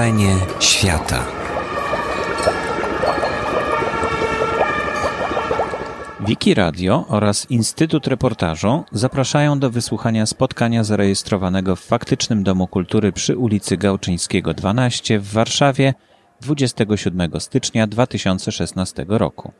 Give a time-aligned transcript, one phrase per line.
[0.00, 1.24] Wrażenie świata.
[6.20, 13.36] Wiki Radio oraz Instytut Reportażu zapraszają do wysłuchania spotkania zarejestrowanego w faktycznym Domu Kultury przy
[13.36, 15.94] ulicy Gałczyńskiego 12 w Warszawie
[16.40, 19.52] 27 stycznia 2016 roku.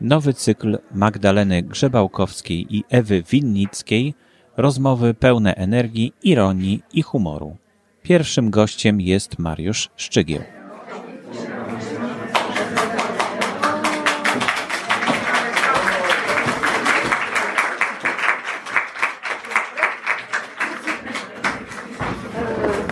[0.00, 4.14] Nowy cykl Magdaleny Grzebałkowskiej i Ewy Winnickiej
[4.56, 7.56] rozmowy pełne energii, ironii i humoru.
[8.04, 10.42] Pierwszym gościem jest Mariusz Szczygieł.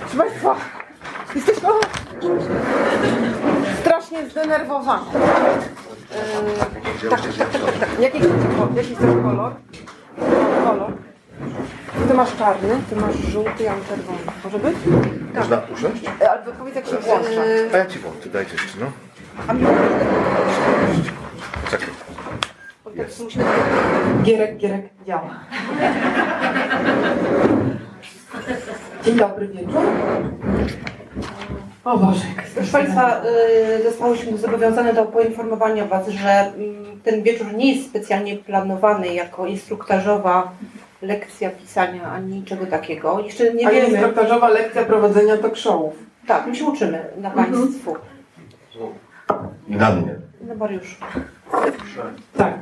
[0.01, 0.57] Proszę Państwa,
[1.35, 1.69] jesteśmy
[3.81, 5.07] strasznie zdenerwowani.
[7.03, 8.01] Yy, tak, tak, tak, tak.
[8.01, 8.19] Jaki,
[8.77, 9.55] jaki kolor?
[10.65, 11.02] Kolor.
[12.09, 14.19] Ty masz czarny, ty masz żółty, ja mam czerwony.
[14.45, 14.77] Może być?
[15.35, 16.05] Można usiąść?
[16.21, 17.29] E, Ale powiedz jak się włącza.
[17.73, 18.87] A ja ci włączę, dajcie jeszcze, no.
[19.49, 19.67] A mi
[21.71, 21.89] Czekaj.
[23.25, 23.45] musimy...
[24.23, 25.31] Gierek, Gierek działa.
[29.05, 29.83] Dzień dobry wieczór.
[31.85, 33.23] O Boże, jest Proszę Państwa,
[33.79, 39.47] y, zostałyśmy zobowiązane do poinformowania Was, że mm, ten wieczór nie jest specjalnie planowany jako
[39.47, 40.53] instruktażowa
[41.03, 43.21] lekcja pisania ani niczego takiego.
[43.21, 43.89] Jeszcze nie Ale wiemy.
[43.89, 45.95] instruktażowa lekcja prowadzenia talk showów.
[46.27, 47.97] Tak, my się uczymy na Państwu.
[49.69, 50.15] I na mnie.
[50.41, 50.99] No Mariusz,
[52.37, 52.55] Tak.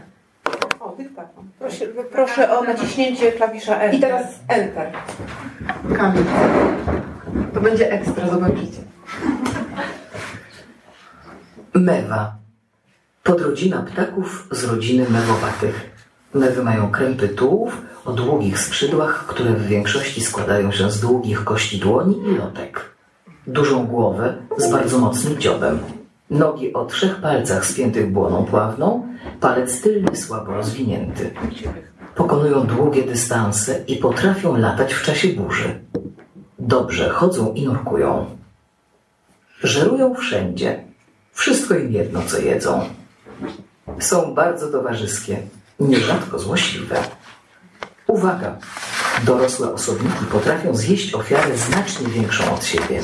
[0.81, 1.45] O, dyktafon.
[1.59, 3.99] proszę, proszę o naciśnięcie klawisza Enter.
[3.99, 4.93] I teraz Enter.
[5.97, 6.25] Kamil.
[7.55, 8.83] To będzie ekstra, zobaczycie.
[11.75, 12.33] Mewa.
[13.23, 15.90] Podrodzina ptaków z rodziny mewowatych.
[16.35, 21.79] Mewy mają krępy tułów o długich skrzydłach, które w większości składają się z długich kości
[21.79, 22.95] dłoni i lotek.
[23.47, 25.79] Dużą głowę z bardzo mocnym dziobem.
[26.31, 29.07] Nogi o trzech palcach spiętych błoną pławną,
[29.41, 31.31] palec tylny słabo rozwinięty.
[32.15, 35.81] Pokonują długie dystanse i potrafią latać w czasie burzy.
[36.59, 38.27] Dobrze chodzą i nurkują.
[39.63, 40.85] Żerują wszędzie.
[41.33, 42.81] Wszystko im jedno, co jedzą.
[43.99, 45.37] Są bardzo towarzyskie,
[45.81, 46.97] nierzadko złośliwe.
[48.07, 48.57] Uwaga!
[49.25, 53.03] Dorosłe osobniki potrafią zjeść ofiarę znacznie większą od siebie.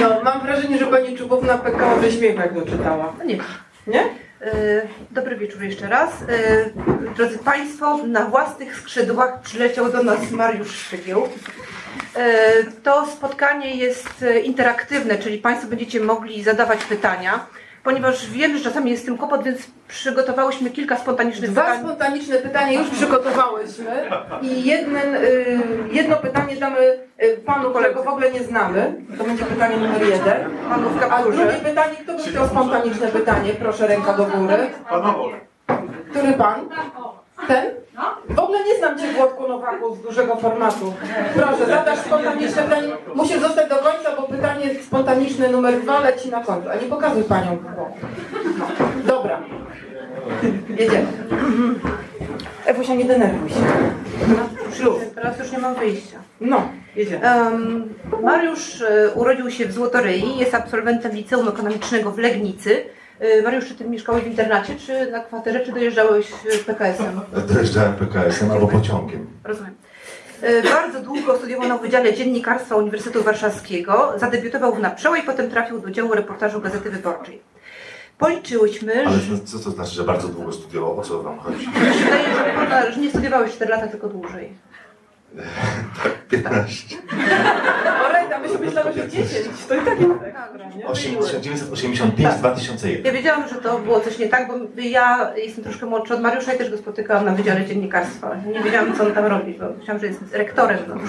[0.00, 3.12] No, mam wrażenie, że pani Czubówna pekała ze śmiechu, jak to czytała.
[3.18, 3.38] No nie.
[3.86, 4.04] Nie?
[4.42, 6.10] Y, Dobry wieczór jeszcze raz.
[6.22, 6.72] Y,
[7.16, 11.24] Drodzy Państwo, na własnych skrzydłach przyleciał do nas Mariusz Szczygieł.
[11.24, 17.46] Y, To spotkanie jest interaktywne, czyli Państwo będziecie mogli zadawać pytania.
[17.86, 19.58] Ponieważ wiem, że czasami jest z tym kłopot, więc
[19.88, 21.78] przygotowałyśmy kilka spontanicznych Dwa pytań.
[21.80, 24.10] spontaniczne pytania już przygotowałyśmy
[24.42, 25.58] i jeden, y,
[25.92, 26.78] jedno pytanie damy
[27.22, 28.94] y, panu, którego w ogóle nie znamy.
[29.18, 30.50] To będzie pytanie numer jeden.
[30.68, 31.36] Panu w A kapturze.
[31.36, 33.52] drugie pytanie, kto by chciał spontaniczne pytanie?
[33.52, 34.66] Proszę, ręka do góry.
[36.10, 36.60] Który pan?
[37.48, 37.64] Ten?
[38.28, 40.94] W ogóle nie znam cię Włodku Nowaku z dużego formatu.
[41.34, 42.88] Proszę, zadasz spontaniczne pytanie.
[43.14, 46.68] Musisz zostać do końca, bo pytanie spontaniczne numer dwa leci na końcu.
[46.70, 47.58] A nie pokazuj panią.
[49.06, 49.40] Dobra.
[50.78, 51.06] Jedziemy.
[52.66, 53.56] Ewusia, nie denerwuj się.
[54.76, 55.00] Ślub.
[55.14, 56.18] Teraz już nie mam wyjścia.
[56.40, 57.24] No, jedziemy.
[57.30, 62.84] Em, Mariusz e, urodził się w Złotoryi, jest absolwentem liceum ekonomicznego w Legnicy.
[63.20, 67.20] E, Mariusz, czy ty mieszkałeś w internacie, czy na kwaterze, czy dojeżdżałeś e, PKS-em?
[67.48, 69.26] Dojeżdżałem PKS-em albo pociągiem.
[69.44, 69.74] Rozumiem.
[70.42, 74.12] E, Bardzo długo studiował na Wydziale Dziennikarstwa Uniwersytetu Warszawskiego.
[74.16, 77.40] Zadebiutował na Przełej, potem trafił do działu reportażu Gazety Wyborczej.
[78.18, 80.98] Policzyłyśmy, Ale że co to znaczy, że bardzo długo studiował?
[81.00, 81.66] O co wam chodzi?
[82.04, 84.52] wydaje, że, pana- że nie studiowałeś 4 lata, tylko dłużej.
[86.28, 86.96] 15.
[88.08, 89.28] Orejda, my się myślamy, że 10.
[89.68, 90.76] To i tak jest tak.
[90.76, 90.84] nie?
[90.84, 93.04] 1985-2001.
[93.04, 96.54] Ja wiedziałam, że to było coś nie tak, bo ja jestem troszkę młodsza od Mariusza
[96.54, 98.36] i też go spotykałam na Wydziale Dziennikarstwa.
[98.54, 100.78] Nie wiedziałam, co on tam robi, bo myślałam, że jest rektorem.
[100.88, 100.94] No.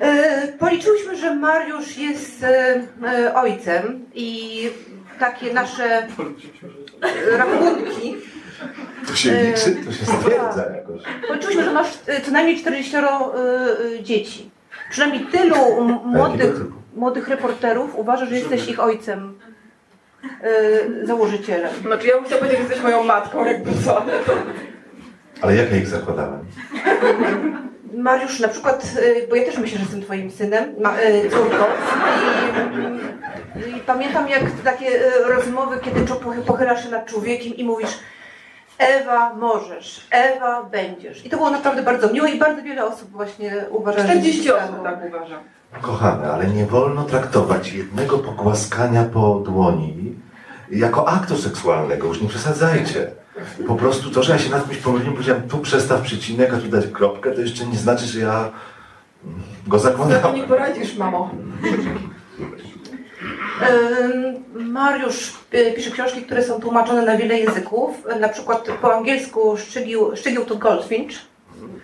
[0.00, 4.60] E, Policzyłyśmy, że Mariusz jest e, e, ojcem i
[5.18, 6.06] takie nasze
[7.36, 8.16] rachunki.
[9.06, 9.84] To się liczy?
[9.84, 11.02] To się stwierdza jakoś.
[11.28, 14.50] Policzyłyśmy, że masz e, co najmniej 40 e, e, dzieci.
[14.90, 16.54] Przynajmniej tylu młodych,
[16.96, 19.38] młodych reporterów uważa, że jesteś ich ojcem,
[20.42, 21.70] e, założycielem.
[21.82, 24.32] Znaczy ja bym chciała powiedzieć, że jesteś moją matką, jakby co, ale to...
[25.42, 26.44] Ale jak ja ich zakładałem?
[27.94, 28.92] Mariusz, na przykład,
[29.30, 30.94] bo ja też myślę, że jestem twoim synem, ma,
[31.30, 31.64] córką.
[33.56, 36.00] I, I pamiętam jak takie rozmowy, kiedy
[36.46, 37.98] pochylasz się nad człowiekiem i mówisz
[38.78, 41.26] Ewa możesz, Ewa będziesz.
[41.26, 44.82] I to było naprawdę bardzo miłe i bardzo wiele osób właśnie uważa, że 40 osób
[44.82, 45.38] tak uważa.
[45.80, 50.14] Kochane, ale nie wolno traktować jednego pogłaskania po dłoni
[50.70, 52.06] jako aktu seksualnego.
[52.08, 53.10] Już nie przesadzajcie.
[53.66, 56.68] Po prostu to, że ja się nad czymś pomyliłem, powiedziałem tu przestaw przycinek, a tu
[56.68, 58.50] dać kropkę, to jeszcze nie znaczy, że ja
[59.66, 60.48] go Co to nie zakładałem.
[60.48, 61.30] poradzisz, mamo?
[64.58, 68.06] Mariusz y, pisze książki, które są tłumaczone na wiele języków.
[68.20, 71.14] Na przykład po angielsku Szczygieł, Szczygieł to Goldfinch,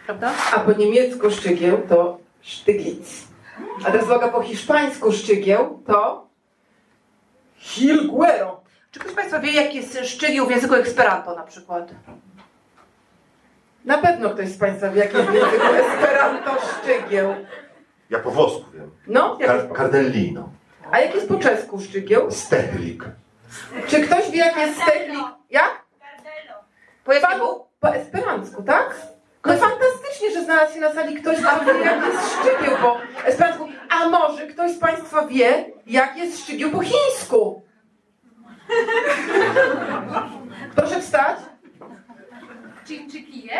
[0.06, 0.32] prawda?
[0.54, 3.24] A po niemiecku sztygieł to sztyglic.
[3.84, 6.26] A teraz uwaga, po hiszpańsku sztygieł to
[7.56, 8.60] hilguero.
[8.90, 11.90] Czy ktoś z Państwa wie, jaki jest szczygieł w języku Esperanto na przykład?
[13.84, 16.50] Na pewno ktoś z Państwa wie, jaki jest w języku esperanto
[16.80, 17.34] sztygieł.
[18.10, 18.90] Ja po włosku wiem.
[19.06, 19.38] No,
[19.68, 19.74] po...
[19.74, 20.48] Cardellino.
[20.94, 22.31] A jak jest po czesku sztygieł?
[22.31, 23.05] Stehlik.
[23.87, 25.19] Czy ktoś wie, jak jest stechlik?
[25.50, 25.85] Jak?
[27.05, 27.67] Po jakiemu?
[27.81, 28.96] po esperancku, tak?
[29.46, 33.69] No fantastycznie, że znalazł się na sali ktoś, kto wie, jak jest szczygieł po esperancku.
[33.88, 37.62] A może ktoś z Państwa wie, jak jest szczygieł po chińsku?
[40.76, 41.38] Proszę wstać.
[42.86, 43.52] Chińczykije?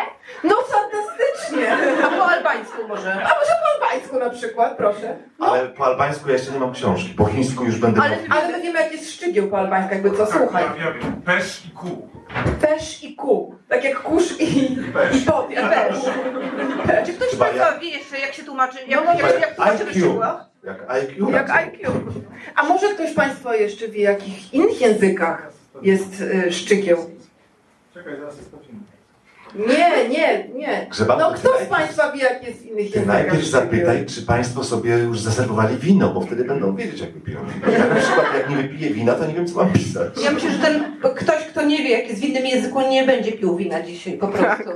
[0.43, 1.77] No fantastycznie.
[2.05, 3.13] A po albańsku może?
[3.13, 5.17] A może po albańsku na przykład, proszę.
[5.39, 7.09] No, Ale po albańsku ja jeszcze nie mam książki.
[7.09, 8.31] Po chińsku już będę Ale- mówił.
[8.33, 10.63] ale my wiemy, jak jest szczygieł po albańsku, jakby co, słuchaj.
[10.65, 11.21] Tak, ja wiem.
[11.21, 12.09] Pesz i kół.
[12.61, 13.55] Pesz i ku.
[13.69, 15.97] Tak jak kurz i, i pod, i pesz.
[17.05, 19.89] Czy ktoś z Chyba Państwa wie jeszcze, jak się tłumaczy, jak, No, jak, jak tłumaczymy
[19.89, 19.99] IQ.
[20.01, 20.45] szczegóła?
[20.63, 21.29] Jak IQ.
[21.31, 21.91] Jak IQ.
[22.55, 25.51] A może ktoś z Państwa jeszcze wie, w jakich innych językach
[25.81, 27.09] jest y, szczygieł?
[27.93, 28.79] Czekaj, zaraz to sprawdzimy.
[29.55, 30.87] Nie, nie, nie.
[31.19, 34.63] No kto z Państwa wie, jak jest w innych Ty językach najpierw zapytaj, czy Państwo
[34.63, 37.77] sobie już zaserwowali wino, bo wtedy będą wiedzieć, jak wypiją wino.
[37.77, 40.13] Ja na przykład, jak nie wypiję wina, to nie wiem, co mam pisać.
[40.23, 40.83] Ja myślę, że ten
[41.15, 44.27] ktoś, kto nie wie, jak jest w innym języku, nie będzie pił wina dzisiaj po
[44.27, 44.69] prostu.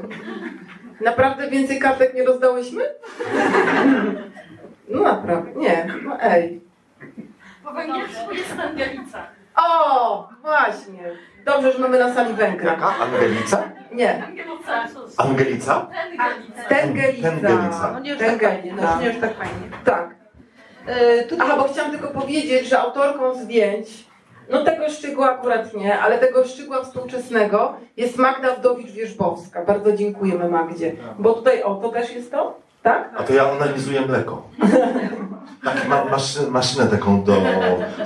[1.01, 2.83] Naprawdę więcej kartek nie rozdałyśmy?
[4.89, 5.87] No naprawdę, nie.
[6.05, 6.61] No ej.
[7.63, 9.38] Po węgiersku jest Angelica.
[9.63, 11.11] O, właśnie.
[11.45, 12.71] Dobrze, że mamy na sali węgla.
[12.71, 12.93] Jaka?
[12.99, 13.63] Angelica?
[13.91, 14.23] Nie.
[14.23, 14.85] Angelica.
[15.17, 15.87] Angelica?
[16.03, 16.63] Angelica.
[16.69, 17.31] Tengelica.
[17.31, 17.91] Tengelica.
[17.93, 19.69] No nie już tak fajnie, no nie już tak fajnie.
[19.85, 20.15] Tak.
[20.85, 23.87] E, tutaj Aha, bo chciałam tylko powiedzieć, że autorką zdjęć,
[24.49, 29.65] no tego szczegółu akurat nie, ale tego szczegóła współczesnego jest Magda Wdowicz-Wierzbowska.
[29.67, 30.95] Bardzo dziękujemy Magdzie.
[31.19, 32.59] Bo tutaj, o, to też jest to?
[32.83, 33.09] Tak?
[33.17, 34.47] A to ja analizuję mleko.
[35.63, 37.35] Tak, mam maszynę, maszynę taką do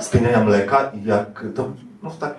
[0.00, 1.68] spieniania mleka i jak to,
[2.02, 2.34] no tak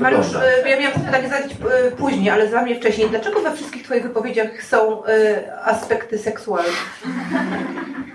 [0.00, 0.48] Mariusz, wygląda.
[0.66, 3.10] e, ja miałam to pytanie zadać e, później, ale za mnie wcześniej.
[3.10, 6.68] Dlaczego we wszystkich Twoich wypowiedziach są e, aspekty seksualne?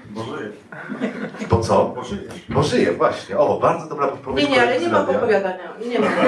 [0.10, 0.56] Bo żyjesz.
[1.50, 1.86] Po co?
[1.96, 2.34] Bo żyjesz.
[2.50, 3.38] Bo żyję, właśnie.
[3.38, 4.46] O, bardzo dobra podpowiedź.
[4.50, 5.14] Nie, nie, ale nie z ma radia.
[5.14, 5.64] podpowiadania.
[5.88, 6.08] Nie ma.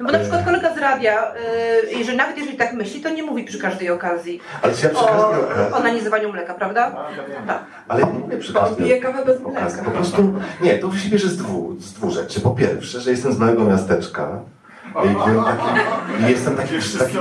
[0.00, 3.22] No bo na przykład kolega z radia, e, jeżeli, nawet jeżeli tak myśli, to nie
[3.22, 5.72] mówi przy każdej okazji Ale czy ja przy o każdej okazji...
[5.74, 6.96] onanizowaniu mleka, prawda?
[7.16, 7.46] Wiem.
[7.46, 7.64] Tak.
[7.88, 9.78] Ale ja nie mówię przy każdej kawę bez okazji.
[9.78, 9.90] Po mleka.
[9.90, 12.40] prostu, nie, to się bierze z dwóch, z dwóch rzeczy.
[12.40, 14.28] Po pierwsze, że jestem z małego miasteczka
[14.88, 15.64] i, byłem taki,
[16.20, 17.18] i jestem taki, taki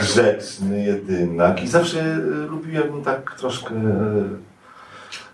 [0.00, 2.16] grzeczny, jedynak i zawsze e,
[2.50, 4.24] lubiłem tak troszkę e,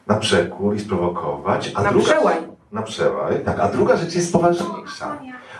[0.06, 1.72] na przekór i sprowokować.
[1.74, 2.36] A Na druga, przełaj.
[2.72, 3.60] Na przełaj, tak.
[3.60, 5.18] A druga rzecz jest poważniejsza.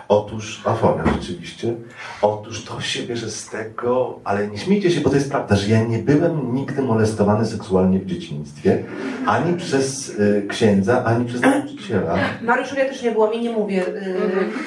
[0.09, 1.73] Otóż, Afonia rzeczywiście,
[2.21, 5.69] otóż to się bierze z tego, ale nie śmiejcie się, bo to jest prawda, że
[5.69, 8.83] ja nie byłem nigdy molestowany seksualnie w dzieciństwie,
[9.25, 12.15] ani przez y, księdza, ani przez nauczyciela.
[12.41, 13.91] Mariusz, ja też nie byłam i nie mówię e,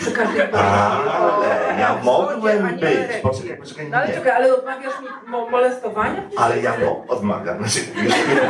[0.01, 2.83] przy każdej Ale ja mogłem być.
[3.23, 4.15] Poczekaj, poczekaj, No ale nie.
[4.15, 6.23] czekaj, ale odmawiasz mi mo- molestowania?
[6.37, 8.41] Ale ja mo- odmawiam, znaczy, jeszcze nie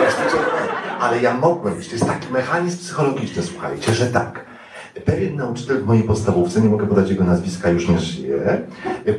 [1.01, 1.87] ale ja mogłem być.
[1.89, 4.52] To jest taki mechanizm psychologiczny, słuchajcie, że tak.
[5.05, 8.63] Pewien nauczyciel w mojej podstawówce, nie mogę podać jego nazwiska, już nie żyje,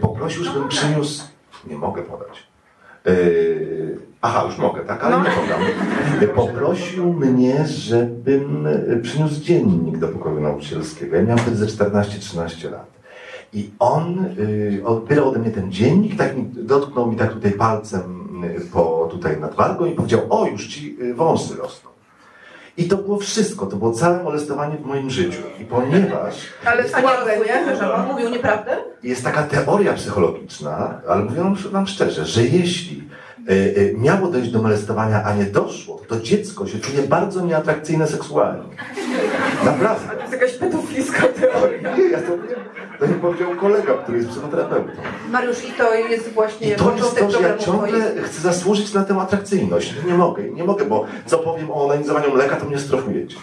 [0.01, 1.24] poprosił, żebym przyniósł,
[1.68, 2.48] nie mogę podać.
[3.06, 5.62] Yy, aha, już mogę, tak, ale nie podam.
[6.36, 8.68] Poprosił mnie, żebym
[9.01, 11.15] przyniósł dziennik do pokoju nauczycielskiego.
[11.15, 12.94] Ja miałem wtedy ze 14-13 lat.
[13.53, 18.24] I on y, odbierał ode mnie ten dziennik, tak mi, dotknął mi tak tutaj palcem
[18.74, 21.92] po tutaj nad wargą i powiedział, o już ci wąsy rosną.
[22.77, 25.42] I to było wszystko, to było całe molestowanie w moim życiu.
[25.62, 27.01] I ponieważ Ale A
[27.65, 28.77] nie że on mówił nieprawdę?
[29.03, 33.03] jest taka teoria psychologiczna, ale mówię wam, szczerze, że jeśli
[33.50, 38.08] y, y, miało dojść do molestowania, a nie doszło, to dziecko się czuje bardzo nieatrakcyjne
[38.08, 38.63] seksualnie.
[39.65, 40.15] Naprawdę.
[40.15, 41.98] To jest jakaś pedofilska teoria.
[41.98, 42.32] Nie, ja to,
[43.07, 44.91] to mi powiedział kolega, który jest psychoterapeutą.
[45.29, 48.25] Mariusz, i to jest właśnie I to jest początek to, że ja ciągle twoich.
[48.25, 49.93] chcę zasłużyć na tę atrakcyjność.
[50.07, 53.38] Nie mogę, nie mogę, bo co powiem o onanizowaniu mleka, to mnie strofujecie.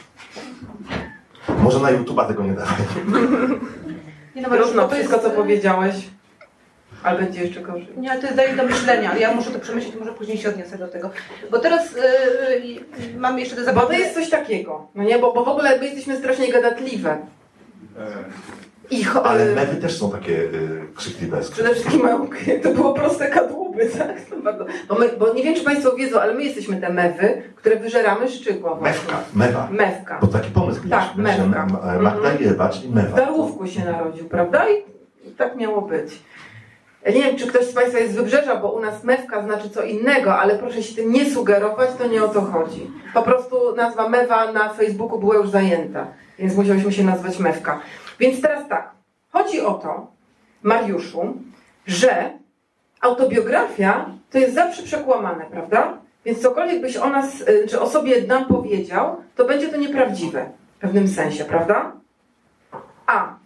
[1.62, 2.74] Może na YouTube'a tego nie dawaj.
[4.36, 5.94] Nie, no, Mariusz, bo to wszystko, jest- co powiedziałeś.
[7.02, 7.88] Ale będzie jeszcze gorzej.
[7.96, 10.48] Nie, ale to jest daje do myślenia, ale ja muszę to przemyśleć, może później się
[10.48, 11.10] odniosę do tego.
[11.50, 13.86] Bo teraz yy, yy, mamy jeszcze te Bo zabawy.
[13.86, 15.18] to jest coś takiego, no nie?
[15.18, 17.10] Bo, bo w ogóle my jesteśmy strasznie gadatliwe.
[17.10, 18.06] E,
[18.90, 21.40] I cho- Ale y, mewy też są takie y, krzykliwe.
[21.52, 22.28] Przede wszystkim mają,
[22.62, 24.16] to było proste kadłuby, tak?
[24.88, 28.28] Bo, my, bo nie wiem, czy Państwo wiedzą, ale my jesteśmy te mewy, które wyżeramy
[28.28, 28.78] szczypła.
[28.80, 29.68] Mewka, mewa.
[29.70, 30.18] Mewka.
[30.20, 31.42] Bo taki pomysł Tak, mieliśmy, mewka.
[31.42, 33.08] że ma- Magda i Ewa, czyli mewa.
[33.08, 34.64] W Darłówku się narodził, prawda?
[34.70, 34.74] I,
[35.28, 36.22] I tak miało być.
[37.06, 39.82] Nie wiem, czy ktoś z Państwa jest z Wybrzeża, bo u nas mewka znaczy co
[39.82, 42.90] innego, ale proszę się tym nie sugerować, to nie o to chodzi.
[43.14, 46.06] Po prostu nazwa mewa na Facebooku była już zajęta,
[46.38, 47.80] więc musiałyśmy się nazwać mewka.
[48.20, 48.90] Więc teraz tak,
[49.32, 50.12] chodzi o to,
[50.62, 51.34] Mariuszu,
[51.86, 52.30] że
[53.00, 55.98] autobiografia to jest zawsze przekłamane, prawda?
[56.24, 60.50] Więc cokolwiek byś o nas, y, czy o sobie nam powiedział, to będzie to nieprawdziwe
[60.76, 61.92] w pewnym sensie, prawda?
[63.06, 63.39] A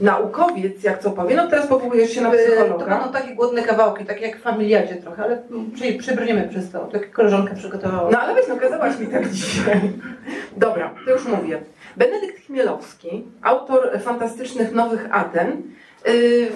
[0.00, 2.86] naukowiec, jak co powie, no teraz powołujesz się na Yy, To psychologa.
[2.98, 5.42] będą takie głodne kawałki, takie jak w familiadzie trochę, ale
[5.74, 6.78] przy, przybrniemy przez to.
[6.86, 8.10] Tak jak koleżanka przygotowała.
[8.10, 9.80] No ale weź, no kazałaś mi tak dzisiaj.
[10.56, 11.60] Dobra, to już mówię.
[11.96, 15.62] Benedykt Chmielowski, autor fantastycznych Nowych Aten,
[16.06, 16.48] yy,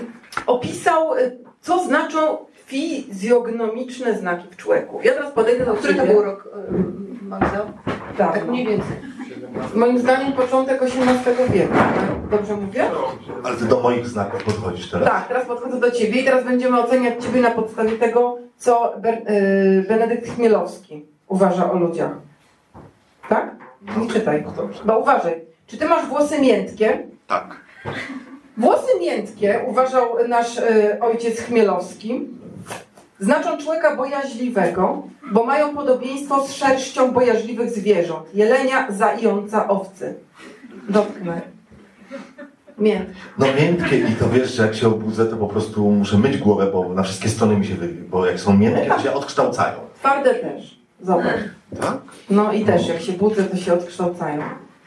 [0.47, 5.01] opisał, y, co znaczą fizjognomiczne znaki w człowieku.
[5.05, 7.67] Ja teraz podejdę do Który to był rok, yy, Magda?
[8.19, 8.97] Tak, Tak mniej więcej.
[9.75, 11.75] Moim zdaniem początek XVIII wieku.
[12.31, 12.91] Dobrze mówię?
[13.45, 15.09] Ale ty do moich znaków podchodzisz teraz?
[15.09, 19.23] Tak, teraz podchodzę do Ciebie i teraz będziemy oceniać Ciebie na podstawie tego, co Ber-
[19.31, 22.11] y, Benedykt Chmielowski uważa o ludziach.
[23.29, 23.57] Tak?
[24.01, 24.43] Nie czytaj.
[24.47, 24.81] No dobrze.
[24.85, 27.07] Bo uważaj, czy Ty masz włosy miętkie?
[27.27, 27.57] Tak.
[28.57, 32.29] Włosy miętkie, uważał nasz y, ojciec Chmielowski,
[33.21, 38.35] znaczą człowieka bojaźliwego, bo mają podobieństwo z szerścią bojaźliwych zwierząt.
[38.35, 40.15] Jelenia, zająca, owcy.
[40.89, 41.41] Dotknę.
[42.79, 43.15] Miętkie.
[43.39, 46.71] No miętkie i to wiesz, że jak się obudzę, to po prostu muszę myć głowę,
[46.73, 49.75] bo na wszystkie strony mi się wybi, bo jak są miętkie, to się odkształcają.
[49.95, 50.81] Twarde też.
[51.01, 51.41] Zobacz.
[51.81, 51.99] Tak?
[52.31, 54.43] No i też, jak się budzę, to się odkształcają.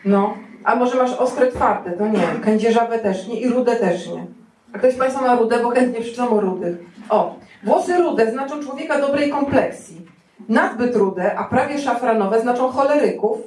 [0.05, 0.33] No.
[0.63, 2.27] A może masz ostre twarde, to nie.
[2.43, 4.25] Kędzierzawe też nie i rude też nie.
[4.73, 6.77] A ktoś z Państwa ma rude, bo chętnie przeczytam o rudych.
[7.09, 10.05] O, włosy rude znaczą człowieka dobrej kompleksji.
[10.49, 13.37] Nazbyt rude, a prawie szafranowe znaczą choleryków,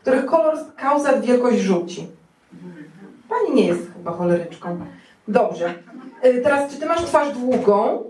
[0.00, 2.08] których kolor kauzat wielkość rzuci.
[3.28, 4.78] Pani nie jest chyba choleryczką.
[5.28, 5.74] Dobrze.
[6.24, 8.02] Y, Teraz, czy ty masz twarz długą?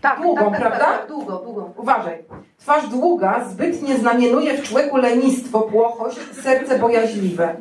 [0.00, 0.84] Tak, Długą, tak, tak, prawda?
[0.86, 1.70] Tak, tak, długo, długo.
[1.76, 2.24] Uważaj.
[2.58, 7.56] Twarz długa zbytnie znamienuje w człowieku lenistwo, płochość, serce bojaźliwe.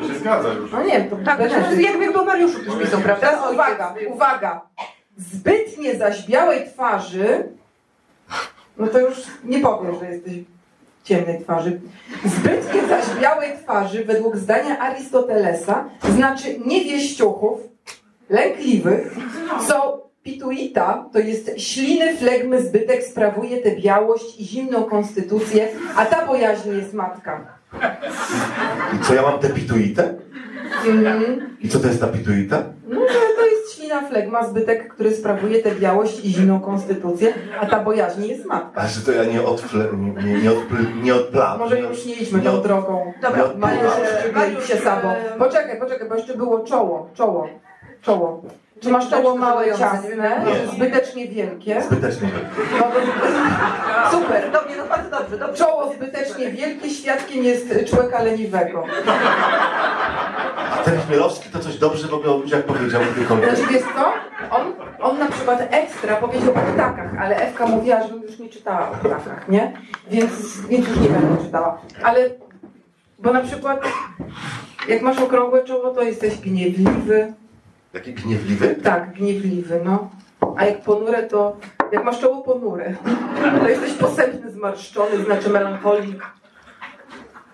[0.00, 0.72] To się zgadza już.
[0.72, 3.26] No nie to Tak, to jakby o Mariuszu też pisał, prawda?
[3.26, 4.60] Teraz uwaga, uwaga.
[5.16, 7.48] Zbytnie zaś białej twarzy,
[8.78, 10.34] no to już nie powiem, że jesteś
[11.04, 11.80] ciemnej twarzy.
[12.24, 17.60] Zbytnie zaś białej twarzy, według zdania Arystotelesa, znaczy niewieściuchów,
[18.30, 19.16] lękliwych,
[19.68, 26.26] co pituita, to jest śliny, flegmy, zbytek, sprawuje tę białość i zimną konstytucję, a ta
[26.26, 27.46] bojaźń jest matka.
[28.96, 30.14] I co ja mam tę pituitę?
[30.86, 31.56] Mhm.
[31.60, 32.64] I co to jest ta pituita?
[32.88, 33.00] No
[33.92, 38.80] ślina flegma, zbytek, który sprawuje tę białość i zimną konstytucję, a ta bojaźń jest matka.
[38.80, 41.58] A że to ja nie odfle, nie, nie, nie, odpl, nie odplam.
[41.58, 43.12] Może już nie idźmy nie tą od- drogą.
[43.22, 43.92] Dobra, Mariusz
[44.54, 45.08] już się sabą.
[45.38, 47.48] Poczekaj, poczekaj, bo jeszcze było czoło, czoło,
[48.02, 48.42] czoło.
[48.80, 50.72] Czy masz czoło małe, ciasne, Nie.
[50.72, 51.82] zbytecznie wielkie?
[51.82, 52.28] Zbytecznie.
[52.78, 53.00] No to,
[54.10, 54.50] super.
[54.52, 55.64] Dobrze, no bardzo dobrze, dobrze.
[55.64, 58.84] Czoło zbytecznie wielkie, świadkiem jest człowieka leniwego.
[60.72, 63.56] A ten Chmielowski to coś dobrze w ogóle o ludziach powiedział kiedykolwiek.
[63.56, 64.12] Znaczy wiesz co?
[64.50, 68.90] On, on na przykład ekstra powiedział o ptakach, ale Ewka mówiła, żebym już nie czytała
[68.90, 69.72] o ptakach, nie?
[70.10, 71.78] Więc, więc już nie będę czytała.
[72.02, 72.30] Ale,
[73.18, 73.84] bo na przykład
[74.88, 77.32] jak masz okrągłe czoło, to jesteś gniewliwy.
[77.94, 78.74] Jaki gniewliwy?
[78.74, 80.10] Tak, gniewliwy, no.
[80.56, 81.56] A jak ponure, to
[81.92, 82.94] jak masz czoło ponure,
[83.60, 86.22] to jesteś posępny, zmarszczony, znaczy melancholik.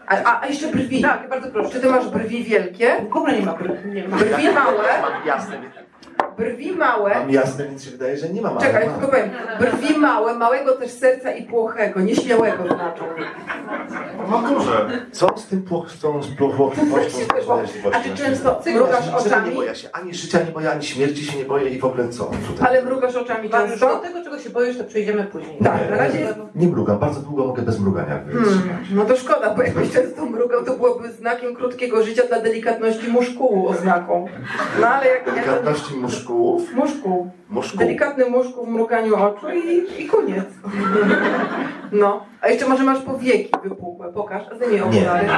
[0.07, 1.03] A, a, a jeszcze brwi.
[1.03, 1.71] Tak, bardzo proszę.
[1.71, 2.97] Czy ty masz brwi wielkie?
[3.11, 4.17] W ogóle nie ma, br- nie ma.
[4.17, 4.83] Brwi małe?
[5.03, 5.61] Mam jasne.
[6.39, 7.15] Brwi małe?
[7.15, 8.59] Mam jasne, więc się wydaje, że nie mam.
[8.59, 9.31] ale Czekaj, tylko powiem.
[9.61, 13.05] Brwi małe, małego też serca i płochego, nieśmiałego znaczą.
[14.31, 14.89] No duże.
[15.13, 15.97] Co z tym płoch, z
[16.37, 17.19] płochliwością?
[17.93, 19.55] A ty często mrugasz Niczego nie oczami?
[19.55, 22.25] boję się, ani życia nie boję, ani śmierci się nie boję i w ogóle co
[22.25, 22.69] tutaj?
[22.69, 24.01] Ale mrugasz oczami Mariusz, do często?
[24.01, 25.59] tego, czego się boisz, to przejdziemy później.
[25.65, 28.21] Tak, na razie nie, mrugam, bardzo długo mogę bez mrugania.
[28.33, 33.09] Hmm, no to szkoda, bo jakbyś często mrugał, to byłoby znakiem krótkiego życia dla delikatności
[33.09, 34.27] muszkułu oznaką.
[34.81, 35.25] No ale jak.
[35.35, 36.28] Delikatności muszku.
[36.29, 36.75] Muszków.
[36.75, 37.31] Muszku.
[37.51, 37.79] Muszku.
[37.79, 40.45] Delikatny muszku w mruganiu oczu i, i koniec.
[41.93, 42.27] No.
[42.41, 44.13] A jeszcze może masz powieki wypukłe.
[44.13, 44.43] Pokaż.
[44.53, 45.29] A zdejmij okulary.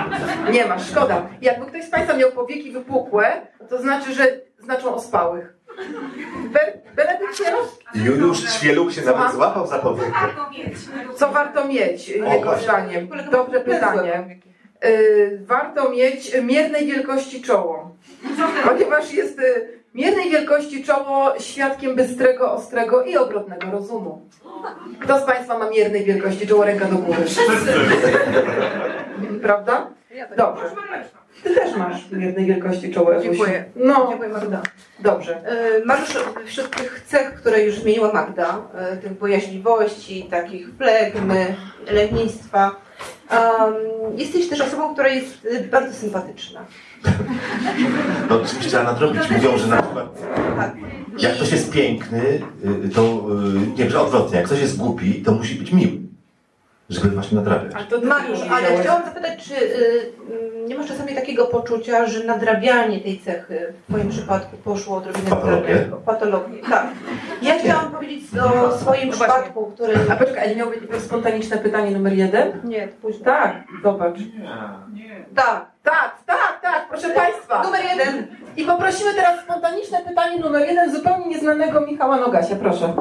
[0.52, 1.26] Nie masz, szkoda.
[1.42, 5.54] Jakby ktoś z Państwa miał powieki wypukłe, to znaczy, że znaczą ospałych.
[6.52, 6.60] Be,
[6.96, 7.86] Benedykt Jarowski.
[7.94, 9.20] Juliusz Ćwieluk się Słucham?
[9.20, 10.12] nawet złapał za powieki.
[11.16, 13.08] Co warto mieć, jego zdaniem?
[13.30, 14.38] Dobre pytanie.
[14.84, 17.96] Y, warto mieć miernej wielkości czoło.
[18.64, 24.28] Ponieważ jest y, miernej wielkości czoło świadkiem bystrego, ostrego i obrotnego rozumu.
[25.00, 26.64] Kto z Państwa ma miernej wielkości czoło?
[26.64, 27.18] Ręka do góry.
[29.42, 29.90] Prawda?
[30.36, 30.62] Dobrze.
[31.42, 33.30] Ty też masz miernej wielkości czoło, Ewusiu.
[33.32, 33.64] Dziękuję.
[33.76, 34.62] No, Dziękuję Magda.
[34.98, 35.36] dobrze.
[35.44, 41.54] E, Mariusz, wśród tych cech, które już zmieniła Magda, e, tych bojaźliwości, takich flegmy,
[41.90, 42.76] lenistwa,
[43.30, 43.74] um,
[44.18, 46.64] jesteś też osobą, która jest bardzo sympatyczna.
[48.30, 49.30] No czymś trzeba nadrobić.
[49.30, 50.16] Mówią, że na przykład
[51.18, 52.40] jak ktoś jest piękny,
[52.84, 55.92] y, to y, nie, że odwrotnie, jak ktoś jest głupi, to musi być miły.
[56.90, 57.72] Żeby właśnie nadrabiać.
[57.74, 60.12] A to Mariusz, ale chciałam zapytać, czy y,
[60.68, 65.74] nie masz czasami takiego poczucia, że nadrabianie tej cechy w Twoim przypadku poszło odrobinę Patologię?
[65.74, 65.96] daleko?
[65.96, 66.86] Patologię, tak.
[67.42, 69.94] Ja chciałam powiedzieć o swoim przypadku, który...
[70.10, 72.52] A poczekaj, ale miał być spontaniczne pytanie numer jeden?
[72.64, 73.24] Nie, później.
[73.24, 74.18] Tak, zobacz.
[74.92, 75.24] Nie.
[75.34, 75.70] Tak.
[75.82, 76.49] Tak, tak, tak,
[76.90, 77.62] proszę Państwa.
[77.62, 78.26] Numer jeden.
[78.56, 82.92] I poprosimy teraz spontaniczne pytanie numer jeden zupełnie nieznanego Michała Nogasia, proszę.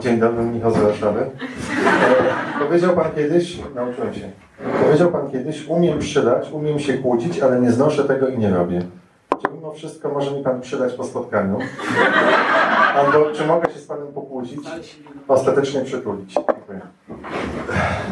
[0.00, 1.30] Dzień dobry, Michał z Warszawy.
[2.60, 4.30] E, Powiedział Pan kiedyś, nauczyłem się,
[4.84, 8.82] powiedział Pan kiedyś, umiem przydać, umiem się kłócić, ale nie znoszę tego i nie robię.
[9.42, 11.58] Czy mimo wszystko może mi Pan przydać po spotkaniu?
[12.96, 14.60] Albo czy mogę się z Panem pokłócić,
[15.28, 16.34] ostatecznie przytulić?
[16.34, 16.80] Dziękuję.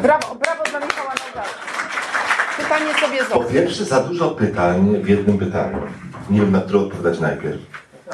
[0.01, 1.70] Brawo, brawo dla Michała Nogasa.
[2.71, 5.77] Pytanie sobie Po pierwsze, za dużo pytań w jednym pytaniu.
[6.29, 7.59] Nie wiem, na które odpowiadać najpierw.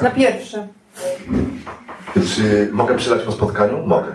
[0.00, 0.68] Na pierwsze.
[2.36, 3.86] Czy mogę przydać po spotkaniu?
[3.86, 4.12] Mogę.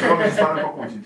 [0.00, 1.04] Czy mogę się z panem pokłócić?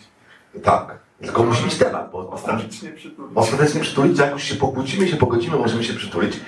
[0.62, 0.98] Tak.
[1.22, 3.32] Tylko musi być temat, bo ostatecznie, przytulić.
[3.34, 6.40] ostatecznie przytulić, jak już się pokłócimy, się pogodzimy, możemy się przytulić.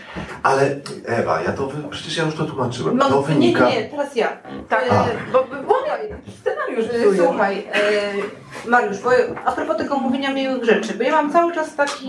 [0.42, 2.98] Ale Ewa, ja to wy, przecież ja już to tłumaczyłem.
[2.98, 3.70] To No, nie, wynika.
[3.70, 4.28] nie, teraz ja.
[4.68, 5.04] Tak, A.
[5.32, 6.00] bo słuchaj,
[6.40, 7.16] scenariusz E.
[7.26, 9.10] Słuchaj, e, Mariusz, bo
[9.44, 12.06] a propos tego mówienia miłych rzeczy, bo ja mam cały czas takie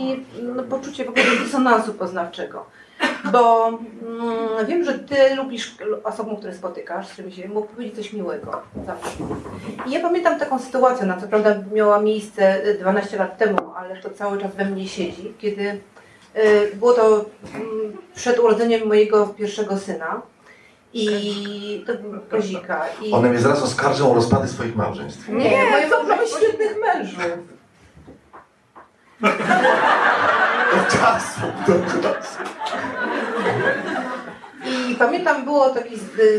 [0.56, 2.66] no, poczucie w ogóle dysonansu poznawczego.
[3.32, 8.14] Bo mm, wiem, że ty lubisz osobom, które spotykasz, z którymi się mógł powiedzieć coś
[8.14, 8.62] miłego.
[8.86, 9.10] Zawsze.
[9.88, 13.98] I ja pamiętam taką sytuację, ona co prawda miała miejsce e, 12 lat temu, ale
[14.02, 15.80] to cały czas we mnie siedzi, kiedy
[16.34, 20.22] e, było to mm, przed urodzeniem mojego pierwszego syna.
[20.94, 22.86] I to był Kozika.
[23.02, 23.12] I...
[23.12, 25.30] One mnie zaraz oskarżą o rozpady swoich małżeństw.
[25.30, 27.20] Nie, moje małżeństwo- świetnych mężów.
[30.72, 32.40] Do czasu, do czasu.
[34.90, 35.96] I pamiętam, było takie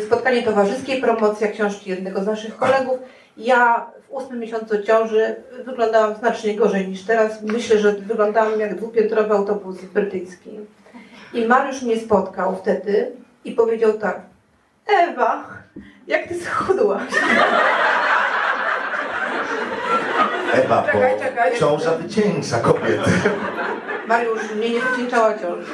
[0.07, 2.99] spotkanie towarzyskie, promocja książki jednego z naszych kolegów.
[3.37, 7.43] Ja w ósmym miesiącu ciąży wyglądałam znacznie gorzej niż teraz.
[7.43, 10.51] Myślę, że wyglądałam jak dwupiętrowy autobus brytyjski.
[11.35, 13.13] I Mariusz mnie spotkał wtedy
[13.45, 14.21] i powiedział tak.
[14.87, 15.45] Ewa,
[16.07, 17.03] jak ty schudłaś?
[20.53, 21.59] Ewa, bo Czekaj, czekaj.
[21.59, 23.11] ciąża wycieńcza kobiety.
[24.09, 25.73] Mariusz, mnie nie wycieńczała ciąża.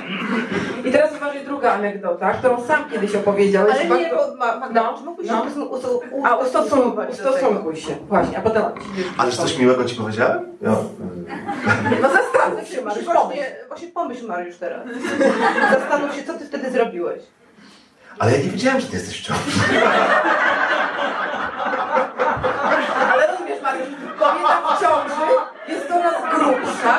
[0.85, 3.75] I teraz uważaj druga anegdota, którą sam kiedyś opowiedziałeś.
[3.77, 5.45] Ale nie, bo ma, Magda, No, czy mógłbyś no.
[5.45, 7.97] się usto- A ustosunkuj, ustosunkuj się.
[8.09, 8.62] Właśnie, a potem...
[9.19, 10.45] Ale coś miłego ci powiedziałem?
[10.62, 10.71] Ja,
[12.03, 13.27] No zastanów się, Mariusz, pomyśl.
[13.27, 14.81] Właśnie, właśnie pomyśl Mariusz teraz.
[15.73, 17.23] Zastanów się, co ty wtedy zrobiłeś.
[18.19, 19.41] ale ja nie wiedziałem, że ty jesteś w ciąży.
[23.12, 23.88] Ale rozumiesz, Mariusz,
[24.19, 25.33] kobieta w ciąży
[25.69, 26.99] jest coraz grubsza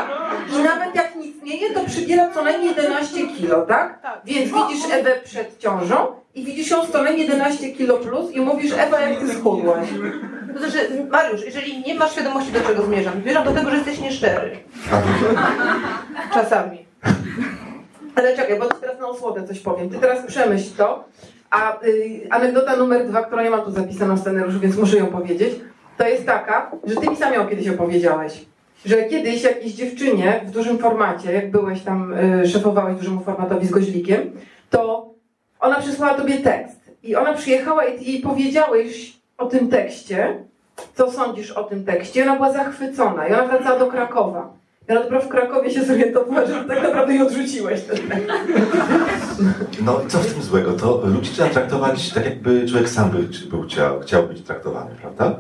[0.60, 4.02] i nawet jak nic nie je, to przybiera co najmniej 11 kilo, tak?
[4.02, 4.22] Tak.
[4.26, 8.42] Więc widzisz Ewę przed ciążą i widzisz ją z co najmniej 11 kilo plus i
[8.42, 9.90] mówisz, Ewa, jak ty schudłaś.
[10.54, 14.00] To znaczy, Mariusz, jeżeli nie masz świadomości, do czego zmierzam, zmierzam do tego, że jesteś
[14.00, 14.58] nieszczery.
[16.34, 16.86] Czasami.
[18.16, 19.90] Ale czekaj, bo ty teraz na osłodę coś powiem.
[19.90, 21.04] Ty teraz przemyśl to.
[21.50, 25.06] A y, anegdota numer dwa, którą ja mam tu zapisaną w scenariuszu, więc muszę ją
[25.08, 25.54] powiedzieć,
[25.98, 28.46] to jest taka, że ty mi sam ją kiedyś opowiedziałeś.
[28.86, 33.72] Że kiedyś jakiejś dziewczynie w dużym formacie, jak byłeś tam, y, szefowałeś dużemu formatowi z
[33.72, 34.32] Goźlikiem,
[34.70, 35.10] to
[35.60, 36.80] ona przysłała tobie tekst.
[37.04, 40.38] I ona przyjechała i jej powiedziałeś o tym tekście,
[40.96, 42.20] co sądzisz o tym tekście.
[42.20, 43.28] I ona była zachwycona.
[43.28, 44.54] I ona wracała do Krakowa.
[44.90, 48.32] I ona dopiero w Krakowie się zorientowała, że tak naprawdę jej odrzuciłeś ten tekst.
[49.82, 50.74] No i co w tym złego?
[50.74, 53.12] To ludzi trzeba traktować tak, jakby człowiek sam
[53.50, 55.40] był chciał, chciał być traktowany, prawda?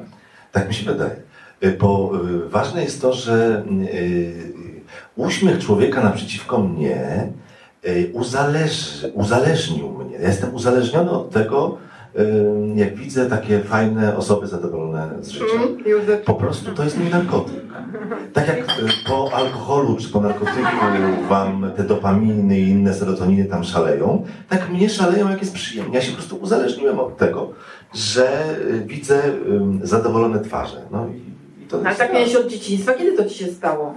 [0.52, 1.28] Tak mi się wydaje.
[1.63, 2.12] Y, Bo
[2.45, 4.54] y, ważne jest to, że y,
[5.15, 7.28] uśmiech człowieka naprzeciwko mnie
[8.13, 10.17] uzależy, uzależnił mnie.
[10.17, 11.78] Ja jestem uzależniony od tego,
[12.76, 15.45] jak widzę takie fajne osoby zadowolone z życia.
[15.45, 15.78] Zaczynam.
[16.26, 17.56] Po prostu to jest mój narkotyk.
[18.34, 18.65] Tak jak
[19.08, 20.67] po alkoholu czy po narkotyku
[21.30, 25.95] wam te dopaminy i inne serotoniny tam szaleją, tak mnie szaleją, jak jest przyjemnie.
[25.95, 27.50] Ja się po prostu uzależniłem od tego,
[27.93, 29.22] że widzę
[29.84, 30.82] zadowolone twarze.
[30.91, 31.30] No i
[31.69, 32.93] to Ale tak miałeś od dzieciństwa.
[32.93, 33.95] Kiedy to ci się stało?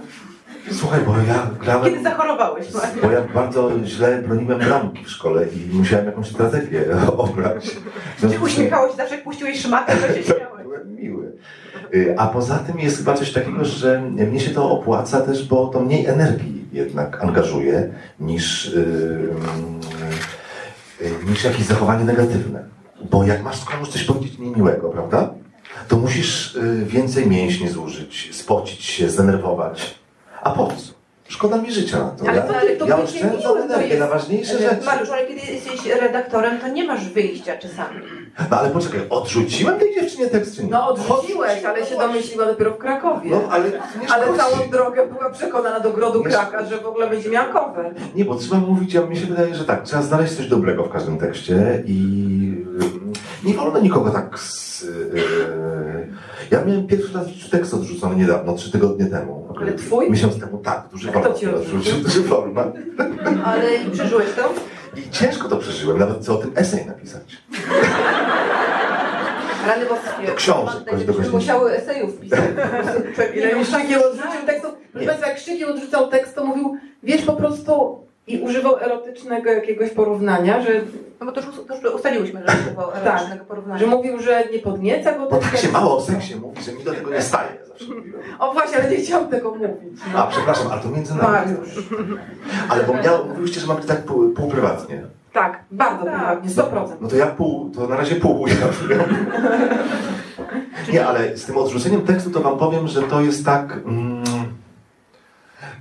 [0.71, 1.83] Słuchaj, bo ja grałem...
[1.85, 2.67] Kiedy zachorowałeś?
[3.01, 6.85] Bo ja bardzo źle broniłem bramki w szkole i musiałem jakąś strategię
[7.17, 7.69] obrać.
[8.17, 10.63] W Czy uśmiechałeś się zawsze, jak puściłeś szmatę, że się śmiałeś?
[10.63, 11.31] Byłem miły.
[11.93, 15.67] Y, A poza tym jest chyba coś takiego, że mnie się to opłaca też, bo
[15.67, 18.73] to mniej energii jednak angażuje niż,
[21.01, 22.63] yy, niż jakieś zachowanie negatywne.
[23.11, 25.33] Bo jak masz komuś coś powiedzieć niemiłego, prawda?
[25.87, 29.95] To musisz yy, więcej mięśni zużyć, spocić się, zdenerwować.
[30.41, 30.93] A po co?
[31.27, 32.27] Szkoda mi życia na to.
[32.27, 34.85] Ale ja to- ale to ja oszczędzam energię na ważniejsze rzeczy.
[34.85, 37.99] Mariusz, ale kiedy jesteś redaktorem, to nie masz wyjścia czasami.
[38.51, 40.69] No ale poczekaj, odrzuciłem tej dziewczynie tekst czy nie?
[40.69, 43.29] No odrzuciłeś, ale się domyśliła dopiero w Krakowie.
[43.29, 47.09] No ale nie Ale całą drogę była przekonana do grodu Nie Kraka, że w ogóle
[47.09, 47.93] będzie miała cover.
[48.15, 50.89] Nie, bo trzeba mówić, ja mi się wydaje, że tak, trzeba znaleźć coś dobrego w
[50.89, 51.97] każdym tekście i
[52.81, 56.07] ym, nie wolno nikogo tak z, yy,
[56.51, 59.47] Ja miałem pierwszy raz tekst odrzucony niedawno, trzy tygodnie temu.
[59.61, 60.11] Ale twój?
[60.11, 61.39] Miesiąc temu, tak, duży A kto format.
[61.39, 61.95] ci odrzucił?
[62.03, 62.73] Duży format.
[63.45, 64.53] Ale i przeżyłeś to?
[64.95, 67.37] I ciężko to przeżyłem, nawet co o tym esej napisać.
[69.67, 70.27] Rany boskie.
[70.27, 71.31] Do książek, gościńca.
[71.31, 72.39] musiały esejów pisać.
[73.35, 74.45] Ile mi Szczykiel odrzucił
[75.05, 80.61] Państwa, jak Szczykiel odrzucał tekst, to mówił, wiesz, po prostu i używał erotycznego jakiegoś porównania,
[80.61, 80.69] że,
[81.19, 83.79] No bo to już, to już ustaliłyśmy, że używał erotycznego porównania.
[83.79, 86.73] że mówił, że nie podnieca go Bo ten tak się mało o seksie mówi, że
[86.73, 88.21] mi do tego nie staje, zawsze mówiłem.
[88.39, 90.01] O właśnie, ale nie chciałam tego mówić.
[90.15, 91.31] A, przepraszam, ale to między nami.
[91.31, 91.69] Mariusz.
[92.69, 95.03] Ale bo miał, mówiliście, że ma być tak pół, pół prywatnie.
[95.33, 96.13] Tak, bardzo Tak.
[96.13, 96.87] prywatnie, 100%.
[97.01, 98.99] No to ja pół, to na razie pół ujawniam.
[100.93, 103.71] Nie, ale z tym odrzuceniem tekstu to wam powiem, że to jest tak.
[103.85, 104.23] Mm,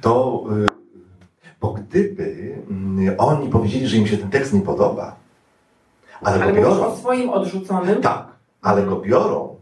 [0.00, 0.44] to.
[0.52, 0.71] Y, bo
[1.92, 5.16] gdyby mm, oni powiedzieli, że im się ten tekst nie podoba,
[6.22, 6.86] ale, Ale go biorą.
[6.86, 8.00] o swoim odrzuconym.
[8.02, 8.24] Tak,
[8.62, 9.56] ale go biorą,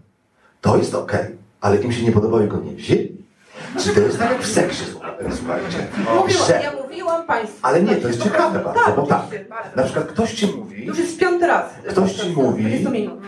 [0.61, 1.41] to jest okej.
[1.61, 3.17] Ale im się nie podobało i go nie wzięli.
[3.79, 4.85] Czy to jest tak jak w seksie,
[5.31, 5.87] słuchajcie?
[5.99, 7.59] Mówiłam, Że- ja mówiłam Państwu.
[7.63, 9.21] Ale nie, to jest ciekawe bardzo, Tak, bo tak.
[9.49, 9.77] bardzo.
[9.77, 11.65] Na przykład ktoś ci mówi, Już jest piąty raz.
[11.89, 13.21] Ktoś ci mówi- 20 minut.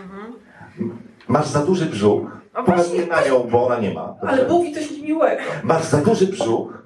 [1.28, 2.22] masz za duży brzuch,
[2.66, 4.14] właśnie- nie na nią, bo ona nie ma.
[4.26, 5.42] Ale mówi coś niemiłego.
[5.62, 6.82] Masz za duży brzuch,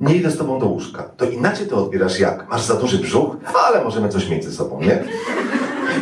[0.00, 1.02] nie idę z tobą do łóżka.
[1.16, 2.48] To inaczej to odbierasz jak?
[2.50, 5.04] Masz za duży brzuch, ale możemy coś mieć ze sobą, nie?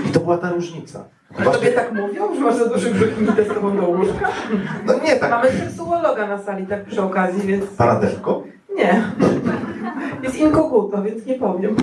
[0.08, 1.04] I to była ta różnica.
[1.38, 4.28] A tobie tak mówią, że masz za duży brzuch i idę z tobą do łóżka?
[4.86, 5.30] No nie tak.
[5.30, 7.64] Mamy seksuologa na sali, tak przy okazji, więc...
[7.64, 8.42] Pana Dewko?
[8.76, 9.04] Nie.
[10.22, 11.76] Jest inkoguto, więc nie powiem.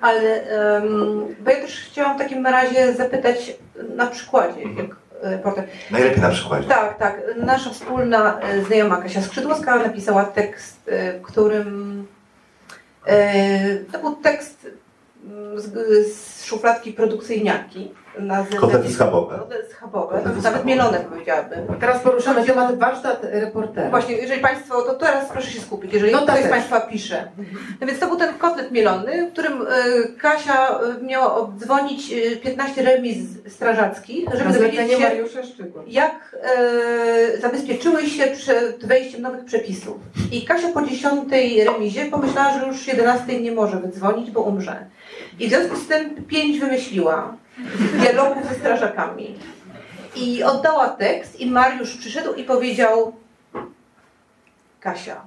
[0.00, 0.42] Ale
[0.74, 3.58] um, bo ja też chciałam w takim razie zapytać
[3.96, 5.64] na przykładzie, jak reporter.
[5.90, 6.68] Najlepiej na przykładzie.
[6.68, 7.20] Tak, tak.
[7.36, 12.06] Nasza wspólna e, znajoma Kasia Skrzydłowska napisała tekst, w którym
[13.92, 14.66] to był tekst
[15.56, 15.66] z,
[16.16, 17.90] z szufladki produkcyjniarki.
[18.18, 19.38] Nazywa- Kotlety schabowe.
[19.38, 20.64] Kotlety schabowe, Kotlety nawet schabowe.
[20.64, 21.58] mielone powiedziałabym.
[21.80, 23.90] Teraz poruszamy temat warsztat reportera.
[23.90, 26.50] Właśnie, jeżeli Państwo, to teraz proszę się skupić, jeżeli No ktoś tak z też.
[26.50, 27.28] Państwa pisze.
[27.80, 29.66] No więc to był ten kotlet mielony, w którym e,
[30.20, 35.10] Kasia e, miała obdzwonić e, 15 remiz strażackich, żeby dowiedzieć się,
[35.86, 39.96] jak e, zabezpieczyły się przed wejściem nowych przepisów.
[40.32, 41.24] I Kasia po 10
[41.66, 44.86] remizie pomyślała, że już 11 nie może wydzwonić, bo umrze.
[45.40, 47.34] I w związku z tym pięć wymyśliła
[47.94, 49.34] dialogów ze strażakami.
[50.16, 53.12] I oddała tekst i Mariusz przyszedł i powiedział
[54.80, 55.20] Kasia,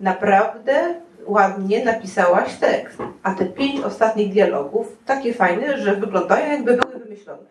[0.00, 0.94] naprawdę
[1.26, 7.42] ładnie napisałaś tekst, a te pięć ostatnich dialogów takie fajne, że wyglądają jakby były wymyślone.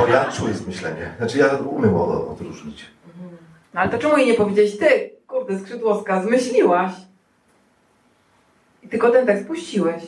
[0.00, 1.10] Bo ja czuję zmyślenie.
[1.18, 2.84] Znaczy ja umiem o- odróżnić.
[3.74, 6.92] No ale to czemu jej nie powiedziałeś, ty, kurde, skrzydłowska, zmyśliłaś?
[8.82, 10.02] I tylko ten tekst puściłeś.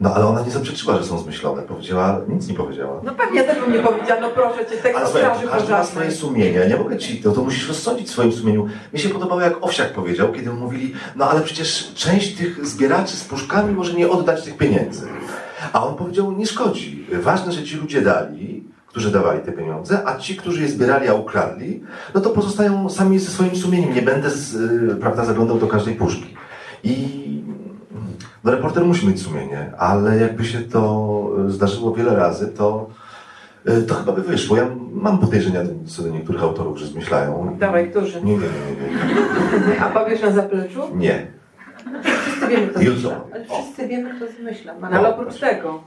[0.00, 1.62] No ale ona nie zaprzeczyła, że są zmyślone.
[1.62, 3.00] Powiedziała, nic nie powiedziała.
[3.04, 6.10] No pewnie też bym nie powiedziała, no proszę cię, tekst Ale straży każdy ma swoje
[6.10, 6.66] sumienie.
[6.68, 8.66] Nie mogę ci, to, to musisz rozsądzić w swoim sumieniu.
[8.92, 13.24] Mi się podobało, jak Owsiak powiedział, kiedy mówili, no ale przecież część tych zbieraczy z
[13.24, 15.06] puszkami może nie oddać tych pieniędzy.
[15.72, 17.06] A on powiedział, nie szkodzi.
[17.12, 21.14] Ważne, że ci ludzie dali, którzy dawali te pieniądze, a ci, którzy je zbierali, a
[21.14, 21.82] ukradli,
[22.14, 23.94] no to pozostają sami ze swoim sumieniem.
[23.94, 26.34] Nie będę, z, y, prawda, zaglądał do każdej puszki.
[26.84, 27.28] I
[28.44, 32.86] no, reporter musi mieć sumienie, ale jakby się to y, zdarzyło wiele razy, to
[33.68, 34.56] y, to chyba by wyszło.
[34.56, 37.56] Ja mam podejrzenia co do niektórych autorów, że zmyślają.
[37.58, 38.22] Dawaj, którzy?
[38.22, 40.80] Nie, nie, nie, nie, A powiesz na zapleczu?
[40.94, 41.26] nie.
[42.02, 43.20] Wszyscy wiemy, kto zmyśla.
[43.34, 44.74] Ale wszyscy wiemy, kto zmyśla.
[44.80, 45.80] No, ale oprócz tego.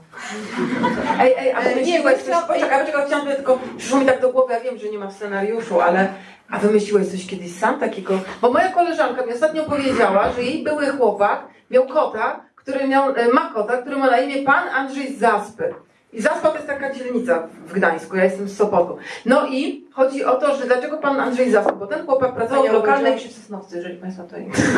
[1.19, 4.21] Ej, ej, a E, nie, wymyśliłeś coś, myślałam- poczekaj, poczekaj, chciałam tylko przyszło mi tak
[4.21, 6.07] do głowy, ja wiem, że nie ma w scenariuszu, ale
[6.51, 8.19] a wymyśliłeś coś kiedyś sam takiego?
[8.41, 13.27] Bo moja koleżanka mi ostatnio powiedziała, że jej były chłopak miał kota, który miał, e,
[13.27, 15.73] ma kota, który ma na imię pan Andrzej z Zaspy.
[16.13, 18.97] I Zaspa to jest taka dzielnica w Gdańsku, ja jestem z Sopotu.
[19.25, 22.73] No i chodzi o to, że dlaczego pan Andrzej Zaspy, bo ten chłopak pracował w
[22.73, 24.35] lokalnej przy Sosnowcu, jeżeli Państwo to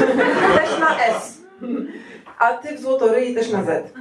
[0.59, 1.41] też na S.
[2.39, 3.93] A ty w Złotoryi też na Z.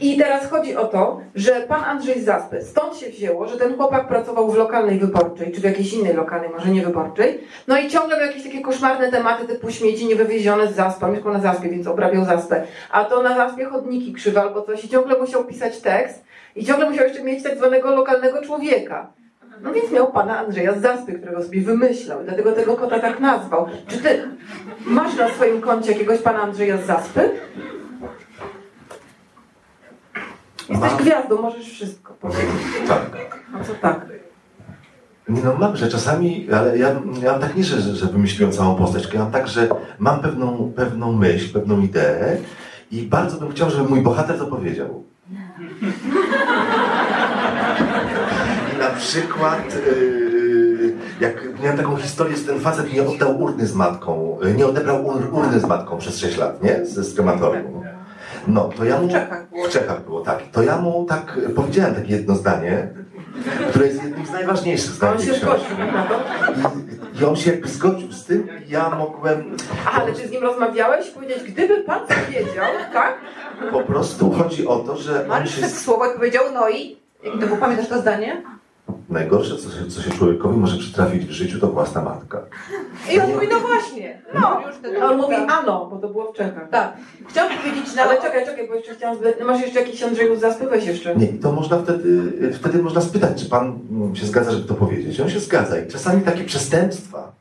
[0.00, 4.08] I teraz chodzi o to, że pan Andrzej Zaspy, stąd się wzięło, że ten chłopak
[4.08, 7.40] pracował w lokalnej wyborczej, czy w jakiejś innej lokalnej, może nie wyborczej.
[7.66, 11.40] No i ciągle miał jakieś takie koszmarne tematy typu śmieci niewywiezione z Zaspa, mieszkał na
[11.40, 12.62] Zaspie, więc obrabiał Zaspę.
[12.90, 16.24] A to na Zaspie chodniki krzywe albo coś i ciągle musiał pisać tekst
[16.56, 19.12] i ciągle musiał jeszcze mieć tak zwanego lokalnego człowieka.
[19.62, 23.66] No więc miał pana Andrzeja z Zaspy, którego sobie wymyślał, dlatego tego kota tak nazwał.
[23.86, 24.28] Czy ty
[24.86, 27.30] masz na swoim koncie jakiegoś pana Andrzeja z Zaspy?
[30.68, 31.00] Jesteś Mam.
[31.02, 32.44] gwiazdą, możesz wszystko powiedzieć.
[32.88, 33.38] Tak.
[33.54, 34.06] A co tak?
[35.28, 36.88] Nie no, mam, że czasami, ale ja,
[37.22, 40.72] ja mam tak nie, że, że wymyśliłem całą postać, ja mam tak, że mam pewną,
[40.76, 42.36] pewną myśl, pewną ideę
[42.90, 45.04] i bardzo bym chciał, żeby mój bohater to powiedział.
[48.74, 53.74] I na przykład, yy, jak miałem taką historię, że ten facet nie oddał urny z
[53.74, 56.86] matką, yy, nie odebrał ur, urny z matką przez 6 lat, nie?
[56.86, 57.87] Ze z krematorium.
[58.48, 59.08] No, to ja mu...
[59.08, 59.64] W Czechach było.
[59.64, 60.42] W Czechach było, tak.
[60.52, 62.88] To ja mu tak powiedziałem takie jedno zdanie,
[63.70, 65.76] które jest jednym z najważniejszych zdań on się zgodził?
[67.14, 69.56] I, I on się jakby zgodził z tym i ja mogłem
[69.92, 73.18] ale ty z nim rozmawiałeś i powiedziałeś, gdyby pan to wiedział, tak?
[73.70, 76.96] po prostu chodzi o to, że Mariusz się słowo i powiedział, no i...
[77.24, 78.42] Jak to było, pamiętasz to zdanie?
[79.08, 82.42] Najgorsze, co się, co się człowiekowi może przytrafić w życiu, to własna matka.
[83.12, 84.22] I on mówi, no właśnie.
[84.34, 84.40] No.
[84.40, 86.70] Mariusz wtedy A on mówi ano, bo to było w Czechach.
[86.70, 86.96] Tak.
[87.28, 88.02] Chciałam powiedzieć, że...
[88.02, 89.40] Ale czekaj, czekaj, bo jeszcze chciałam zbyt...
[89.46, 90.66] Masz jeszcze jakiś Andrzeju zaspy?
[90.66, 91.16] Weź jeszcze.
[91.16, 94.74] Nie, i to można wtedy, wtedy można spytać, czy pan mm, się zgadza, żeby to
[94.74, 95.20] powiedzieć.
[95.20, 97.32] On się zgadza i czasami takie przestępstwa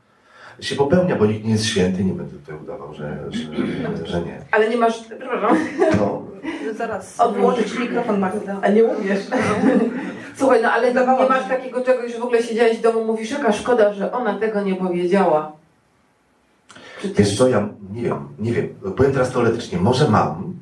[0.59, 4.41] się popełnia, bo nikt nie jest święty, nie będę tutaj udawał, że, że, że nie.
[4.51, 4.99] Ale nie masz...
[4.99, 5.57] Przepraszam.
[5.99, 6.26] No,
[6.73, 8.59] Zaraz Odłączyć mikrofon Magda.
[8.61, 9.19] A nie umiesz.
[10.37, 13.51] Słuchaj, no ale nie masz takiego czegoś, że w ogóle siedziałeś w domu, mówisz, jaka
[13.51, 15.51] szkoda, że ona tego nie powiedziała.
[17.01, 17.23] Czy ty...
[17.23, 18.69] Wiesz co, ja nie wiem, nie wiem.
[18.97, 20.53] Powiem teraz teoretycznie, może mam,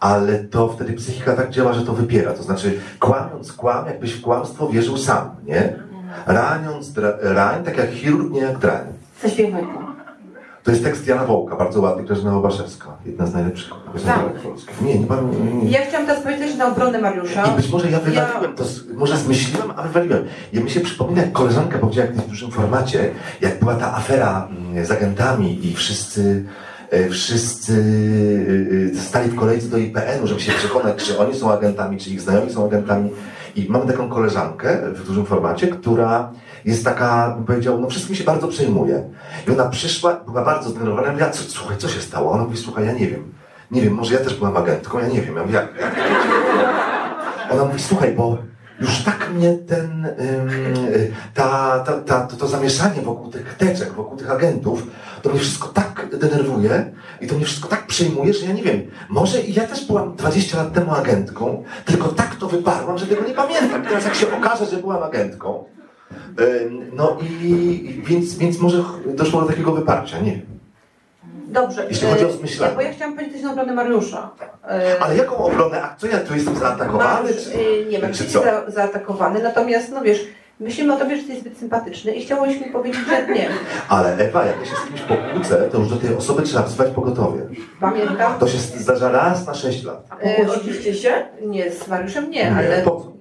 [0.00, 2.32] ale to wtedy psychika tak działa, że to wypiera.
[2.32, 5.72] To znaczy, kłamiąc kłam, jakbyś w kłamstwo wierzył sam, nie?
[6.26, 8.86] Raniąc dra- rań, tak jak chirurg, nie jak drań.
[9.22, 9.83] Zaśpiewaj to.
[10.64, 12.96] To jest tekst Jana Wołka, bardzo ładny, Grażyna Łobaszewska.
[13.06, 14.82] Jedna z najlepszych piosenek polskich.
[14.82, 15.58] Nie, nie pamiętam.
[15.64, 15.70] Nie.
[15.70, 17.46] Ja chciałam teraz powiedzieć też na obronę Mariusza.
[17.46, 20.24] I być może ja wywaliłem to, z- może zmyśliłem, a wywaliłem.
[20.52, 24.48] Ja mi się przypomina, jak koleżanka powiedziała kiedyś w dużym formacie, jak była ta afera
[24.50, 26.44] mm, z agentami i wszyscy,
[26.90, 27.84] e, wszyscy
[28.94, 32.10] e, e, stali w kolejce do IPN-u, żeby się przekonać, czy oni są agentami, czy
[32.10, 33.10] ich znajomi są agentami.
[33.56, 36.32] I mamy taką koleżankę w dużym formacie, która
[36.64, 39.10] jest taka, powiedział, no wszystkim się bardzo przejmuje.
[39.48, 42.32] I ona przyszła, była bardzo zdenerwowana, mówiła, co, słuchaj, co się stało?
[42.32, 43.34] Ona mówi, słuchaj, ja nie wiem.
[43.70, 45.36] Nie wiem, może ja też byłam agentką, ja nie wiem.
[45.36, 45.94] Ja mówię, jak, jak
[47.50, 48.38] ona mówi, słuchaj, bo
[48.80, 50.50] już tak mnie ten, ym,
[51.34, 54.86] ta, ta, ta, to, to zamieszanie wokół tych teczek, wokół tych agentów,
[55.22, 58.82] to mnie wszystko tak denerwuje i to mnie wszystko tak przejmuje, że ja nie wiem,
[59.08, 63.28] może i ja też byłam 20 lat temu agentką, tylko tak to wyparłam, że tego
[63.28, 63.82] nie pamiętam.
[63.82, 65.64] Teraz jak się okaże, że byłam agentką,
[66.92, 70.40] no i więc, więc może doszło do takiego wyparcia, nie.
[71.46, 71.86] Dobrze.
[71.90, 72.70] Jeśli chodzi o e, zmyślanie.
[72.72, 74.30] ja- Bo ja chciałam powiedzieć na obronę Mariusza.
[74.68, 75.82] E, Ale jaką obronę?
[75.82, 77.22] A co ja tu jestem zaatakowany?
[77.22, 80.26] Mariusz, Czy, e, nie wiem, czy za, zaatakowany, natomiast no wiesz,
[80.60, 83.48] myślimy o tobie, że jesteś zbyt sympatyczny i chciałyśmy powiedzieć, że nie.
[83.88, 86.90] Ale Ewa, jak ja się z kimś pokłócę, to już do tej osoby trzeba wzywać
[86.92, 87.40] pogotowie.
[87.80, 88.38] Pamiętam.
[88.38, 90.06] To się zdarza raz na 6 lat.
[90.20, 91.26] E, Pokłóciliście się?
[91.42, 92.82] Nie, z Mariuszem nie, ale...
[92.82, 93.14] Po co?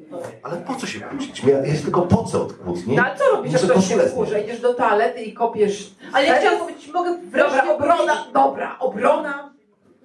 [0.44, 1.44] Ale po co się kłócić?
[1.44, 2.96] Ja jest tylko po co od kłótni?
[2.96, 4.44] No ale co robisz, jak ktoś się zdjąć.
[4.44, 5.92] Idziesz do toalety i kopiesz...
[6.14, 9.54] Ale ja chciałam powiedzieć, mogę wreszcie Dobra, obrona, dobra, obrona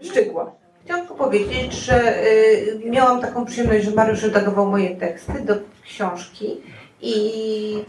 [0.03, 0.53] szczegóła.
[0.85, 6.61] Chciałam tylko powiedzieć, że y, miałam taką przyjemność, że Mariusz redagował moje teksty do książki
[7.03, 7.85] i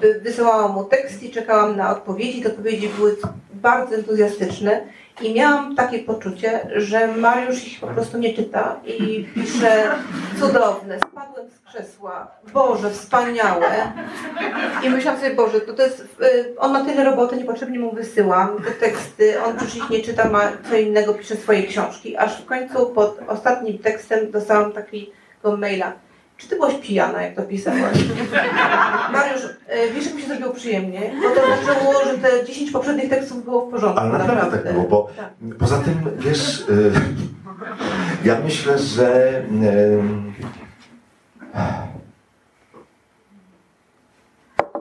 [0.00, 2.42] wy- wysyłałam mu tekst i czekałam na odpowiedzi.
[2.42, 3.16] Te odpowiedzi były
[3.54, 4.80] bardzo entuzjastyczne
[5.22, 9.88] i miałam takie poczucie, że Mariusz ich po prostu nie czyta i pisze
[10.40, 13.66] cudowne, spadłem z krzesła, Boże, wspaniałe.
[14.84, 18.62] I myślałam sobie, Boże, to, to jest, y, on ma tyle roboty, niepotrzebnie mu wysyłam
[18.64, 22.16] te teksty, on już ich nie czyta, ma co innego, pisze swoje książki.
[22.16, 25.92] Aż w końcu pod ostatnim tekstem dostałam takiego maila.
[26.40, 27.98] Czy ty byłaś pijana, jak to pisałaś?
[29.12, 31.12] Mariusz, e, wiesz, jak mi się zrobiło przyjemnie?
[31.22, 34.00] Bo to znaczyło, że te 10 poprzednich tekstów było w porządku.
[34.00, 35.30] Ale naprawdę tak było, bo Tak.
[35.58, 36.92] poza tym, wiesz, y,
[38.28, 40.02] ja myślę, że y,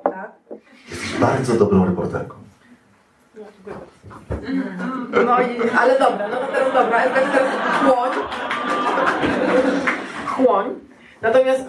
[0.04, 0.32] Tak.
[0.89, 2.36] jesteś bardzo dobrą reporterką.
[5.26, 7.45] No i, ale dobra, no to teraz dobra, teraz
[7.84, 8.12] chłoń.
[10.28, 10.88] Chłoń.
[11.21, 11.65] Natomiast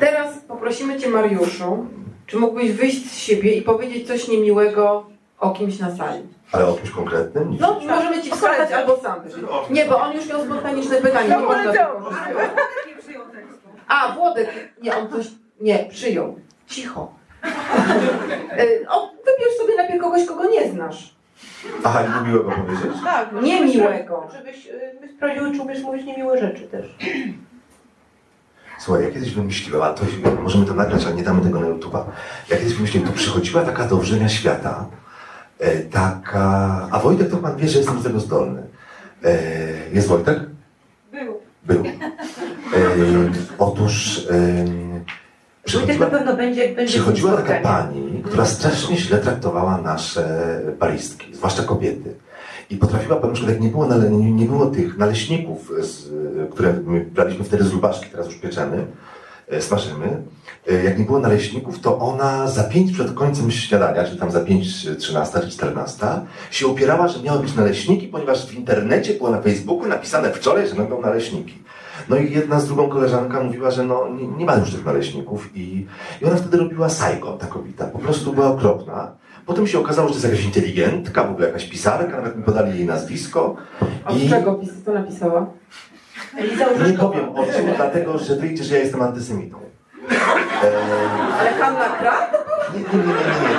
[0.00, 1.86] teraz poprosimy Cię, Mariuszu,
[2.26, 5.06] czy mógłbyś wyjść z siebie i powiedzieć coś niemiłego
[5.38, 6.22] o kimś na sali?
[6.52, 7.50] Ale o kimś konkretnym?
[7.50, 9.20] Nie No, możemy Ci wskazać albo sam.
[9.70, 12.50] Nie, bo on już miał spontaniczne pytanie, nie można tego wykorzystywać.
[13.88, 14.48] A, Włodek,
[14.82, 15.26] nie, on coś,
[15.60, 16.38] nie, przyjął.
[16.66, 17.12] Cicho.
[18.60, 21.14] Y, O, wybierz sobie najpierw kogoś, kogo nie znasz.
[21.84, 23.02] Aha, nie miłego powiedzieć?
[23.04, 24.28] Tak, Niemiłego.
[24.36, 26.86] Żebyś y, sprawdziły, czy umiesz mówić niemiłe rzeczy też.
[28.80, 30.04] Słuchaj, ja kiedyś wymyśliłem, a to
[30.42, 32.02] możemy to nagrać, ale nie damy tego na YouTube'a.
[32.50, 34.86] Ja kiedyś wymyśliłem, to przychodziła taka do wrzenia świata,
[35.58, 36.88] e, taka...
[36.90, 38.62] A Wojtek to pan wie, że jestem do tego zdolny.
[39.24, 39.38] E,
[39.92, 40.38] jest Wojtek?
[41.12, 41.40] Był.
[41.64, 41.84] Był.
[41.86, 41.90] E,
[43.58, 44.26] otóż...
[44.30, 50.60] E, Wojtek przychodziła, na pewno będzie, będzie przychodziła taka pani, która strasznie źle traktowała nasze
[50.78, 52.14] baristki, zwłaszcza kobiety.
[52.70, 56.08] I potrafiła, na przykład jak nie było, nale, nie, nie było tych naleśników, z,
[56.50, 58.86] które my braliśmy wtedy z lubaszki, teraz już pieczemy,
[59.48, 60.22] e, smażymy.
[60.68, 64.40] E, Jak nie było naleśników, to ona za pięć przed końcem śniadania, czy tam za
[64.40, 66.06] pięć, 13 czy 14,
[66.50, 70.74] się upierała, że miały być naleśniki, ponieważ w internecie było na Facebooku napisane wczoraj, że
[70.74, 71.62] będą naleśniki.
[72.08, 75.56] No i jedna z drugą koleżanka mówiła, że no, nie, nie ma już tych naleśników
[75.56, 75.86] i,
[76.22, 77.86] i ona wtedy robiła Saigon, ta kobieta.
[77.86, 79.19] Po prostu była okropna.
[79.46, 82.78] Potem się okazało, że to jest jakaś inteligentka, w ogóle jakaś pisarka, nawet mi podali
[82.78, 83.56] jej nazwisko.
[84.04, 85.46] Od I czego pis, co napisała?
[86.86, 89.58] Nie powiem o czym, dlatego że wyjdzie, że ja jestem antysemitą.
[91.40, 92.46] Ale Hanna Krat?
[92.74, 93.54] nie, nie, nie, nie, nie.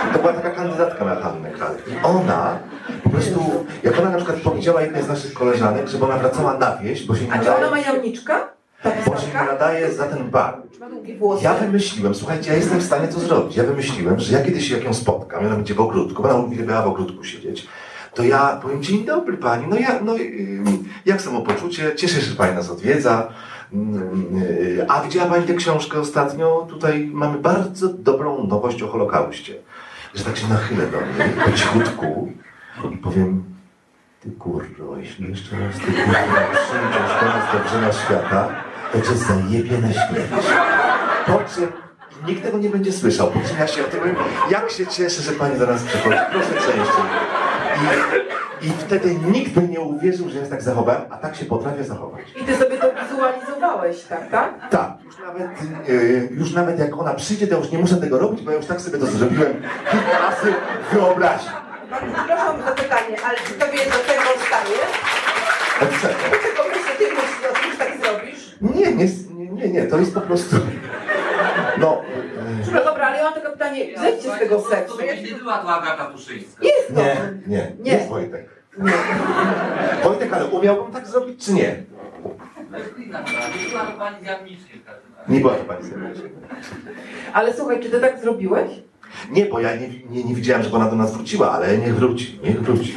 [0.00, 1.74] To, to była taka kandydatka na Hannę Kral.
[1.86, 2.58] I ona
[3.04, 6.76] po prostu, jak ona na przykład powiedziała jednej z naszych koleżanek, żeby ona wracała na
[6.76, 8.48] wieś, bo się nie A czy ona ma jamniczka?
[8.82, 9.52] Ta bo się nie pisarka?
[9.52, 10.62] nadaje za ten bar.
[11.42, 13.56] Ja wymyśliłem, słuchajcie, ja jestem w stanie to zrobić.
[13.56, 16.82] Ja wymyśliłem, że ja kiedyś jak ją spotkam, ona będzie w ogródku, bo ona uwielbiała
[16.82, 17.68] w ogródku siedzieć,
[18.14, 20.14] to ja powiem, dzień dobry pani, no ja, no
[21.06, 23.28] jak samopoczucie, cieszę się, że pani nas odwiedza.
[23.72, 26.66] Ym, yy, A widziała pani tę książkę ostatnio?
[26.70, 29.54] Tutaj mamy bardzo dobrą nowość o Holokauście.
[30.14, 32.32] Że tak się nachylę do mnie po cichutku
[32.92, 33.44] i powiem,
[34.20, 38.48] ty kurro, jeśli jeszcze raz ty kurro przyjdziesz do nas do wrzenia świata,
[38.92, 40.30] to cię zajebie na śmierć.
[41.26, 41.72] Po czym
[42.26, 43.30] nikt tego nie będzie słyszał.
[43.30, 44.16] Po czym ja się powiem,
[44.50, 46.16] jak się cieszę, że pani do nas przychodzi.
[46.32, 47.04] Proszę częściej.
[48.62, 51.44] I, I wtedy nikt by nie uwierzył, że ja się tak zachowałem, a tak się
[51.44, 52.20] potrafię zachować.
[52.42, 54.70] I ty sobie to wizualizowałeś, tak, tak?
[54.70, 55.50] Tak, już nawet,
[55.88, 58.66] yy, już nawet jak ona przyjdzie, to już nie muszę tego robić, bo ja już
[58.66, 59.52] tak sobie to zrobiłem
[59.90, 60.54] kilka razy
[60.92, 61.50] wyobraźni.
[61.90, 64.78] Bardzo przepraszam za pytanie, ale czy tobie do tego staje?
[65.82, 66.14] Od czego?
[66.30, 68.49] Dlaczego myślę, ty myślisz o tym, że tak zrobisz?
[68.60, 70.56] Nie, nie, nie, nie, nie, to jest po prostu...
[71.78, 72.02] No,
[72.72, 74.96] No dobra, ale ja mam tylko pytanie, zejdźcie z tego seksu.
[74.96, 76.64] To nie była to Agata Tuszyńska.
[76.64, 77.00] Jest to.
[77.00, 77.92] nie, nie, Nie.
[77.92, 78.48] jest Wojtek.
[80.04, 81.76] Wojtek, ale umiałbym tak zrobić, czy nie?
[82.98, 85.28] Nie była to pani z Jarmiczkiem w każdym razie.
[85.34, 85.90] Nie była to pani.
[87.32, 88.70] Ale słuchaj, czy ty tak zrobiłeś?
[89.30, 92.40] Nie, bo ja nie, nie, nie widziałem, żeby ona do nas wróciła, ale niech wróci,
[92.44, 92.96] niech wróci.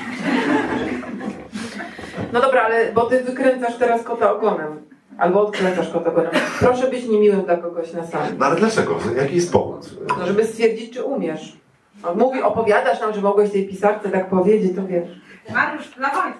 [2.33, 4.81] No dobra, ale bo ty wykręcasz teraz kota ogonem.
[5.17, 6.11] Albo odkręcasz kota.
[6.59, 8.37] Proszę być niemiłym dla kogoś na sali.
[8.37, 8.97] No ale dlaczego?
[9.17, 9.89] Jaki jest powód?
[10.19, 11.57] No, żeby stwierdzić, czy umiesz.
[12.03, 15.07] On mówi, opowiadasz nam, że mogłeś tej pisarce tak powiedzieć, to wiesz.
[15.53, 16.33] Mariusz, dla Wojtka.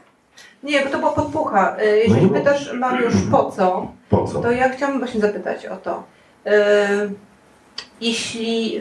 [0.64, 1.78] Nie, bo to była podpucha.
[1.82, 4.42] Y, Jeżeli No nie pytasz Mariusz po co, Po co?
[4.42, 6.04] to ja chciałam właśnie zapytać o to.
[6.48, 6.52] Y,
[8.02, 8.80] Jeśli,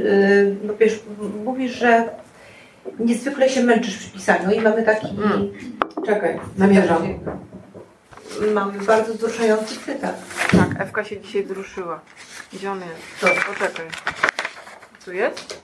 [0.65, 1.01] no wiesz,
[1.45, 2.09] mówisz, że
[2.99, 5.07] niezwykle się męczysz przy pisaniu i mamy taki...
[5.07, 5.51] Mm.
[6.07, 7.03] Czekaj, namierzam.
[8.55, 10.17] Mamy bardzo wzruszający cytat.
[10.51, 12.01] Tak, Ewka się dzisiaj wzruszyła.
[12.53, 13.21] Gdzie on jest?
[13.21, 13.87] To, poczekaj.
[15.05, 15.63] Tu jest?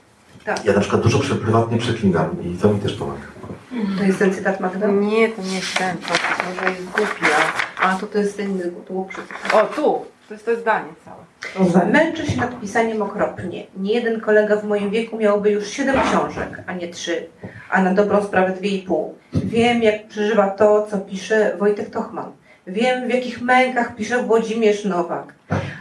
[0.65, 3.21] Ja na przykład dużo prywatnie przeklinam i to mi też pomaga.
[3.97, 4.87] To jest ten cytat Magda?
[4.87, 5.97] Nie, to nie jest ten.
[5.97, 6.13] To
[6.49, 7.25] może jest głupi,
[7.81, 9.21] A to to jest ten inny, to było przy...
[9.53, 9.61] a...
[9.61, 10.05] O, tu!
[10.27, 11.85] To jest to zdanie całe.
[11.85, 13.67] Męczę się nad pisaniem okropnie.
[13.77, 17.27] Nie jeden kolega w moim wieku miałby już siedem książek, a nie trzy,
[17.69, 19.15] a na dobrą sprawę dwie i pół.
[19.33, 22.31] Wiem, jak przeżywa to, co pisze Wojtek Tochman.
[22.69, 25.33] Wiem, w jakich mękach pisze Włodzimierz Nowak.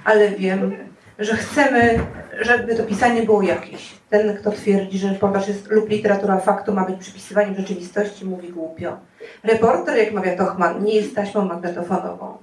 [0.05, 0.76] Ale wiem,
[1.18, 1.99] że chcemy,
[2.41, 3.95] żeby to pisanie było jakieś.
[4.11, 8.97] Ten, kto twierdzi, że reportaż jest, lub literatura faktu ma być przypisywaniem rzeczywistości, mówi głupio.
[9.45, 12.36] Reporter, jak mawia Tochman, nie jest taśmą magnetofonową.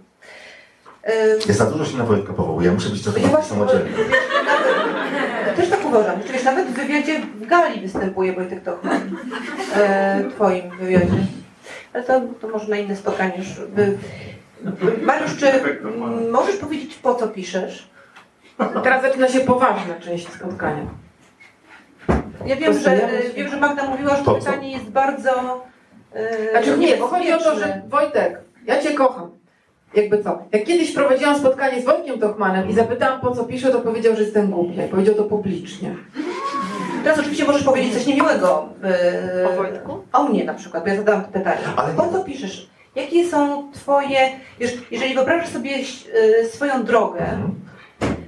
[1.47, 3.89] Ja za dużo się na Wojtka powołuję, ja muszę być trochę bardziej samodzielny.
[5.55, 6.19] też tak uważam.
[6.33, 9.17] Wiesz, nawet w wywiadzie w Gali występuje Wojtek Tochman.
[9.75, 11.25] E, twoim wywiadzie.
[11.93, 13.47] Ale to, to może na inne spotkanie już.
[13.75, 13.97] By...
[15.01, 15.45] Mariusz, czy
[16.31, 17.89] możesz powiedzieć po co piszesz?
[18.83, 20.85] Teraz zaczyna się poważna część spotkania.
[22.45, 25.63] Ja wiem, że, się- wiem, że Magda mówiła, że to pytanie jest bardzo
[26.13, 27.81] e, Znaczy nie, bo chodzi o to, że.
[27.87, 29.29] Wojtek, ja cię kocham.
[29.93, 30.39] Jakby co?
[30.51, 34.21] Jak kiedyś prowadziłam spotkanie z Wojtkiem Tochmanem i zapytałam po co piszę, to powiedział, że
[34.23, 34.85] jestem głupia.
[34.85, 35.95] I powiedział to publicznie.
[37.03, 38.69] Teraz oczywiście możesz powiedzieć coś niemiłego.
[39.43, 40.03] e, O Wojtku?
[40.13, 41.61] O mnie na przykład, bo ja zadałam to pytanie.
[41.75, 42.69] Ale Po co piszesz?
[42.95, 44.19] Jakie są twoje...
[44.59, 45.71] Wiesz, jeżeli wyobrażasz sobie
[46.41, 47.55] e, swoją drogę, Mhm.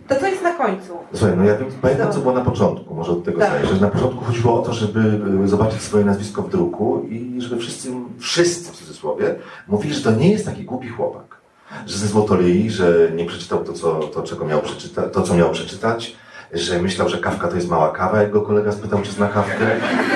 [0.08, 0.98] to co jest na końcu?
[1.14, 3.66] Słuchaj, no ja wiem, pamiętam co było na początku, może od tego Tak.
[3.66, 5.00] że na początku chodziło o to, żeby
[5.44, 7.90] y, zobaczyć swoje nazwisko w druku i żeby wszyscy,
[8.20, 9.36] wszyscy w cudzysłowie,
[9.68, 11.38] mówili, że to nie jest taki głupi chłopak.
[11.86, 15.50] Że ze złotolei, że nie przeczytał to, co, to, czego miał przeczytać, to, co miał
[15.52, 16.16] przeczytać,
[16.54, 19.66] że myślał, że kawka to jest mała kawa, jak go kolega spytał, czy zna kawkę.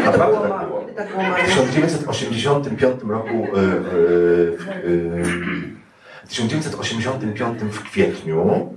[0.05, 0.70] Naprawdę było, tak było.
[0.91, 1.55] Kiedy tak było W Mariusz?
[1.77, 5.23] 1985 roku, y, y, y,
[6.23, 8.69] w 1985 w kwietniu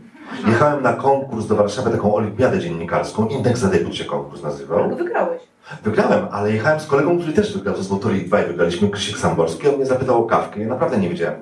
[0.46, 4.96] jechałem na konkurs do Warszawy, taką olimpiadę dziennikarską, Indeks za debiut się konkurs nazywał.
[4.96, 5.42] Wygrałeś.
[5.82, 9.68] Wygrałem, ale jechałem z kolegą, który też wygrał, ze Złotoryi 2 i wygraliśmy, Krzysiek Samborski,
[9.68, 11.40] on mnie zapytał o kawkę, ja naprawdę nie wiedziałem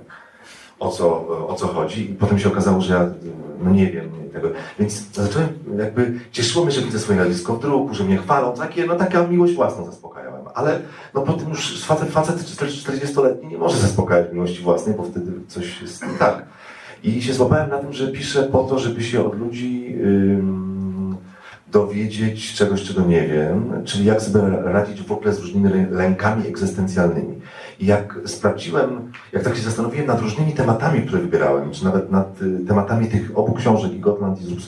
[0.81, 3.11] o co, o co chodzi i potem się okazało, że ja
[3.64, 4.22] no nie wiem
[4.78, 8.87] więc zacząłem jakby, cieszyło mnie, że widzę swoje nazwisko w druku, że mnie chwalą, takie,
[8.87, 10.78] no taka miłość własną zaspokajałem, ale
[11.14, 15.83] no po tym już facet, facet 40-letni nie może zaspokajać miłości własnej, bo wtedy coś
[15.83, 16.47] jest nie tak.
[17.05, 21.16] I się złapałem na tym, że piszę po to, żeby się od ludzi ym,
[21.72, 26.47] dowiedzieć czegoś, czego nie wiem, czyli jak sobie radzić w ogóle z różnymi lę- lękami
[26.49, 27.41] egzystencjalnymi.
[27.83, 32.66] Jak sprawdziłem, jak tak się zastanowiłem nad różnymi tematami, które wybierałem, czy nawet nad y,
[32.68, 34.61] tematami tych obu książek, i Gotland i Zrób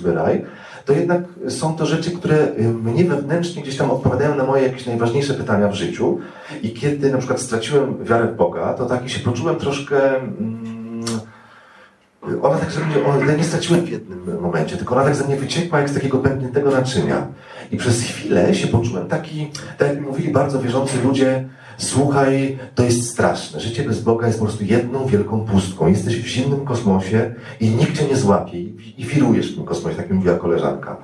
[0.85, 4.87] to jednak są to rzeczy, które y, mnie wewnętrznie gdzieś tam odpowiadają na moje jakieś
[4.87, 6.19] najważniejsze pytania w życiu.
[6.63, 10.17] I kiedy na przykład straciłem wiarę w Boga, to taki się poczułem troszkę...
[10.17, 11.05] Mm,
[12.43, 15.37] ona tak, że mnie, ona, nie straciłem w jednym momencie, tylko ona tak ze mnie
[15.37, 17.27] wyciekła jak z takiego pękniętego naczynia.
[17.71, 21.49] I przez chwilę się poczułem taki, tak jak mówili bardzo wierzący ludzie,
[21.79, 23.61] słuchaj, to jest straszne.
[23.61, 25.87] Życie bez Boga jest po prostu jedną wielką pustką.
[25.87, 30.11] Jesteś w zimnym kosmosie i nikt cię nie złapie i, wirujesz w tym kosmosie, tak
[30.11, 30.97] mi mówiła koleżanka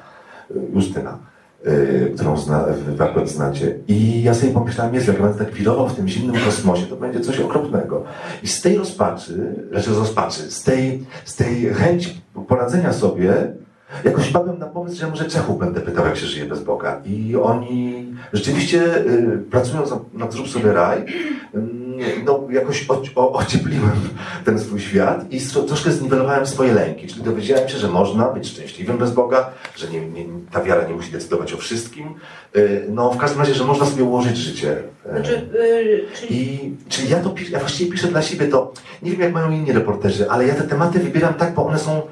[0.50, 1.18] y, Justyna.
[1.66, 2.64] y, Którą zna,
[2.96, 3.74] wy akurat znacie.
[3.88, 6.96] I ja sobie pomyślałem, jest, jak ja będę tak wirował w tym zimnym kosmosie, to
[6.96, 8.04] będzie coś okropnego.
[8.42, 13.32] I z tej rozpaczy, znaczy rozpaczy, z tej, z tej chęci poradzenia sobie,
[14.04, 17.00] jakoś wpadłem na pomysł, że może Czechów będę pytał, jak się żyje bez Boga.
[17.06, 21.04] I oni rzeczywiście y, pracując nad- Zrób sobie raj,
[21.54, 21.90] ym,
[22.24, 23.90] no, jakoś o, o, ociepliłem
[24.44, 27.06] ten swój świat i stro, troszkę zniwelowałem swoje lęki.
[27.06, 30.94] Czyli dowiedziałem się, że można być szczęśliwym bez Boga, że nie, nie, ta wiara nie
[30.94, 32.14] musi decydować o wszystkim.
[32.56, 34.76] Y, no, w każdym razie, że można sobie ułożyć życie.
[35.06, 38.72] Y, Znaczy, y, czyli i czyli ja to piszę, ja właściwie piszę dla siebie to,
[39.02, 42.02] nie wiem jak mają inni reporterzy, ale ja te tematy wybieram tak, bo one są,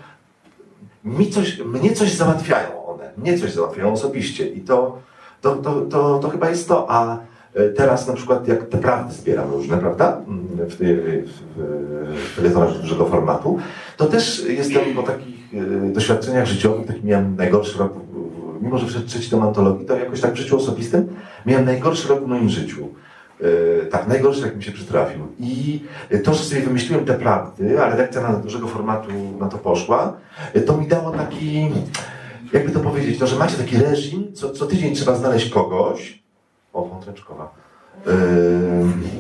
[1.04, 4.98] mi coś, mnie coś załatwiają one, mnie coś załatwiają osobiście i to,
[5.40, 7.18] to, to, to, to chyba jest to, a
[7.54, 12.42] e, teraz na przykład jak te prawdy zbieram różne, prawda, Mm, w, w,
[12.76, 13.58] w, dużego formatu,
[13.96, 17.92] to też jestem po takich e, doświadczeniach życiowych, taki miałem najgorszy rok,
[18.60, 21.08] mimo że wszedł trzeci tom antologii, to jakoś tak w życiu osobistym
[21.46, 22.88] miałem najgorszy rok w moim życiu.
[23.40, 25.26] E, tak, najgorszy jak mi się przytrafił.
[25.40, 25.80] I
[26.24, 29.08] to, że sobie wymyśliłem te prawdy, a redakcja na dużego formatu
[29.40, 30.16] na to poszła,
[30.54, 31.70] e, to mi dało taki,
[32.52, 36.22] jakby to powiedzieć, no, że macie taki reżim, co, co tydzień trzeba znaleźć kogoś.
[36.72, 37.54] O, Wątreczkowa.
[38.06, 38.10] E,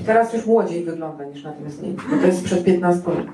[0.06, 2.02] Teraz już młodziej wygląda niż na tym zdjęciu.
[2.10, 3.26] bo To jest sprzed 15 lat.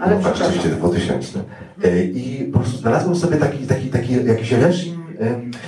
[0.00, 1.40] Ale no tak, rzeczywiście 2000.
[1.84, 4.97] E, I po prostu znalazłem sobie taki, taki, taki jakiś reżim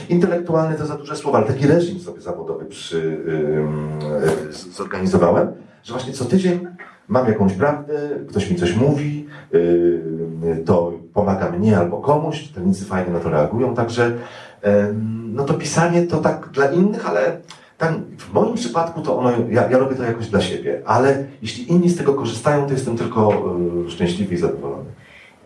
[0.08, 3.16] intelektualny, to za duże słowa, ale taki reżim sobie zawodowy przy,
[4.48, 5.48] e, z- zorganizowałem,
[5.82, 6.66] że właśnie co tydzień
[7.08, 7.94] mam jakąś prawdę,
[8.28, 9.26] ktoś mi coś mówi,
[10.66, 14.12] to pomaga mnie albo komuś, czytelnicy fajnie na to reagują, także
[15.32, 17.36] no to pisanie to tak dla innych, ale
[17.78, 21.72] tak, w moim przypadku to ono, ja, ja robię to jakoś dla siebie, ale jeśli
[21.72, 23.54] inni z tego korzystają, to jestem tylko
[23.88, 24.84] szczęśliwy i zadowolony.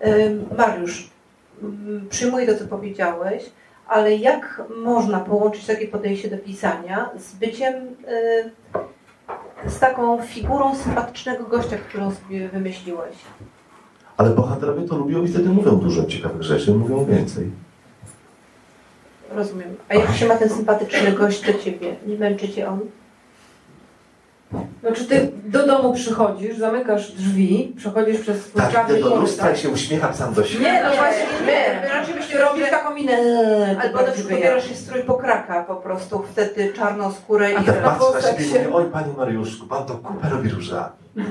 [0.06, 1.10] y, Mariusz,
[2.10, 3.42] przyjmuję to, co powiedziałeś,
[3.88, 11.44] ale jak można połączyć takie podejście do pisania z byciem, y, z taką figurą sympatycznego
[11.44, 13.16] gościa, którą sobie wymyśliłeś?
[14.16, 17.50] Ale bohaterowie to lubią i wtedy mówią dużo ciekawych rzeczy, mówią więcej.
[19.30, 19.76] Rozumiem.
[19.88, 21.96] A jak się ma ten sympatyczny gość do ciebie?
[22.06, 22.80] Nie męczy cię on?
[24.80, 29.62] Znaczy ty do domu przychodzisz, zamykasz drzwi, przechodzisz przez Tak, idę do lustra i korytarz.
[29.62, 30.64] się uśmiecham sam do siebie.
[30.64, 31.88] Nie, no właśnie Nie, nie.
[31.88, 33.12] raczej myślę, robisz taką minę.
[33.12, 34.36] eee, Albo na prawdziwy przykład ja.
[34.36, 37.56] ubierasz się strój pokraka po prostu, wtedy czarną skórę i...
[37.56, 39.94] A tak Na patrzę na włosach siebie i się- mówię, oj Panie Mariuszku, Pan to
[39.94, 40.90] kupę robi różami.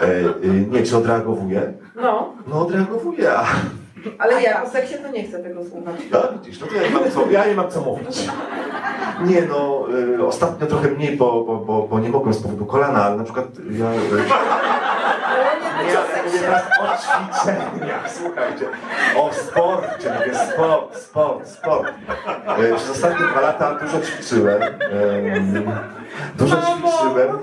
[0.00, 0.06] E,
[0.44, 1.72] y, nie, czy odreagowuje?
[1.96, 3.44] No, No odreagowuje, a
[4.18, 4.60] ale A ja ja?
[4.60, 5.94] po seksie to nie chcę tego słuchać.
[6.12, 8.28] no, widzisz, no to ja nie mam co, ja nie mam co mówić.
[9.24, 9.86] Nie no,
[10.18, 13.24] y, ostatnio trochę mniej, bo, bo, bo, bo nie mogłem z powodu kolana, ale na
[13.24, 13.92] przykład ja...
[13.92, 14.24] Y,
[15.86, 18.64] nie, ale mówię teraz o ćwiczeniach, słuchajcie.
[19.16, 21.92] O sporcie, mówię sport, sport, sport.
[22.46, 24.62] E, Przez ostatnie dwa lata dużo ćwiczyłem.
[24.62, 25.70] em,
[26.38, 27.38] Dużo ćwiczyłem.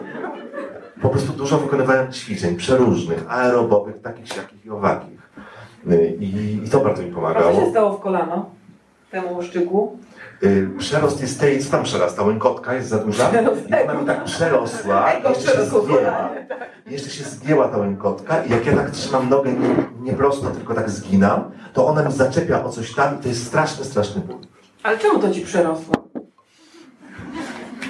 [1.02, 5.22] Po prostu dużo wykonywałem ćwiczeń przeróżnych, aerobowych, takich, siakich i owakich.
[5.92, 7.60] Y, I, I to bardzo mi A co pomagało.
[7.62, 8.50] się stało w kolano?
[9.12, 9.98] Temu łuszczyku?
[10.44, 12.24] Y, Przerost jest tej, co tam przerasta?
[12.24, 13.32] Łękotka jest za duża?
[13.70, 15.82] I ona mi tak przerosła, Ego jeszcze się zgięła.
[15.88, 16.48] kolanie.
[16.88, 19.70] Jeszcze się zgięła ta łękotka i jak ja tak trzymam nogę nie,
[20.02, 23.48] nie prosto, tylko tak zginam, to ona mi zaczepia o coś tam i to jest
[23.48, 24.38] straszny, straszny ból.
[24.84, 25.96] Ale czemu to ci przerosło?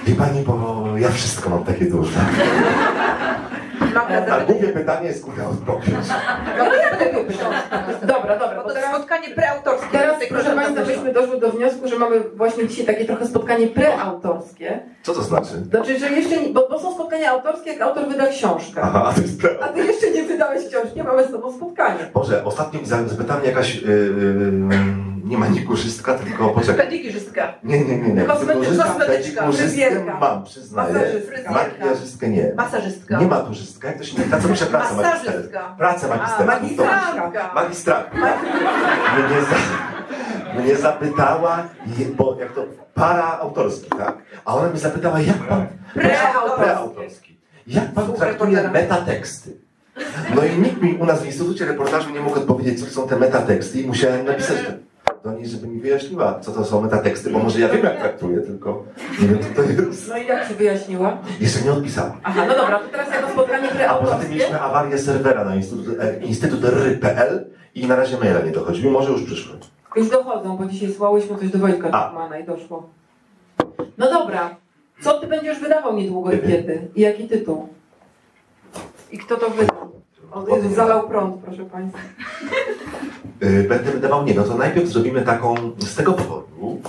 [0.06, 2.20] Wie pani, bo ja wszystko mam takie duże.
[3.94, 5.90] Mam na A głupie pytanie jest głupia odpowiedź.
[6.58, 7.36] No to ja będę pytać.
[8.02, 9.88] Dobra, dobra, Bo to teraz, spotkanie preautorskie.
[9.92, 14.80] teraz proszę Państwa, byśmy doszły do wniosku, że mamy właśnie dzisiaj takie trochę spotkanie preautorskie.
[15.02, 15.64] Co to znaczy?
[15.70, 18.80] Znaczy, że jeszcze nie, bo, bo są spotkania autorskie, jak autor wyda książkę.
[18.84, 19.68] Aha, a to jest A prawda.
[19.68, 22.10] ty jeszcze nie wydałeś książki, mamy z tobą spotkanie.
[22.14, 25.01] Boże, ostatnio zapytała mnie jakaś, yy, yy,
[25.32, 26.86] nie manikurzystka, tylko poczekaj.
[26.86, 27.54] Pedigirzystka.
[27.64, 28.22] Nie, nie, nie, nie.
[28.22, 30.94] Kosmetyczka, Pedikurzystka, pedikurzystkę mam, przyznaję.
[31.50, 32.52] Makijażystkę nie.
[32.56, 33.20] Masażystka.
[33.20, 34.30] Nie maturzystka, jak to się mówi?
[34.30, 35.58] Ta, co pisze pracę magisterską.
[35.78, 36.46] Pracę magisterską.
[36.46, 37.50] magistrantka.
[37.54, 38.18] Magistrantka.
[38.18, 41.66] Mnie, za, mnie zapytała,
[42.16, 42.64] bo jak to
[42.94, 44.18] para autorski, tak?
[44.44, 45.66] A ona mnie zapytała, jak pan...
[45.94, 46.62] Preautorski.
[46.62, 47.38] Preautorski.
[47.66, 49.50] Jak pan traktuje metateksty?
[50.34, 53.16] No i nikt mi u nas w Instytucie Reportażu nie mógł odpowiedzieć, co są te
[53.16, 54.56] metateksty i musiałem napisać
[55.24, 58.40] do niej, żeby mi wyjaśniła, co to są metateksty, bo może ja wiem, jak traktuję,
[58.40, 58.84] tylko
[59.22, 60.08] nie wiem, co to jest.
[60.08, 61.18] No i jak ci wyjaśniła?
[61.40, 62.16] Jeszcze nie odpisała.
[62.22, 64.28] Aha, no dobra, to teraz jako spotkanie A poza tym preautorskie.
[64.34, 69.02] mieliśmy awarię serwera na Instytut, e, Instytut ry.pl i na razie maila nie dochodzi, mimo
[69.02, 69.58] że już przyszły.
[69.96, 72.04] Już dochodzą, bo dzisiaj słałyśmy coś do Wojtka A.
[72.08, 72.88] Tuchmana i doszło.
[73.98, 74.56] No dobra,
[75.02, 76.88] co ty będziesz wydawał niedługo kiedy?
[76.94, 77.68] I jaki tytuł?
[79.12, 79.81] I kto to wydał?
[80.34, 81.98] O Jezu, zalał prąd, proszę Państwa.
[83.42, 86.80] Y, Będę wydawał nie, no to najpierw zrobimy taką z tego powodu,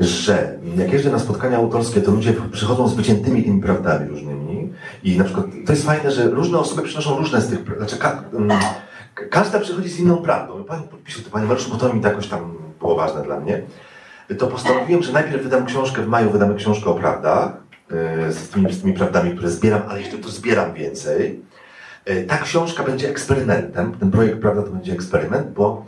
[0.00, 4.72] że jak jeżdżę na spotkania autorskie, to ludzie przychodzą z wyciętymi tymi prawdami różnymi
[5.04, 8.24] i na przykład to jest fajne, że różne osoby przynoszą różne z tych, znaczy ka,
[8.32, 8.58] mm,
[9.30, 10.64] każda przychodzi z inną prawdą.
[10.64, 13.62] Pani podpisze to Pani Mariuszu, bo to mi jakoś tam było ważne dla mnie.
[14.38, 17.52] To postanowiłem, że najpierw wydam książkę, w maju wydamy książkę o prawdach,
[18.28, 21.40] y, z tymi, z tymi prawdami, które zbieram, ale jeszcze tu zbieram więcej.
[22.08, 25.84] Y, Ta książka będzie eksperymentem, ten projekt Prawda to będzie eksperyment, bo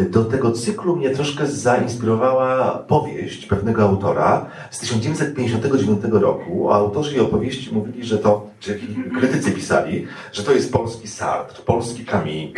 [0.00, 6.72] do tego cyklu mnie troszkę zainspirowała powieść pewnego autora z 1959 roku.
[6.72, 8.80] A autorzy jej opowieści mówili, że to, czy
[9.18, 12.52] krytycy pisali, że to jest polski Sartre, polski Camus,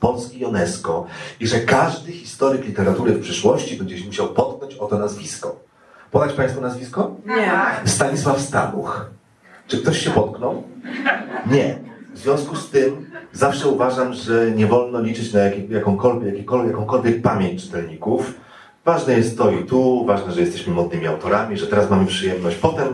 [0.00, 1.06] polski UNESCO
[1.40, 5.60] i że każdy historyk literatury w przyszłości będzie się musiał potknąć o to nazwisko.
[6.10, 7.16] Podać Państwu nazwisko?
[7.26, 7.52] Nie.
[7.84, 9.10] Stanisław Stanuch.
[9.66, 10.62] Czy ktoś się potknął?
[11.46, 11.91] Nie.
[12.22, 16.34] Związku z tym zawsze uważam, że nie wolno liczyć na jakie- jakąkolwiek,
[16.66, 18.34] jakąkolwiek pamięć czytelników.
[18.84, 22.56] Ważne jest to i tu, ważne, że jesteśmy modnymi autorami, że teraz mamy przyjemność.
[22.56, 22.88] Potem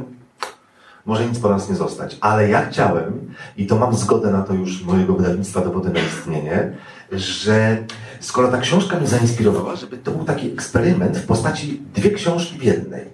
[1.07, 2.17] może nic po nas nie zostać.
[2.21, 6.73] Ale ja chciałem, i to mam zgodę na to już mojego wydawnictwa dowody na istnienie,
[7.13, 7.85] że
[8.21, 12.63] skoro ta książka mnie zainspirowała, żeby to był taki eksperyment w postaci dwie książki w
[12.63, 13.05] jednej.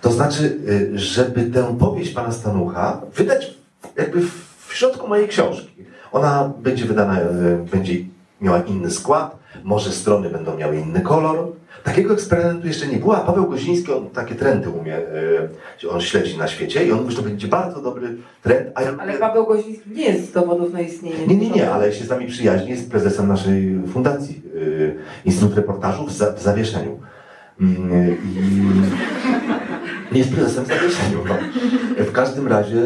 [0.00, 3.54] To znaczy, y, żeby tę powieść pana Stanucha wydać
[3.96, 4.45] jakby w
[4.76, 5.84] środku mojej książki.
[6.12, 7.24] Ona będzie wydana, y,
[7.72, 7.94] będzie
[8.40, 11.52] miała inny skład, może strony będą miały inny kolor.
[11.84, 14.98] Takiego eksperymentu jeszcze nie było, a Paweł Goziński, on takie trendy umie,
[15.84, 18.72] y, on śledzi na świecie i on mówi, że to będzie bardzo dobry trend, ja
[18.98, 21.26] Ale lubię- Paweł Goziński nie jest z dowodów na istnienie.
[21.26, 26.06] nie, nie, nie, ale się z nami przyjaźni, jest prezesem naszej fundacji, y, Instytut Reportażu
[26.06, 26.98] w, za, w zawieszeniu.
[27.60, 29.65] Mm, I
[30.12, 31.18] jest prezesem w zawieszeniu.
[31.28, 31.34] No.
[32.04, 32.82] W każdym razie,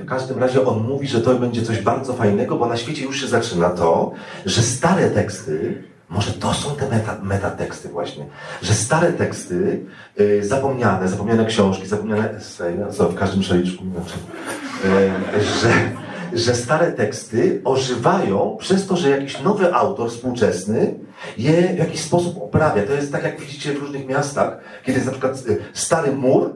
[0.00, 3.20] w każdym razie on mówi, że to będzie coś bardzo fajnego, bo na świecie już
[3.20, 4.12] się zaczyna to,
[4.46, 8.26] że stare teksty, może to są te meta, metateksty właśnie,
[8.62, 9.80] że stare teksty,
[10.20, 14.18] y, zapomniane, zapomniane książki, zapomniane esej, no co w każdym szaliczku inaczej,
[15.40, 15.68] y, że,
[16.34, 20.94] że stare teksty ożywają przez to, że jakiś nowy autor współczesny
[21.38, 22.82] je w jakiś sposób oprawia.
[22.82, 26.54] To jest tak, jak widzicie w różnych miastach, kiedy jest na przykład y, stary mur,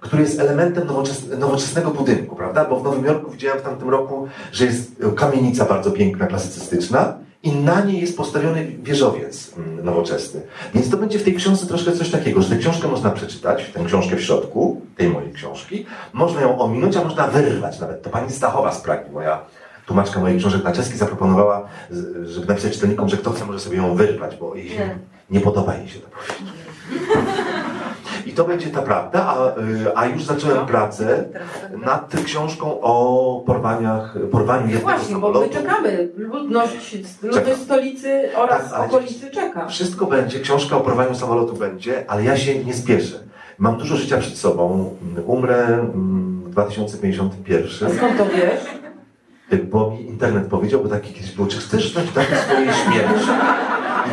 [0.00, 2.64] który jest elementem nowoczes- nowoczesnego budynku, prawda?
[2.64, 7.52] Bo w Nowym Jorku widziałem w tamtym roku, że jest kamienica bardzo piękna, klasycystyczna i
[7.52, 10.40] na niej jest postawiony wieżowiec mm, nowoczesny.
[10.74, 13.84] Więc to będzie w tej książce troszkę coś takiego, że tę książkę można przeczytać, tę
[13.86, 18.02] książkę w środku, tej mojej książki, można ją ominąć, a można wyrwać nawet.
[18.02, 19.40] To pani Stachowa z Pragi, moja
[19.86, 21.68] tłumaczka moich książek na czeski zaproponowała,
[22.24, 24.98] żeby napisać czytelnikom, że kto chce może sobie ją wyrwać, bo jej się
[25.30, 26.52] nie podoba jej się to powiedzieć.
[28.26, 31.24] I to będzie ta prawda, a, y, a już zacząłem pracę
[31.84, 35.54] nad książką o porwaniach, porwaniu jednego Właśnie, bo my samolotu.
[35.54, 36.08] czekamy.
[36.16, 36.72] Ludność,
[37.22, 37.56] ludność Czeka.
[37.64, 39.66] stolicy oraz Tak, okolicy czeka.
[39.68, 43.18] Wszystko będzie, książka o porwaniu samolotu będzie, ale ja się nie spieszę.
[43.58, 44.94] Mam dużo życia przed sobą.
[45.26, 47.88] Umrę mm, w 2051.
[47.88, 48.82] A skąd to wiesz?
[49.70, 53.26] bo mi internet powiedział, bo taki kiedyś było, czy chcesz znać datę swojej śmierci?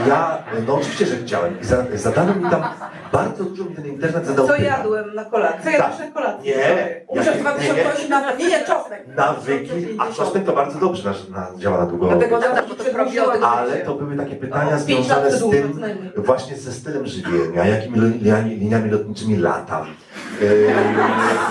[0.06, 1.62] I ja, no oczywiście, że chciałem.
[1.62, 2.64] I za, zadano mi tam,
[3.12, 4.66] bardzo dużo mi ten internet zadał Co pytań.
[4.68, 5.60] jadłem na kolację?
[5.72, 5.80] Co Tak.
[5.80, 6.56] jadłeś na kolację?
[6.58, 7.74] Nie, Umrzesz w ja- nie, nie.
[7.84, 8.38] 2018.
[8.44, 9.08] Nie, nie, czosnek.
[9.16, 12.08] Nawyki, a czosnek to bardzo dobrze na, na, działa na długo.
[12.08, 13.44] Dlatego Tak, bo to przedłużyła probiotyk.
[13.44, 16.12] Ale to były takie pytania O, pięć związane lat z tym, co najmniej.
[16.18, 19.86] właśnie ze stylem żywienia, jakimi liniami, liniami lotniczymi latam,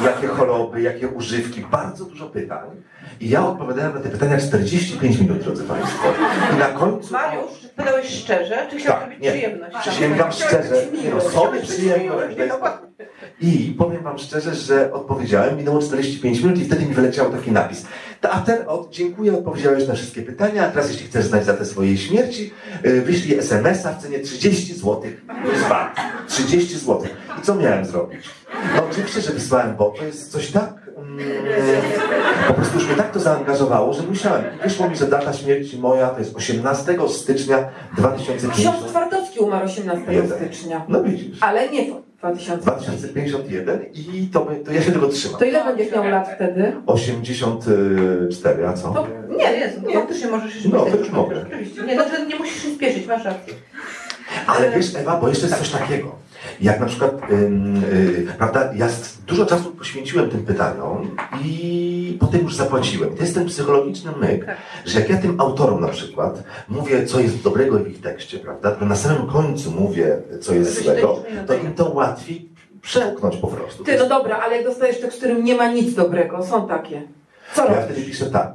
[0.04, 2.68] jakie choroby, jakie używki, bardzo dużo pytań.
[3.20, 6.12] I ja odpowiadałem na te pytania 45 minut, drodzy Państwo.
[6.56, 7.12] I na końcu...
[7.12, 9.30] Mariusz, czy pytałeś szczerze, czy chciałeś Tak, robić nie.
[9.30, 9.76] przyjemność?
[9.80, 12.36] Przysięgam szczerze, nie no, sobie przyjemność.
[12.36, 12.88] spokój.
[13.40, 17.86] I powiem Wam szczerze, że odpowiedziałem, minęło 45 minut i wtedy mi wyleciał taki napis.
[18.30, 21.98] A ten, od, dziękuję, odpowiedziałeś na wszystkie pytania, a teraz jeśli chcesz znać datę swojej
[21.98, 22.52] śmierci,
[22.84, 25.02] yy, wyślij SMS-a w cenie 30 zł
[25.42, 25.96] plus VAT.
[26.28, 27.02] 30 zł.
[27.38, 28.24] I co miałem zrobić?
[28.76, 30.88] No oczywiście, że wysłałem, bo to jest coś tak...
[30.98, 31.18] Mm,
[32.48, 34.44] po prostu już mnie tak to zaangażowało, że musiałem.
[34.58, 38.54] I wyszło mi, że data śmierci moja to jest 18 stycznia 2050.
[38.54, 40.38] Ksiądz Twardowski umarł 18 Jeden.
[40.38, 40.84] stycznia.
[40.88, 41.38] No widzisz.
[41.42, 42.62] Ale nie w 2000.
[42.62, 45.38] 2051 i to, by- to ja się tego trzymam.
[45.38, 46.72] To ile będziesz miał lat wtedy?
[46.86, 48.88] 84, a co?
[48.88, 51.44] To Nie, nie, no, faktycznie możesz jeszcze No, to już mogę.
[51.48, 51.82] Oczywiście.
[51.82, 53.54] Nie, no, to nie musisz się spieszyć, masz rację.
[54.46, 56.14] Ale wiesz, Ewa, bo jeszcze jest coś takiego.
[56.60, 58.88] Jak na przykład, y, prawda, ja
[59.26, 63.14] dużo czasu poświęciłem tym pytaniom i potem już zapłaciłem.
[63.16, 64.56] To jest ten psychologiczny myk, Tak.
[64.84, 68.70] że jak ja tym autorom na przykład mówię, co jest dobrego w ich tekście, prawda,
[68.70, 72.48] to na samym końcu mówię, co jest złego, to nie to im to łatwiej
[72.82, 73.84] przełknąć po prostu.
[73.84, 77.02] Ty, no dobra, ale jak dostajesz tekst, w którym nie ma nic dobrego, są takie.
[77.54, 77.84] Co Ja robisz?
[77.84, 78.52] wtedy piszę tak.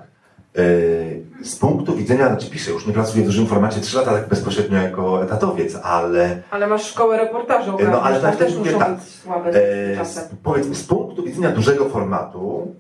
[0.55, 4.27] Yy, Z punktu widzenia, znaczy piszę, już nie pracuję w dużym formacie 3 lata tak
[4.29, 8.57] bezpośrednio jako etatowiec, ale Ale masz szkołę reportażu, No, ogarniasz, ale tam tak też też
[8.57, 8.95] muszą tak.
[8.95, 10.23] być słabe e, czasem.
[10.43, 12.75] powiedzmy z punktu widzenia dużego formatu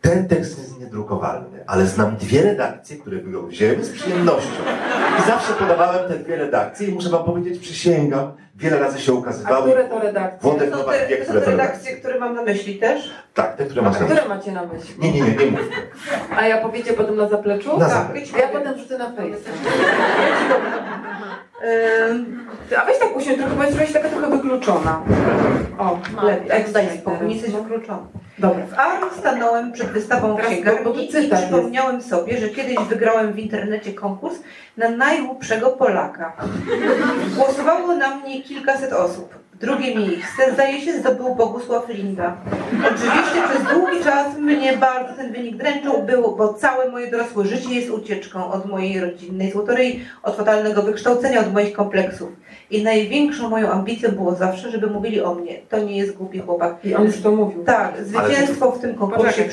[0.00, 4.62] ten tekst jest niedrukowalny, ale znam dwie redakcje, które by go wzięły z przyjemnością.
[5.18, 8.32] I zawsze podawałem te dwie redakcje i muszę wam powiedzieć, przysięgam,
[8.62, 9.70] wiele razy się A ukazywały.
[9.70, 10.38] które to redakcje?
[10.50, 11.96] Włodek To wie, te, to które to redakcje, redakcje.
[11.96, 13.10] które mam na myśli też?
[13.34, 14.28] Tak, te, które A masz na które myśli.
[14.36, 14.94] macie na myśli?
[14.98, 15.60] Nie, nie, nie, nie mów.
[16.36, 17.78] A ja powiecie potem na zapleczu?
[17.78, 17.94] Na Tak.
[17.94, 18.34] zapleczu.
[18.36, 19.56] A ja potem wrzucę na Facebook.
[22.10, 25.02] Ym, Ty, A weź tak usiądź trochę, bo jesteś taka trochę wykluczona.
[25.78, 26.50] O, lepiej.
[26.52, 27.62] Ej, daj spokój, nie jesteś no.
[27.62, 28.02] wykluczony.
[28.38, 28.66] Dobra.
[28.66, 31.42] W Aru stanąłem przed wystawą księgarni i cytat jest.
[31.52, 34.34] przypomniałem sobie, że kiedyś wygrałem w internecie konkurs
[34.76, 36.32] na najgłupszego Polaka.
[37.36, 39.42] Głosowało na mnie kilkaset osób.
[39.60, 42.36] Drugie miejsce, zdaje się, zdobył Bogusław Linda.
[42.78, 47.74] Oczywiście przez długi czas mnie bardzo ten wynik dręczył, było, bo całe moje dorosłe życie
[47.74, 52.28] jest ucieczką od mojej rodzinnej złotoryi, od fatalnego wykształcenia, od moich kompleksów.
[52.70, 55.60] I największą moją ambicją było zawsze, żeby mówili o mnie.
[55.68, 56.84] To nie jest głupi chłopak.
[56.84, 57.64] I on już to mówił.
[57.64, 59.48] Tak, zwycięstwo w tym konkursie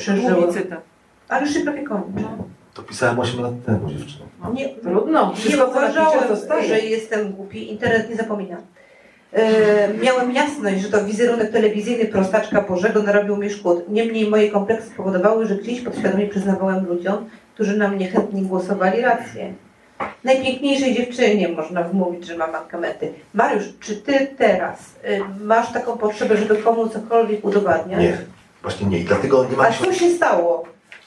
[0.52, 0.80] cytat.
[1.28, 2.24] Ale już się prawie kończy.
[2.74, 4.24] To pisałem 8 lat temu, dziewczyno.
[4.54, 5.30] Nie, Trudno.
[5.30, 6.02] nie Wszystko, co napiszesz,
[6.44, 7.72] uważałem, że jestem głupi.
[7.72, 8.56] Internet nie zapomina.
[9.32, 13.84] E, miałem jasność, że to wizerunek telewizyjny prostaczka Bożego narobił mi szkód.
[13.88, 19.54] Niemniej moje kompleksy powodowały, że gdzieś podświadomie przyznawałem ludziom, którzy na mnie chętnie głosowali rację.
[20.24, 23.12] Najpiękniejszej dziewczynie można wmówić, że ma mankamenty.
[23.34, 24.78] Mariusz, czy ty teraz
[25.10, 28.00] y, masz taką potrzebę, żeby komuś cokolwiek udowadniać?
[28.00, 28.18] Nie,
[28.62, 28.98] właśnie nie.
[28.98, 30.64] I dlatego nie A mam co się stało?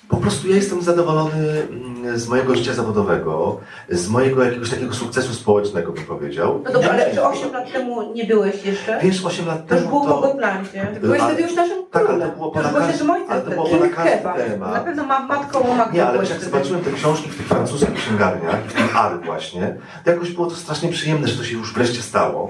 [0.09, 5.33] Po prostu ja jestem zadowolony mm, z mojego życia zawodowego, z mojego jakiegoś takiego sukcesu
[5.33, 6.61] społecznego, bym powiedział.
[6.65, 8.99] No dobra, ale czy 8 lat temu nie byłeś jeszcze?
[9.03, 10.27] Wiesz, 8 lat To już temu było po to...
[10.33, 10.87] Gotlandzie.
[10.93, 13.11] Ty byłeś wtedy już naszym Tak, ale to było To już na byłeś każdy, naszym
[13.11, 13.79] ojcem ale to było wtedy.
[13.79, 14.37] na King każdy Kebab.
[14.37, 14.83] Na temat.
[14.83, 16.45] pewno ma matką Magdą Nie, ale jak wtedy.
[16.45, 19.75] zobaczyłem te książki w tych francuskich księgarniach, w tym Ary właśnie,
[20.05, 22.49] to jakoś było to strasznie przyjemne, że to się już wreszcie stało.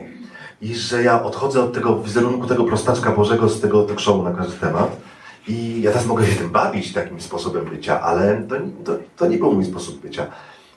[0.62, 4.32] I że ja odchodzę od tego wizerunku tego prostaczka Bożego z tego talk show na
[4.32, 4.98] każdy temat.
[5.48, 9.38] I ja teraz mogę się tym bawić takim sposobem bycia, ale to, to, to nie
[9.38, 10.28] był mój sposób bycia.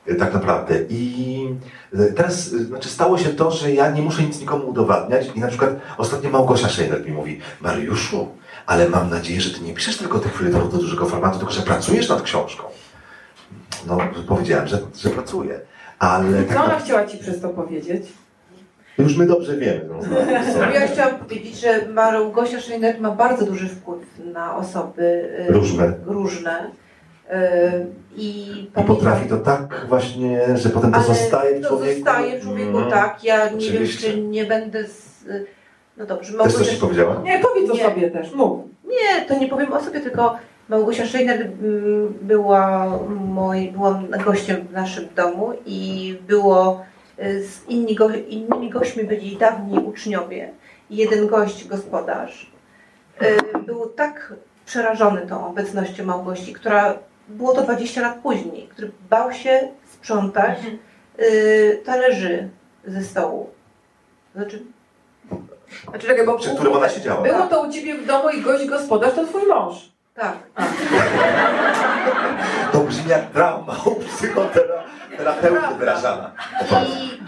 [0.08, 0.74] Y, Tak naprawdę.
[0.88, 1.48] I
[1.94, 5.40] y, teraz y, znaczy stało się to, że ja nie muszę nic nikomu udowadniać i
[5.40, 8.28] na przykład ostatnio Małgosia Szejner mi mówi Mariuszu,
[8.66, 11.62] ale mam nadzieję, że ty nie piszesz tylko tych felietonów do dużego formatu, tylko że
[11.62, 12.64] pracujesz nad książką.
[13.86, 13.98] No,
[14.28, 15.60] powiedziałem, że, że pracuję.
[15.98, 16.80] Ale Co tak ona na...
[16.80, 18.02] chciała ci przez to powiedzieć?
[18.98, 19.80] Już my dobrze wiemy.
[19.88, 20.16] No.
[20.74, 24.00] Ja chciałam powiedzieć, że Małgosia Szejner ma bardzo duży wpływ
[24.32, 25.02] na osoby
[25.48, 25.92] y, Różne.
[26.06, 26.70] różne.
[27.32, 27.36] Y,
[28.16, 31.94] I I potrafi to tak właśnie, że potem to zostaje w to człowieku.
[31.94, 32.90] zostaje w człowieku, Mm.
[32.90, 33.24] tak.
[33.24, 34.08] Ja nie Oczywiście.
[34.08, 35.24] wiem, czy nie będę z...
[35.96, 37.22] No dobrze, Też coś powiedziała?
[37.24, 37.82] Nie, powiedz o Nie.
[37.84, 38.60] sobie też, mów.
[38.84, 40.36] Nie, to nie powiem o sobie, tylko
[40.68, 42.86] Małgosia Szejner mm, była
[43.28, 49.36] moi, byłam gościem w naszym domu i było y, z inni go, innymi gośćmi byli
[49.36, 50.50] dawni uczniowie
[50.90, 52.50] i jeden gość, gospodarz,
[53.22, 54.32] y, był tak
[54.66, 56.98] przerażony tą obecnością Małgosi, która
[57.28, 60.58] było to 20 lat później, który bał się sprzątać
[61.20, 62.48] y, talerzy
[62.84, 63.50] ze stołu.
[64.34, 64.62] Znaczy,
[65.90, 67.22] Znaczy, czekaj, bo Przy którym ona siedziała.
[67.22, 69.90] było to u ciebie w domu i gość gospodarz to twój mąż.
[70.14, 70.36] tak.
[72.72, 73.94] To brzmi jak trauma u
[75.16, 76.32] psychoterapeuty wyrażana.
[76.86, 77.20] I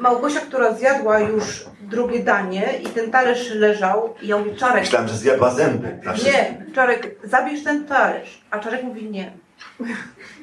[0.00, 5.08] Małgosia, która zjadła już drugie danie i ten talerz leżał i ja mówię, Czarek, Myślałem,
[5.08, 5.98] że zjadła zęby.
[6.04, 6.32] Na wszystko.
[6.38, 8.40] nie, Czarek, zabierz ten talerz.
[8.50, 9.32] A Czarek mówi nie.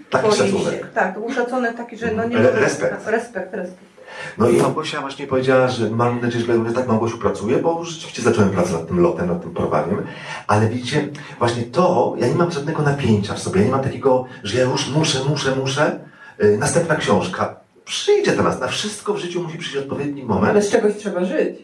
[0.09, 0.43] Taki Boi się.
[0.43, 0.91] szacunek.
[0.93, 3.07] Tak, to był szacunek taki, że no nie Re- respekt.
[3.07, 3.91] Respekt, respekt.
[4.37, 8.21] No i Małgosia właśnie powiedziała, że mam nadzieję, że tak Małgosiu pracuje, bo już rzeczywiście
[8.21, 10.05] zacząłem pracę nad tym lotem, nad tym porwaniem.
[10.47, 11.07] Ale widzicie,
[11.39, 14.63] właśnie to, ja nie mam żadnego napięcia w sobie, ja nie mam takiego, że ja
[14.63, 15.99] już muszę, muszę, muszę.
[16.41, 17.55] Yy, następna książka.
[17.85, 20.49] Przyjdzie teraz, na wszystko w życiu musi przyjść odpowiedni moment.
[20.49, 21.55] Ale z czegoś trzeba żyć.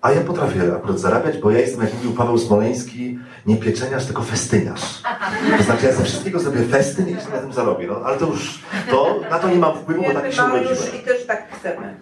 [0.00, 4.22] A ja potrafię akurat zarabiać, bo ja jestem, jak mówił Paweł Smoleński, nie pieczeniarz, tylko
[4.22, 5.02] festyniarz.
[5.58, 7.86] To znaczy ja ze wszystkiego zrobię festyn i na tym zarobię.
[7.86, 8.58] No, ale to już,
[8.90, 10.76] to, na to nie mam wpływu, bo taki się urodziłem.
[11.02, 11.94] i też tak chcemy.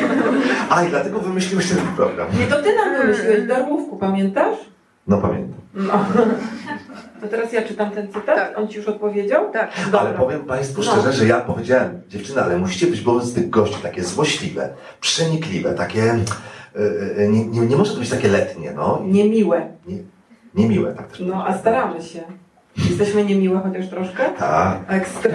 [0.70, 2.28] A i dlatego wymyśliłeś ten program.
[2.38, 4.56] Nie, to ty nam wymyśliłeś darmówku, pamiętasz?
[5.06, 5.60] No pamiętam.
[5.74, 5.92] No.
[7.20, 8.24] To teraz ja czytam ten cytat?
[8.36, 8.58] Tak.
[8.58, 9.52] On ci już odpowiedział?
[9.52, 9.70] Tak.
[9.84, 10.00] Dobra.
[10.00, 10.92] Ale powiem Państwu No.
[10.92, 14.68] szczerze, że ja powiedziałem, dziewczyny, ale musicie być wobec tych gości takie złośliwe,
[15.00, 16.02] przenikliwe, takie.
[16.02, 16.16] e,
[17.16, 19.02] e, nie, nie, nie może to być takie letnie, no.
[19.04, 19.68] Niemiłe.
[19.86, 19.96] Nie,
[20.54, 21.20] niemiłe, tak też.
[21.20, 22.20] No, a staramy się.
[22.88, 24.22] Jesteśmy niemiłe chociaż troszkę?
[24.38, 24.80] Tak.
[24.88, 25.32] Ekstra.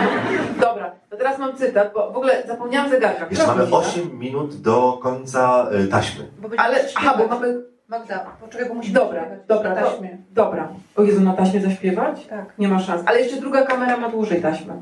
[0.60, 3.26] Dobra, to teraz mam cytat, bo w ogóle zapomniałam zegarka.
[3.30, 3.78] Jeszcze mamy godzina?
[3.78, 6.28] 8 minut do końca e, taśmy.
[6.56, 7.62] Ale, aha, bo mamy...
[7.90, 9.38] Magda, poczekaj, bo musimy Dobra, śpiewać.
[9.46, 10.18] dobra, Na to- taśmie.
[10.30, 10.68] Dobra.
[10.96, 12.26] O Jezu, na taśmie zaśpiewać?
[12.26, 12.44] Tak.
[12.58, 13.02] Nie ma szans.
[13.06, 14.74] Ale jeszcze druga kamera ma dłużej taśmę.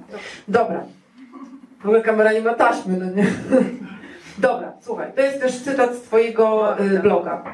[0.49, 0.83] Dobra.
[1.83, 3.27] Druga kamera nie ma taśmy, no nie?
[4.39, 7.45] Dobra, słuchaj, to jest też cytat z twojego y, bloga.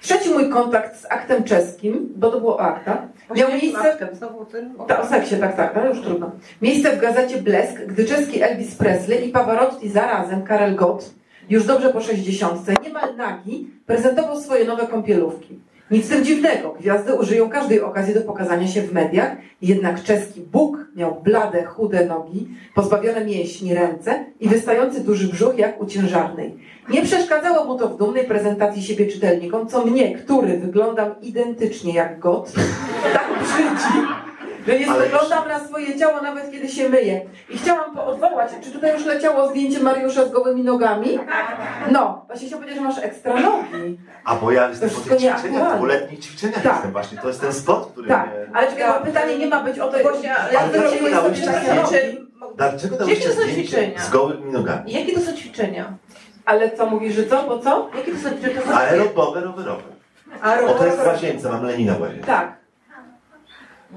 [0.00, 2.98] Trzeci mój kontakt z aktem czeskim, bo to było o aktach,
[3.36, 3.92] miał miejsce...
[3.92, 4.08] aktem?
[4.12, 4.74] Znowu ten?
[4.88, 6.30] Ta, o seksie, tak, tak, ale już trudno.
[6.62, 11.10] Miejsce w gazecie Blesk, gdy czeski Elvis Presley i Pavarotti zarazem Karel Gott,
[11.50, 15.58] już dobrze po 60, niemal nagi, prezentował swoje nowe kąpielówki.
[15.90, 20.78] Nic tym dziwnego, gwiazdy użyją każdej okazji do pokazania się w mediach, jednak czeski Bóg
[20.96, 26.58] miał blade, chude nogi, pozbawione mięśni ręce i wystający duży brzuch jak u ciężarnej.
[26.88, 32.18] Nie przeszkadzało mu to w dumnej prezentacji siebie czytelnikom, co mnie, który wyglądam identycznie jak
[32.18, 32.52] Gott,
[33.14, 34.06] tak brzydzi,
[34.70, 37.20] że nie Ale spoglądam na swoje ciało nawet kiedy się myję.
[37.50, 41.18] I chciałam odwołać, czy tutaj już leciało zdjęcie Mariusza z gołymi nogami?
[41.90, 43.98] No, właśnie chciałam powiedzieć, że masz ekstra nogi.
[44.24, 46.72] A bo ja jestem po tych ćwiczeniach, dwuletnich ćwiczeniach Tak.
[46.72, 47.18] jestem właśnie.
[47.18, 48.46] To jest ten spot, który Tak, mnie...
[48.54, 51.52] ale czekaj, bo pytanie nie ma być o to, Właśnie, ale Ale ja dałeś sobie
[51.52, 52.16] takie.
[52.56, 54.00] Dlaczego dałyście to są zdjęcie ćwiczenia?
[54.00, 54.92] z gołymi nogami?
[54.92, 55.92] Jakie to są ćwiczenia?
[56.44, 57.90] Ale co mówisz, że co, po co?
[57.96, 58.74] Jakie to są ćwiczenia?
[58.74, 59.82] Aerobowe, rowerowe.
[60.42, 62.26] A O, to jest w łazience, mam Lenina w łazience.
[62.26, 62.52] Tak,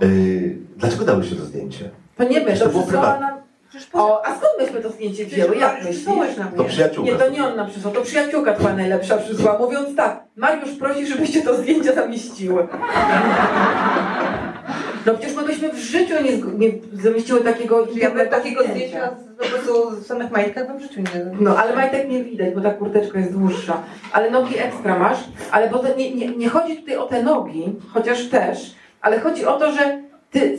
[0.02, 1.90] Yy, dlaczego dałyście to zdjęcie?
[2.18, 3.28] to nie my, To to było przysłała prywatne.
[3.28, 3.44] nam...
[3.94, 5.56] O, a skąd myśmy to zdjęcie wzięły?
[5.56, 6.06] Jak myślisz?
[6.38, 6.58] na mnie.
[6.58, 7.12] To przyjaciółka.
[7.12, 11.08] Nie, to nie on nam przysłał, to przyjaciółka twoja najlepsza przysłała, mówiąc tak, Mariusz prosi,
[11.08, 12.68] żebyście to zdjęcie zamieściły.
[15.06, 16.38] No przecież my byśmy w życiu nie,
[16.68, 16.74] nie
[17.04, 19.10] zamieściły takiego Ja bym takiego zdjęcia.
[19.40, 22.62] po prostu w samych majtkach bym w życiu nie No, ale majtek nie widać, bo
[22.62, 23.82] ta kurteczka jest dłuższa.
[24.14, 25.20] Ale nogi ekstra masz.
[25.52, 29.46] Ale bo to nie, nie, nie chodzi tutaj o te nogi, chociaż też, ale chodzi
[29.46, 30.02] o to, że
[30.32, 30.58] ty,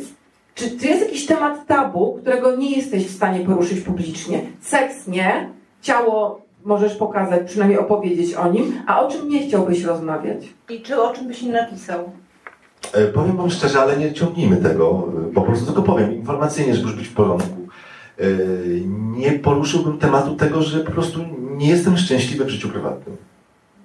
[0.54, 4.40] czy, czy jest jakiś temat tabu, którego nie jesteś w stanie poruszyć publicznie?
[4.60, 5.48] Seks nie,
[5.82, 10.44] ciało możesz pokazać, przynajmniej opowiedzieć o nim, a o czym nie chciałbyś rozmawiać?
[10.70, 12.10] I czy o czym byś nie napisał?
[12.92, 15.08] E, Powiem wam szczerze, ale nie ciągnijmy tego.
[15.30, 17.56] e, Po prostu tylko powiem informacyjnie, żeby już być w porządku.
[18.18, 18.24] E,
[19.16, 21.20] Nie poruszyłbym tematu tego, że po prostu
[21.56, 23.16] nie jestem szczęśliwy w życiu prywatnym.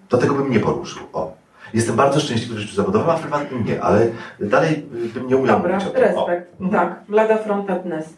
[0.10, 1.04] Do tego bym nie poruszył.
[1.14, 1.29] O.
[1.74, 4.08] Jestem bardzo szczęśliwy w życiu zawodowym, a w prywatnym nie, ale
[4.40, 6.18] dalej bym nie umiał Dobra, mówić o tym.
[6.18, 6.28] O.
[6.28, 6.54] respekt.
[6.72, 8.14] Tak, lada fronta dnes.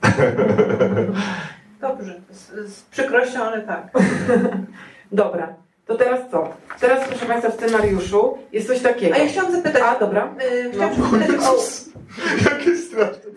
[1.82, 3.92] Dobrze, z, z przykrością, ale tak.
[5.12, 6.50] Dobra, to teraz co?
[6.80, 9.16] Teraz proszę Państwa w scenariuszu jest coś takiego.
[9.16, 10.28] A ja chciałam zapytać, A, dobra.
[10.66, 11.06] y, chciałam No.
[11.10, 11.58] zapytać o...
[12.50, 13.32] Jakie straszne.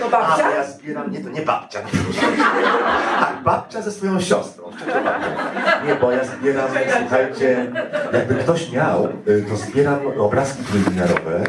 [0.00, 0.44] To A, babcia?
[0.44, 1.78] bo ja zbieram, nie, to nie babcia.
[3.20, 4.64] Tak, babcia ze swoją siostrą.
[5.86, 6.68] Nie, bo ja zbieram,
[7.00, 7.72] słuchajcie,
[8.12, 11.44] jakby ktoś miał, y, to zbieram obrazki trójwymiarowe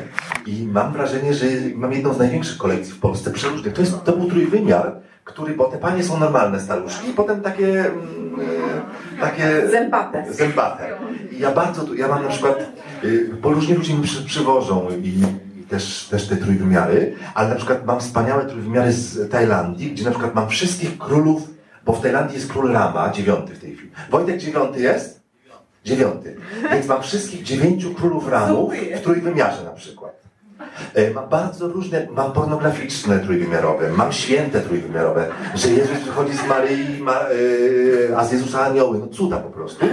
[0.46, 1.46] i mam wrażenie, że
[1.76, 3.74] mam jedną z największych kolekcji w Polsce przeróżnych.
[3.74, 7.68] To, jest, to był trójwymiar, który, bo te panie są normalne staruszki, i potem takie,
[7.86, 8.23] mm, y,
[9.20, 10.34] takie Zębate.
[10.34, 10.90] zębate.
[11.32, 12.60] I ja bardzo, ja mam na przykład,
[13.04, 17.56] y, bo różni ludzie mi przy, przywożą i, i też, też te trójwymiary, ale na
[17.56, 21.50] przykład mam wspaniałe trójwymiary z Tajlandii, gdzie na przykład mam wszystkich królów,
[21.86, 23.92] bo w Tajlandii jest król Rama, dziewiąty w tej chwili.
[24.10, 25.24] Wojtek dziewiąty jest?
[25.86, 26.36] Dziewiąty.
[26.72, 30.23] Więc mam wszystkich dziewięciu królów Ramów w trójwymiarze na przykład.
[30.94, 37.00] E, Mam bardzo różne, mam pornograficzne trójwymiarowe, mam święte trójwymiarowe, że Jezus wychodzi z Maryi,
[37.00, 37.20] ma,
[38.12, 39.86] e, a z Jezusa anioły, no cuda po prostu.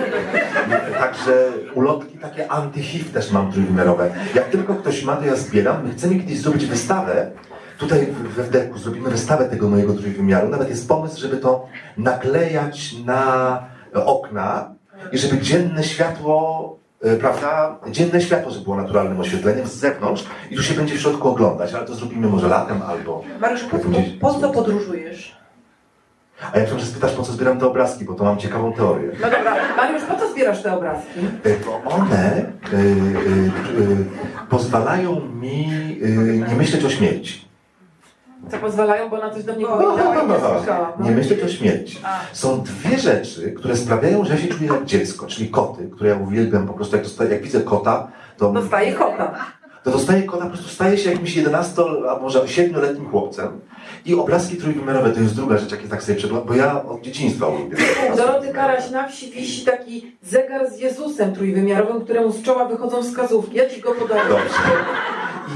[0.98, 4.10] Także ulotki takie anty-HIV też mam trójwymiarowe.
[4.34, 5.86] Jak tylko ktoś ma, to ja zbieram.
[5.86, 7.30] My chcemy kiedyś zrobić wystawę,
[7.78, 8.06] tutaj
[8.36, 10.48] we Wderku zrobimy wystawę tego mojego trójwymiaru.
[10.48, 11.66] Nawet jest pomysł, żeby to
[11.98, 13.62] naklejać na
[13.94, 14.74] okna
[15.12, 16.79] i żeby dzienne światło
[17.20, 21.28] prawda, dzienne światło, żeby było naturalnym oświetleniem z zewnątrz i tu się będzie w środku
[21.28, 23.24] oglądać, ale to zrobimy może latem albo...
[23.40, 23.88] Mariusz, po, po,
[24.20, 25.40] po co podróżujesz?
[26.52, 29.10] A ja że spytasz, po co zbieram te obrazki, bo to mam ciekawą teorię.
[29.20, 31.20] No dobra, Mariusz, po co zbierasz te obrazki?
[31.44, 32.80] E, Bo one y, y,
[33.80, 34.04] y,
[34.50, 35.68] pozwalają mi
[36.02, 37.49] y, nie myśleć o śmierci.
[38.50, 40.92] Co pozwalają, bo na coś do mnie No, powiedziała i nie słyszałam.
[40.98, 41.04] No.
[41.04, 41.98] Nie myśleć o śmierci.
[42.32, 46.16] Są dwie rzeczy, które sprawiają, że ja się czuję jak dziecko, czyli koty, które ja
[46.16, 49.34] uwielbiam po prostu, jak, dostaję, jak widzę kota, to, Dostaję kota.
[49.84, 53.60] To dostaję kota, po prostu staję się jakimś 11, a może 7-letnim chłopcem.
[54.04, 57.46] I obrazki trójwymiarowe to jest druga rzecz, jakie tak sobie przeglądam, bo ja od dzieciństwa
[57.48, 57.76] lubię.
[58.16, 63.56] Doroty Karaś na wsi wisi taki zegar z Jezusem trójwymiarowym, któremu z czoła wychodzą wskazówki.
[63.56, 64.22] Ja ci go podaję.
[64.28, 64.54] Dobrze.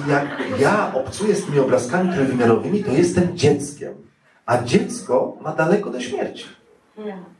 [0.06, 0.26] I jak
[0.60, 3.94] ja obcuję z tymi obrazkami trójwymiarowymi, to jestem dzieckiem.
[4.46, 6.44] A dziecko ma daleko do śmierci.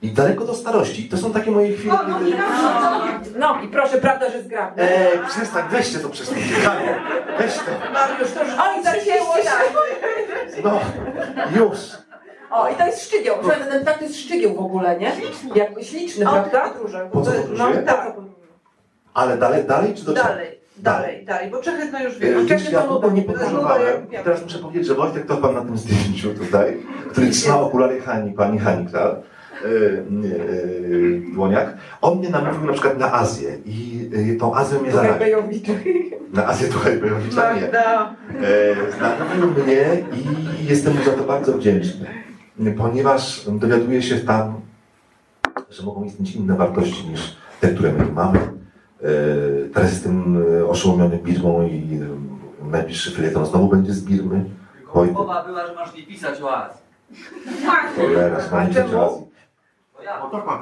[0.03, 1.09] I daleko do starości.
[1.09, 1.95] To są takie moje chwile.
[2.19, 4.83] kiedy- No i proszę, prawda, że zgrabny.
[4.83, 6.29] Eee, przestań, weźcie to przez
[6.65, 7.01] Hanie,
[7.39, 7.93] Weź to.
[7.93, 9.51] Mariusz, to już Oj, zacięło się.
[10.65, 10.81] No,
[11.57, 11.79] już.
[12.51, 13.35] O, i to jest szczygieł.
[13.41, 15.13] Słuchaj, ten tak to jest szczygieł w ogóle, nie?
[15.55, 16.71] Jak śliczny, prawda?
[17.13, 17.31] Po co?
[17.57, 18.13] No, tak.
[19.15, 20.23] Ale dalej, dalej czy do Czech?
[20.25, 22.45] Dalej, dalej, dalej, bo Czechy to już E, wiesz.
[22.45, 24.07] Wiesz, ja długo nie podróżowałem.
[24.25, 28.33] Teraz muszę powiedzieć, że Wojtek to pan na tym zdjęciu tutaj, który trzyma okulary Hani,
[28.33, 28.87] pani Hani,
[29.65, 31.77] e, e, Dłoniak.
[32.03, 34.91] On mnie namówił na przykład na Azję i e, tą Azję mnie.
[35.19, 35.67] Bejowicz.
[36.33, 37.71] Na Azję tutaj Bejowicza nie.
[39.01, 42.07] Namówił mnie i jestem mu za to bardzo wdzięczny,
[42.77, 44.61] ponieważ dowiaduję się tam,
[45.71, 48.39] że mogą istnieć inne wartości niż te, które my tu mamy.
[49.75, 52.01] Teraz jestem oszołomiony Birmą i
[52.71, 54.45] najbliższy felieton znowu będzie z Birmy.
[55.13, 56.83] Mowa była, że masz nie pisać o Azji.
[58.53, 58.87] A mam czemu?
[58.87, 58.93] Azji.
[58.93, 59.34] To ja.
[59.99, 60.61] Bo tak mam.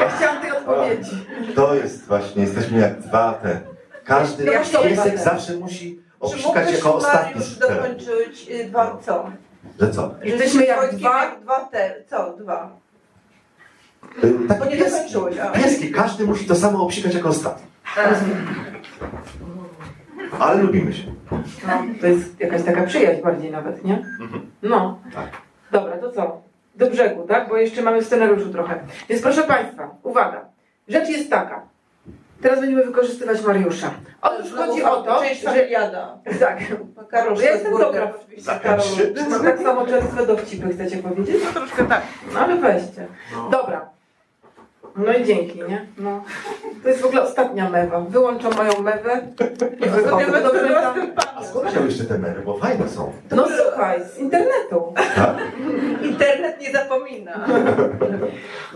[0.00, 1.26] Ja chciałam tej odpowiedzi.
[1.54, 3.60] To jest właśnie, jesteśmy jak dwa te.
[4.04, 7.76] Każdy to piesek zawsze musi Czy obsikać mógłbyś jako ostatni teren.
[7.76, 9.30] dokończyć dwa, co?
[9.80, 10.14] Że co?
[10.22, 12.32] Jesteśmy jak dwa- jak dwa te, co?
[12.38, 12.70] Dwa.
[14.22, 15.46] E, Bo Taki nie pies, dokończyłeś, a...
[15.50, 17.66] pieski, każdy musi to samo obsikać jako ostatni.
[20.40, 21.14] Ale lubimy się.
[21.66, 24.04] No, to jest jakaś taka przyjaźń bardziej nawet, nie?
[24.62, 24.98] No.
[25.14, 25.26] Tak.
[25.72, 26.42] Dobra, to co?
[26.76, 27.48] Do brzegu, tak?
[27.48, 28.80] Bo jeszcze mamy w scenariuszu trochę.
[29.08, 30.44] Więc proszę Państwa, uwaga.
[30.88, 31.62] Rzecz jest taka.
[32.42, 33.90] Teraz będziemy wykorzystywać Mariusza.
[34.22, 35.48] Otóż chodzi o to, Część że...
[35.48, 36.18] familiada.
[36.40, 36.58] Tak.
[37.10, 38.12] Karol Ja jestem dobra
[38.78, 39.30] się.
[39.30, 41.36] Mam tak samo czerstwe dowcipy, chcecie powiedzieć?
[41.44, 42.02] No troszkę tak.
[42.34, 43.06] No ale weźcie.
[43.50, 43.88] Dobra.
[44.96, 45.86] No i dzięki, nie?
[45.98, 46.22] No.
[46.82, 48.00] To jest w ogóle ostatnia mewa.
[48.00, 49.20] Wyłączam moją mewę
[49.86, 50.26] i wychodzę.
[50.80, 52.40] tam- A skąd wziął jeszcze te mery?
[52.46, 53.12] Bo fajne są.
[53.30, 54.94] No słuchaj, z internetu.
[55.16, 55.36] Tak?
[56.02, 57.46] Internet nie zapomina.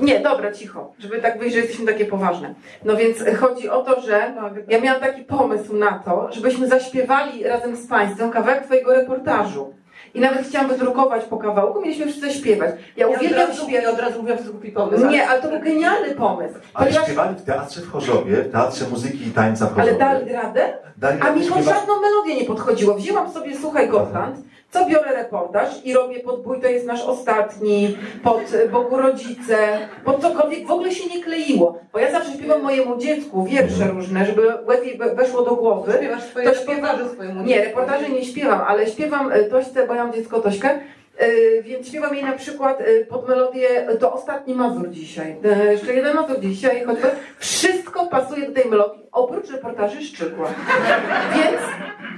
[0.00, 2.54] Nie, dobra, cicho, żeby tak wyjść, że jesteśmy takie poważne.
[2.84, 4.34] No więc chodzi o to, że
[4.68, 9.74] ja miałam taki pomysł na to, żebyśmy zaśpiewali razem z Państwem kawałek Twojego reportażu.
[10.18, 12.70] I nawet chciałam wydrukować po kawałku, mieliśmy wszyscy śpiewać.
[12.96, 13.84] Ja Ja od uwielbiam razu, śpiewać.
[13.84, 15.06] ja od razu mówiłam, że to głupi pomysł.
[15.06, 16.54] Nie, ale to był genialny pomysł.
[16.74, 19.98] Ale Ponieważ, śpiewali w teatrze w Chorzowie, w Teatrze Muzyki i Tańca w ale Chorzowie.
[19.98, 20.78] dali radę?
[20.96, 22.94] Dali A radę mi pod żadną melodię nie podchodziło.
[22.94, 24.36] Wzięłam sobie Słuchaj Gotland,
[24.72, 28.40] to biorę reportaż i robię podbój, to jest nasz ostatni, pod
[28.72, 29.56] Bogu rodzice,
[30.04, 31.78] pod cokolwiek, w ogóle się nie kleiło.
[31.92, 35.92] Bo ja zawsze śpiewam mojemu dziecku wiersze różne, żeby łatwiej we- weszło do głowy.
[35.98, 40.04] Śpiewasz swoje To śpiewam- swojemu Nie, reportaże nie śpiewam, ale śpiewam e, Tośce, bo ja
[40.04, 40.80] mam dziecko Tośkę,
[41.62, 43.68] więc śpiewam jej na przykład e, pod melodię
[44.00, 45.36] To ostatni Mazur dzisiaj.
[45.44, 50.48] E, Jeszcze jeden Mazur dzisiaj, choćby wszystko pasuje do tej melodii, oprócz reportaży Szczygła.
[51.34, 51.60] Więc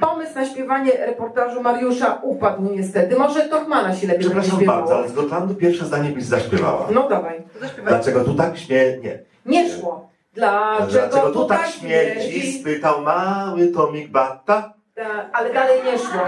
[0.01, 3.17] pomysł na śpiewanie reportażu Mariusza upadł niestety.
[3.17, 5.09] Może Tochmana się lepiej Przepraszam bardzo, ale śpiewało.
[5.09, 6.89] z Gotlandu pierwsze zdanie byś zaśpiewała.
[6.95, 7.43] No dawaj.
[7.87, 8.99] Dlaczego tu tak śmie...
[9.03, 9.19] Nie.
[9.47, 10.11] Nie szło.
[10.35, 12.53] Dlaczego, Dlaczego tu tak śmierdzi?
[12.61, 14.73] Spytał mały Tomik Bata.
[15.01, 16.21] Ta, ale dalej nie szło.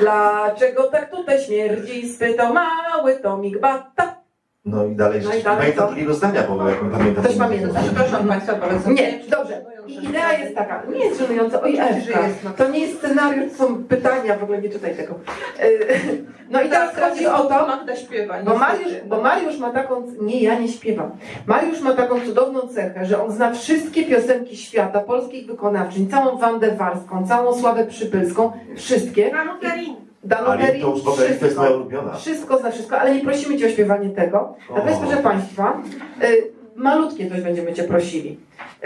[0.00, 2.08] Dlaczego tak tutaj śmierdzi?
[2.08, 4.16] Spytał mały Tomik Bata.
[4.64, 5.86] No i dalej, No i no dalej pamiętam co?
[5.86, 7.24] drugiego zdania, bo jak pamiętam...
[7.24, 7.80] Ktoś pamięta.
[7.82, 8.90] Przepraszam Państwa bardzo.
[8.90, 9.64] Nie, dobrze.
[9.88, 13.58] I idea jest taka, nie jest żenująca, oj Ewka, jest, to nie jest scenariusz, to
[13.58, 15.14] są pytania, w ogóle nie czytaj tego.
[15.58, 17.66] Yy, No i teraz chodzi o to,
[18.44, 18.58] bo.
[18.58, 21.10] Mariusz, bo Mariusz ma taką, nie ja nie śpiewam,
[21.46, 26.70] Mariusz ma taką cudowną cechę, że on zna wszystkie piosenki świata, polskich wykonawczyń, całą Wandę
[26.76, 29.30] Warską, całą Sławę Przypylską, wszystkie.
[30.24, 32.12] Daną Ale to już w ogóle to jest moja ulubiona.
[32.12, 34.54] Wszystko zna wszystko, ale nie prosimy Cię o śpiewanie tego.
[34.74, 35.82] Natomiast proszę Państwa,
[36.22, 38.36] y, malutkie coś będziemy Cię prosili.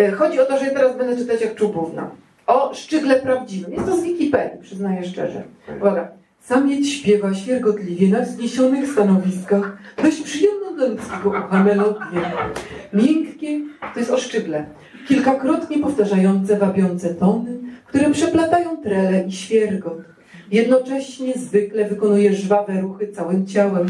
[0.01, 2.11] Y, chodzi o to, że ja teraz będę czytać jak czubówna.
[2.47, 3.73] O szczygle prawdziwym.
[3.73, 5.43] Jest to z Wikipedii, przyznaję szczerze.
[5.77, 6.09] Uwaga.
[6.41, 12.21] Samiec śpiewa świergotliwie na wzniesionych stanowiskach dość przyjemną dla ludzkiego ucha melodię.
[12.93, 13.61] Miękkie,
[13.95, 14.65] to jest o szczygle.
[15.09, 19.99] Kilkakrotnie powtarzające wabiące tony, które przeplatają trele i świergot.
[20.51, 23.87] Jednocześnie zwykle wykonuje żwawe ruchy całym ciałem.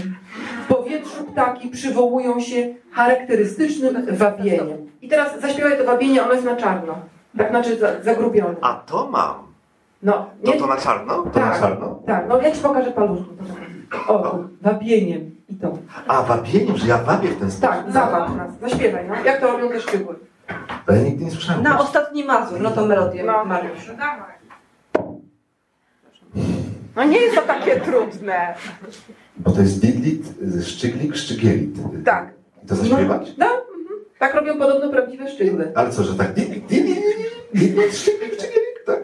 [0.64, 4.90] W powietrzu ptaki przywołują się charakterystycznym wabieniem.
[5.02, 6.94] I teraz zaśpiewaj to wabienie, ono jest na czarno.
[7.38, 8.54] Tak znaczy za- zagrubione.
[8.60, 9.34] A to mam.
[10.02, 11.14] No, To nie, to na czarno?
[11.22, 12.02] To na tak, czarno?
[12.06, 13.30] tak, no ja ci pokażę paluszki.
[14.08, 15.78] O, wabieniem i to.
[16.08, 17.74] A, wabieniem, że ja wabię w ten sposób.
[17.84, 19.14] Tak, zabaw nas, zaśpiewaj, no.
[19.24, 20.14] Jak to robią te szczegóły?
[20.86, 21.62] Ale ja nigdy nie słyszałem.
[21.62, 23.44] Na ostatni Mazur, no to melodię No.
[23.44, 23.88] Mariusz.
[23.88, 24.39] No dawaj.
[26.96, 28.54] No nie jest to takie trudne.
[29.36, 30.26] Bo to jest diglit,
[30.62, 31.76] szczyglik, szczygielit.
[32.04, 32.30] Tak.
[32.64, 33.32] I to zaśpiewać?
[33.38, 34.00] No, mhm.
[34.18, 35.72] tak robią podobno prawdziwe szczygle.
[35.74, 36.98] Ale co, że tak diglit, diglit,
[37.54, 39.00] diglit, szczyglik, szczygielit, tak?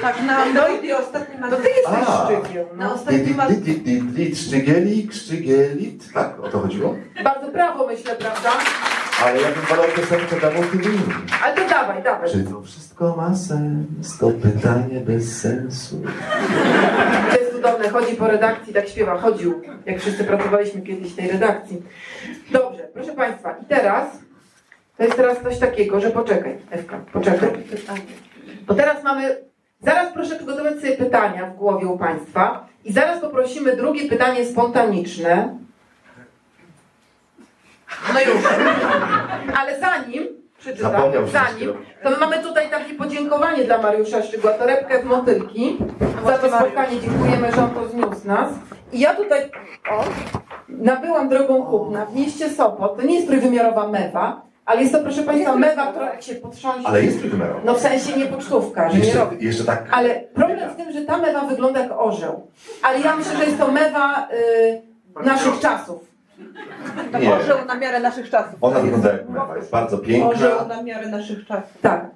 [0.00, 1.58] Tak, na melodię ostatni To Mazur.
[1.62, 2.26] ty jesteś A.
[2.26, 2.94] szczygiem, Na no.
[2.94, 3.56] ostatni Diglit, Mazur.
[3.56, 6.12] diglit, diglit, szczygielik, szczygielit.
[6.12, 6.40] Tak?
[6.40, 6.96] O to chodziło?
[7.24, 8.50] Bardzo prawo myślę, prawda?
[9.24, 11.14] Ale ja bym wolał piosenkę dla multilinii.
[11.44, 12.30] Ale to dawaj, dawaj.
[12.30, 14.18] Czy to wszystko ma sens?
[14.18, 16.02] To pytanie bez sensu.
[17.30, 21.28] To jest cudowne, chodzi po redakcji, tak śpiewa, chodził, jak wszyscy pracowaliśmy kiedyś w tej
[21.30, 21.82] redakcji.
[22.50, 24.06] Dobrze, proszę Państwa, i teraz,
[24.96, 27.48] to jest teraz coś takiego, że poczekaj, Ewka, poczekaj.
[28.66, 29.36] Bo teraz mamy,
[29.82, 35.58] zaraz proszę przygotować sobie pytania w głowie u Państwa i zaraz poprosimy drugie pytanie spontaniczne.
[38.14, 38.44] No już.
[39.56, 40.28] Ale zanim,
[40.58, 41.72] przeczytam, Zapomniał, zanim,
[42.02, 45.78] to my mamy tutaj takie podziękowanie dla Mariusza Szczygła, torebkę w motylki.
[46.26, 48.50] Za to spotkanie dziękujemy, że on to zniósł nas.
[48.92, 49.50] I ja tutaj,
[49.90, 50.04] o,
[50.68, 52.96] nabyłam drogą chłopna w mieście Sopot.
[52.96, 56.86] To nie jest trójwymiarowa mewa, ale jest to, proszę Państwa, mewa, która jak się potrząśnie.
[56.88, 57.60] Ale jest trójwymiarowa.
[57.64, 59.46] No w sensie nie pocztówka, że nie Jeszcze, robi.
[59.46, 59.88] jeszcze tak.
[59.92, 62.46] Ale problem w tym, że ta mewa wygląda jak orzeł.
[62.82, 64.28] Ale ja myślę, że jest to mewa
[65.20, 66.10] y, naszych czasów.
[67.20, 67.34] Nie.
[67.34, 68.54] Orzeł na miarę naszych czasów.
[68.60, 69.56] Ona wygląda jak mewa.
[69.56, 70.64] Jest bardzo Orzeł piękna.
[70.76, 71.78] na miarę naszych czasów.
[71.82, 72.06] Tak.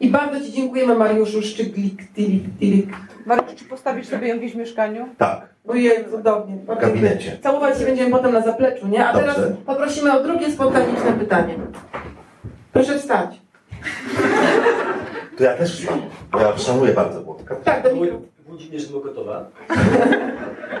[0.00, 2.88] I bardzo Ci dziękujemy, Mariuszu Szczyglik, tilik, tilik.
[3.26, 5.08] Mariusz, czy postawisz sobie ją gdzieś w mieszkaniu?
[5.18, 5.48] Tak.
[5.68, 6.56] Ojej, cudownie.
[6.56, 7.38] W gabinecie.
[7.42, 9.06] Całować się będziemy potem na zapleczu, nie?
[9.08, 9.56] A teraz Dobrze.
[9.66, 11.54] poprosimy o drugie spontaniczne pytanie.
[12.72, 13.40] Proszę wstać.
[15.38, 16.02] To ja też wstanę.
[16.32, 17.56] Bo ja szanuję bardzo Włodka.
[17.56, 18.20] Tak, do mikro.
[18.46, 19.44] Włodzimierz Mokotowa.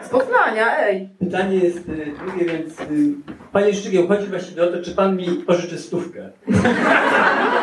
[0.02, 1.08] Z Poznania, ej.
[1.18, 3.14] Pytanie jest y, drugie, więc y,
[3.52, 6.30] Panie Szczygieł, chodzi właściwie o to, czy Pan mi pożyczy stówkę.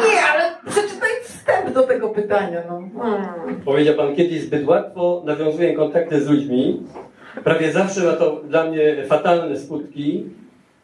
[0.05, 0.46] Nie, ale
[1.77, 3.01] do tego pytania, no.
[3.01, 3.61] Hmm.
[3.65, 6.83] Powiedział Pan kiedyś, zbyt łatwo nawiązuję kontakty z ludźmi.
[7.43, 10.25] Prawie zawsze ma to dla mnie fatalne skutki.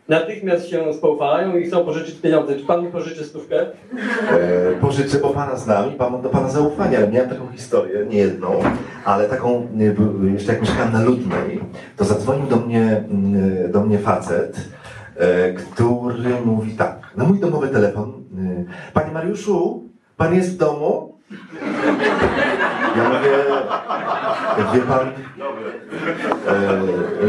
[0.07, 2.55] Natychmiast się spoufalają i chcą pożyczyć pieniądze.
[2.55, 3.61] Czy Pan mi pożyczy stówkę?
[3.61, 6.97] E, pożyczę, bo pana znam i pan mam do pana zaufania.
[6.97, 8.49] Ale miałem taką historię, nie jedną,
[9.05, 9.67] ale taką,
[10.25, 11.59] e, jeszcze jak mieszkałem na Ludnej,
[11.97, 14.57] to zadzwonił do mnie, mm, do mnie facet,
[15.17, 21.18] e, który mówi tak, na mój domowy telefon, e, Panie Mariuszu, pan jest w domu?
[22.97, 23.32] Ja mówię,
[24.74, 25.07] wie pan,
[26.47, 26.82] e,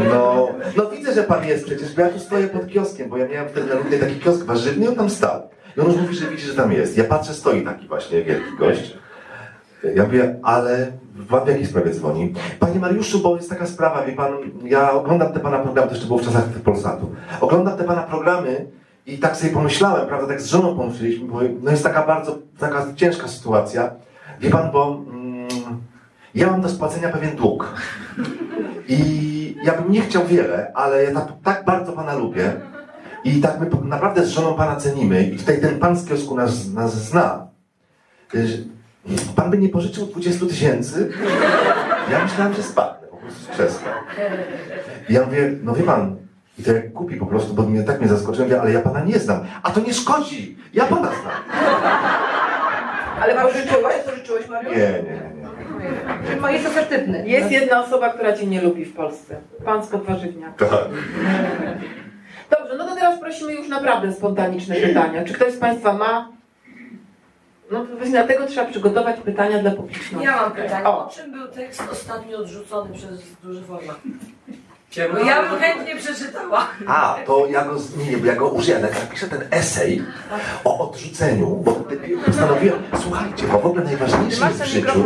[0.09, 3.27] no, no widzę, że pan jest przecież, bo ja tu stoję pod kioskiem, bo ja
[3.27, 5.49] miałem wtedy na Ludnej taki kiosk warzywny on tam stał.
[5.77, 6.97] I on już mówi, że widzi, że tam jest.
[6.97, 8.97] Ja patrzę, stoi taki właśnie wielki gość.
[9.95, 12.33] Ja mówię, ale w jakiej sprawie dzwoni?
[12.59, 14.31] Panie Mariuszu, bo jest taka sprawa, wie pan,
[14.63, 17.15] ja oglądam te pana programy, to jeszcze było w czasach Polsatu.
[17.41, 18.65] Oglądam te pana programy
[19.05, 22.93] i tak sobie pomyślałem, prawda, tak z żoną pomyśleliśmy, bo no jest taka bardzo, taka
[22.95, 23.91] ciężka sytuacja.
[24.39, 25.47] Wie pan, bo mm,
[26.35, 27.73] ja mam do spłacenia pewien dług.
[28.87, 32.53] I ja bym nie chciał wiele, ale ja tak, tak bardzo pana lubię.
[33.23, 35.23] I tak my naprawdę z żoną pana cenimy.
[35.23, 37.47] I tutaj ten pan z kiosku nas, nas zna.
[38.35, 38.57] Y, że
[39.35, 41.11] Pan by nie pożyczył 20 tysięcy?
[42.11, 43.89] Ja myślałem, że spadnę po prostu z krzesła.
[45.09, 46.15] I ja mówię, no wie pan,
[46.59, 48.99] i to jak kupi po prostu, bo mnie tak mnie zaskoczyło, mówię, ale ja pana
[49.03, 49.39] nie znam.
[49.63, 51.33] A to nie szkodzi, ja pana znam.
[53.21, 53.95] Ale pożyczyłeś?
[54.05, 54.75] Pożyczyłeś, Mariusz?
[54.75, 55.11] Nie, nie, nie.
[55.11, 56.27] nie.
[56.27, 57.27] Czyli ma- jest asertywny.
[57.27, 59.35] Jest jedna osoba, która cię nie lubi w Polsce.
[59.65, 60.53] Pan z podwarzywnia.
[60.57, 60.69] Tak.
[62.49, 65.23] Dobrze, no to teraz prosimy już naprawdę spontaniczne pytania.
[65.25, 66.29] Czy ktoś z Państwa ma?
[67.71, 70.25] No to właśnie dlatego trzeba przygotować pytania dla publiczności.
[70.25, 70.85] Ja mam pytanie.
[70.87, 71.05] O.
[71.05, 73.97] O czym był tekst ostatnio odrzucony przez duży format?
[74.95, 75.19] Ciemno.
[75.19, 76.67] Bo ja bym chętnie przeczytała.
[76.87, 80.03] A, to ja go, nie, bo ja go użyję, jak napiszę ten esej
[80.63, 85.03] o odrzuceniu, bo wtedy postanowiłem, słuchajcie, bo w ogóle najważniejsze Masz jest w życiu,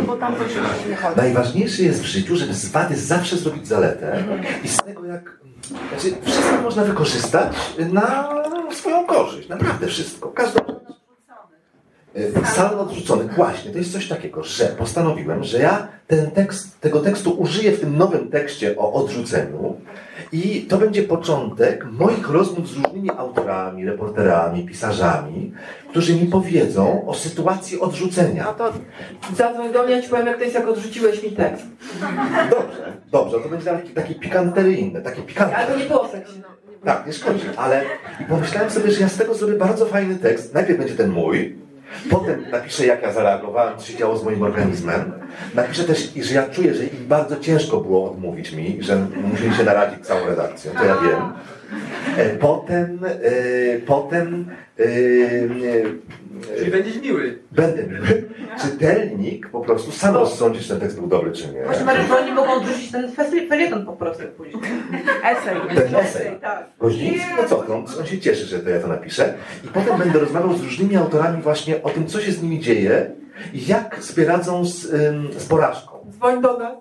[1.16, 4.24] najważniejsze jest w życiu, żeby z wady zawsze zrobić zaletę
[4.64, 5.38] i z tego jak,
[5.88, 7.56] znaczy wszystko można wykorzystać
[7.92, 8.28] na
[8.72, 10.60] swoją korzyść, naprawdę wszystko, każdą
[12.44, 17.30] Salon odrzucony, właśnie, to jest coś takiego, że postanowiłem, że ja ten tekst, tego tekstu
[17.30, 19.76] użyję w tym nowym tekście o odrzuceniu
[20.32, 25.52] i to będzie początek moich rozmów z różnymi autorami, reporterami, pisarzami,
[25.90, 28.44] którzy mi powiedzą o sytuacji odrzucenia.
[28.44, 28.72] No to
[29.36, 31.66] zadzwoń do mnie, ja ci powiem, jak to jest, jak odrzuciłeś mi tekst.
[32.50, 35.56] Dobrze, dobrze, to będzie taki, taki pikanteryjny, taki pikantny.
[35.56, 36.08] Ale to nie było.
[36.84, 37.82] Tak, nie szkodzi, ale
[38.28, 40.54] pomyślałem sobie, że ja z tego zrobię bardzo fajny tekst.
[40.54, 41.56] Najpierw będzie ten mój,
[42.10, 45.12] potem napiszę, jak ja zareagowałem, co się działo z moim organizmem.
[45.54, 49.64] Napiszę też, że ja czuję, że im bardzo ciężko było odmówić mi, że musieli się
[49.64, 51.32] naradzić całą redakcją, to ja wiem.
[52.16, 54.84] E, Potem, e, potem e,
[56.58, 57.38] Czyli będziesz miły.
[57.52, 58.24] będę miły.
[58.62, 61.64] Czytelnik po prostu sam rozsądzi, czy ten tekst był dobry, czy nie.
[61.64, 63.12] Właśnie oni mogą odrzucić ten
[63.48, 64.62] felieton po prostu później.
[65.24, 65.56] Esej.
[65.74, 66.38] Ten esej.
[66.40, 66.66] tak.
[67.36, 69.34] No co, on, on się cieszy, że to ja to napiszę.
[69.64, 73.10] I potem będę rozmawiał z różnymi autorami właśnie o tym, co się z nimi dzieje
[73.52, 76.06] i jak sobie radzą z, ym, z porażką.
[76.10, 76.76] Dzwoń do nas.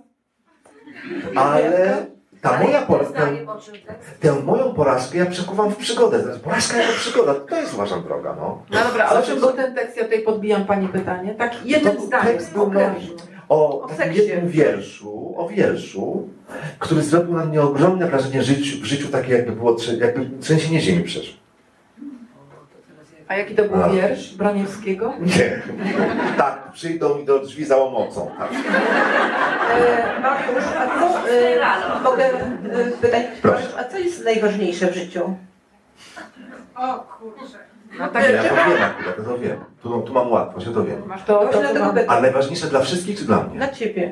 [1.35, 2.05] Ale
[2.41, 3.27] ta moja porażka,
[4.19, 6.23] tę, moją porażkę ja przekuwam w przygodę.
[6.23, 8.61] Znaczy, Porażka jako przygoda, to jest uważam droga, no.
[8.71, 9.97] No dobra, ale czym był ten tekst?
[9.97, 11.35] Ja tutaj podbijam Pani pytanie.
[11.35, 12.27] Tak jednym To zdaniem.
[12.27, 12.71] tekst był.
[13.49, 16.27] O O takim jednym wierszu, o wierszu,
[16.79, 21.03] który zrobił na mnie ogromne wrażenie życiu, w życiu takie jakby było, jakby trzęsienie ziemi
[21.03, 21.38] przeszło.
[23.30, 23.89] A jaki to był A.
[23.89, 25.13] wiersz Braniewskiego?
[25.19, 25.61] Nie.
[26.38, 28.32] Tak, przyjdą mi do drzwi za łomocą.
[28.39, 28.49] Tak.
[28.51, 31.30] E, Mariusz, a co,
[31.99, 33.57] e, mogę e, pytać, Proszę.
[33.57, 35.36] Mariusz, a co jest najważniejsze w życiu?
[36.75, 37.57] O kurczę.
[37.99, 39.57] No Ja tak, to wiem akurat, ja to wiem.
[39.84, 41.01] Tu, tu mam łatwość, ja to wiem.
[41.07, 41.93] masz to, to, Właśnie to mam.
[41.95, 42.09] pytam.
[42.09, 43.57] Ale najważniejsze dla wszystkich czy dla mnie?
[43.57, 44.11] Dla Ciebie.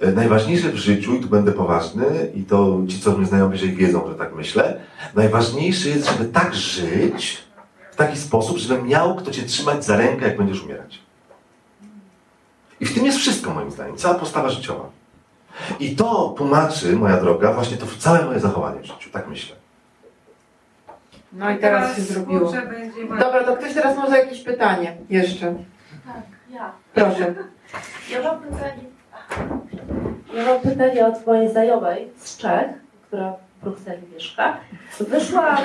[0.00, 2.04] E, Najważniejsze w życiu, i tu będę poważny,
[2.34, 4.80] i to ci, co mnie znają bliżej, wiedzą, że tak myślę.
[5.14, 7.45] Najważniejsze jest, żeby tak żyć,
[7.96, 10.98] w taki sposób, żebym miał kto cię trzymać za rękę, jak będziesz umierać.
[12.80, 14.88] I w tym jest wszystko, moim zdaniem, cała postawa życiowa.
[15.80, 19.56] I to tłumaczy, moja droga, właśnie to całe moje zachowanie w życiu, tak myślę.
[21.32, 22.52] No i teraz się zrobiło.
[23.20, 25.54] Dobra, to ktoś teraz może jakieś pytanie jeszcze.
[26.06, 26.72] Tak, ja.
[26.94, 27.34] Proszę.
[28.10, 28.84] Ja mam pytanie.
[30.34, 32.66] Ja mam pytanie od mojej znajomej z Czech,
[33.06, 34.56] która w Brukseli mieszka.
[35.00, 35.56] Wyszła.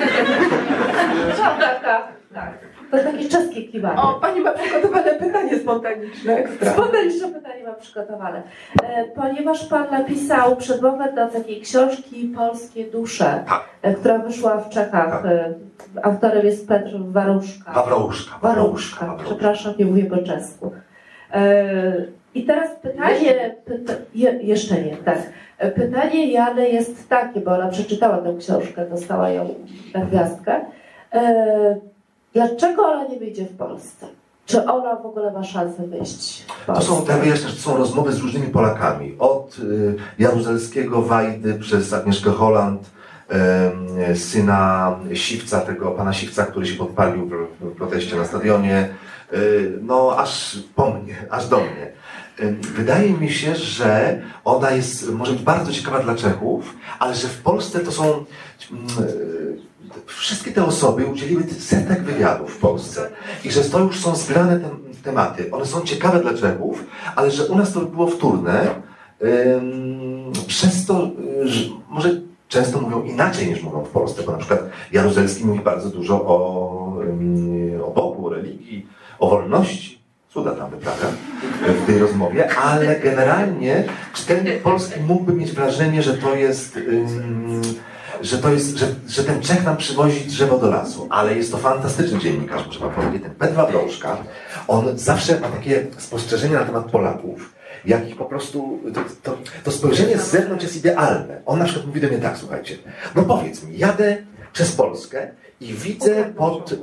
[1.36, 2.58] Była taka, tak.
[2.90, 4.00] To jest takie czeskie klimaty.
[4.00, 6.72] O, Pani ma przygotowane pytanie spontaniczne, ekstra.
[6.72, 8.42] Spontaniczne pytanie mam przygotowane.
[8.82, 13.64] E, ponieważ Pan napisał przedmowę do takiej książki Polskie Dusze, Tak.
[13.82, 15.22] e, która wyszła w Czechach.
[15.22, 15.26] Tak.
[15.26, 15.54] E,
[16.02, 17.72] autorem jest Petr Waruszka.
[17.72, 19.24] Wawrouszka, Waruszka, Wawrouszka.
[19.30, 20.72] przepraszam, nie mówię po czesku.
[21.32, 21.94] E,
[22.34, 25.18] I teraz pytanie, pyta, je, jeszcze nie, tak.
[25.58, 29.54] E, Pytanie Jany jest takie, bo ona przeczytała tę książkę, dostała ją
[29.94, 30.60] na gwiazdkę.
[32.34, 34.06] Dlaczego ona nie wyjdzie w Polsce?
[34.46, 38.12] Czy ona w ogóle ma szansę wyjść To są, ja wyjaśnię, że to są rozmowy
[38.12, 39.16] z różnymi Polakami.
[39.18, 42.90] Od y, Jaruzelskiego, Wajdy, przez Agnieszkę Holland,
[44.14, 48.88] syna Siwca, tego pana Siwca, który się podpalił w, w proteście na stadionie,
[49.32, 51.92] y, no aż po mnie, aż do mnie.
[52.74, 57.42] Wydaje mi się, że ona jest, może być bardzo ciekawa dla Czechów, ale że w
[57.42, 58.24] Polsce to są mm,
[60.06, 63.10] wszystkie te osoby udzieliły setek wywiadów w Polsce
[63.44, 64.68] i że to już są zgrane te
[65.02, 65.50] tematy.
[65.52, 66.84] One są ciekawe dla Czechów,
[67.16, 68.66] ale że u nas to było wtórne,
[69.22, 71.10] ym, przez to,
[71.44, 74.60] y, że może często mówią inaczej niż mówią w Polsce, bo na przykład
[74.92, 78.86] Jaruzelski mówi bardzo dużo o, ym, o Bogu, o religii,
[79.18, 80.02] o wolności.
[80.28, 81.06] Cuda tam wyprawia
[81.82, 87.62] w tej rozmowie, ale generalnie czytelnik polski mógłby mieć wrażenie, że to jest, ym,
[88.22, 91.58] że, to jest że, że ten Czech nam przywozi drzewo do lasu, ale jest to
[91.58, 94.16] fantastyczny dziennikarz, muszę wam powiedzieć, ten Petr Wawroszka,
[94.68, 97.54] on zawsze ma takie spostrzeżenia na temat Polaków,
[97.84, 101.42] jakich po prostu, to, to, to spojrzenie z zewnątrz jest idealne.
[101.46, 102.76] On na przykład mówi do mnie tak, słuchajcie,
[103.14, 104.16] no powiedz mi, jadę
[104.52, 105.30] przez Polskę
[105.60, 106.74] i widzę pod...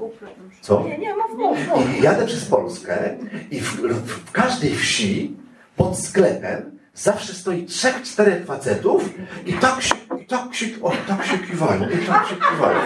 [0.61, 0.84] Co?
[0.84, 1.99] Nie, nie, mów, mów, mów.
[1.99, 3.18] I jadę przez Polskę
[3.52, 5.38] i w, w, w każdej wsi
[5.76, 9.10] pod sklepem zawsze stoi trzech, czterech facetów
[9.45, 9.95] i tak się,
[10.30, 12.80] tak się, o, tak się kiwają, i tak się kiwają.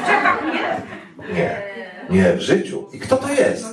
[1.33, 1.61] Nie,
[2.09, 2.85] nie, w życiu.
[2.93, 3.65] I kto to jest?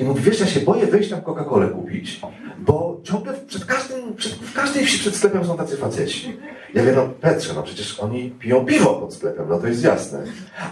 [0.00, 2.20] I mówi, wiesz, ja się boję wyjść tam Coca-Colę kupić,
[2.58, 6.36] bo ciągle przed każdym, przed, w każdej wsi przed sklepem są tacy faceci.
[6.74, 10.22] Ja wiem, no Petrze, no przecież oni piją piwo pod sklepem, no to jest jasne.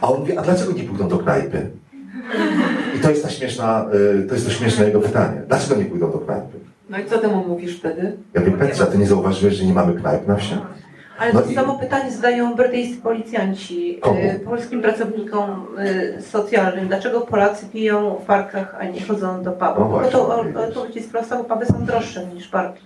[0.01, 1.71] A on mówi, a dlaczego nie pójdą do knajpy?
[2.97, 3.87] I to jest ta śmieszna,
[4.23, 5.43] y, to jest to śmieszne jego pytanie.
[5.49, 6.59] Dlaczego nie pójdą do knajpy?
[6.91, 8.17] No i co temu mówisz wtedy?
[8.35, 10.55] Ja mówię, Petrze, a ty nie zauważyłeś, że nie mamy knajp na wsi?
[11.19, 14.21] Ale No to i- samo pytanie zadają brytyjscy policjanci Komu?
[14.21, 15.67] y, polskim pracownikom
[16.19, 16.89] y, socjalnym.
[16.89, 19.93] Dlaczego Polacy piją w parkach, a nie chodzą do No pubów?
[19.93, 20.57] Bo to widzisz.
[20.57, 22.83] odpowiedź jest prosta, bo puby są droższe niż parki.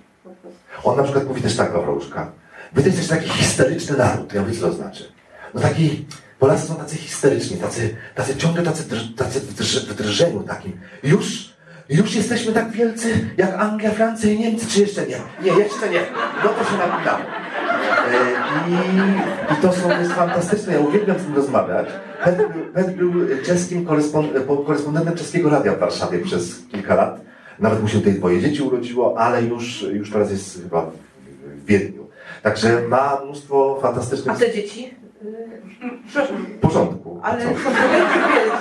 [0.84, 2.30] On na przykład mówi też tak, Wawrołczka.
[2.72, 4.32] Wy to jesteście taki histeryczny naród.
[4.34, 5.04] Ja mówię, co to znaczy?
[5.54, 6.06] No taki,
[6.38, 10.72] Polacy są tacy histeryczni, tacy, tacy ciągle tacy, drż, tacy w, drż, w drżeniu takim.
[11.02, 11.54] Już,
[11.88, 15.16] już jesteśmy tak wielcy jak Anglia, Francja i Niemcy, czy jeszcze nie?
[15.42, 16.00] Nie, jeszcze nie.
[16.44, 17.18] No to się napinało.
[18.68, 21.86] I, I to są, jest fantastyczne, ja uwielbiam z nim rozmawiać.
[22.74, 23.12] Petr był
[23.46, 27.20] czeskim korespon, po- korespondentem czeskiego radia w Warszawie przez kilka lat.
[27.58, 30.90] Nawet mu się tutaj dwoje dzieci urodziło, ale już, już teraz jest chyba
[31.56, 32.06] w Wiedniu.
[32.42, 34.36] Także ma mnóstwo fantastycznych...
[34.36, 34.94] A te dzieci?
[35.20, 37.20] W porządku.
[37.22, 37.48] ale Co?
[37.50, 37.54] są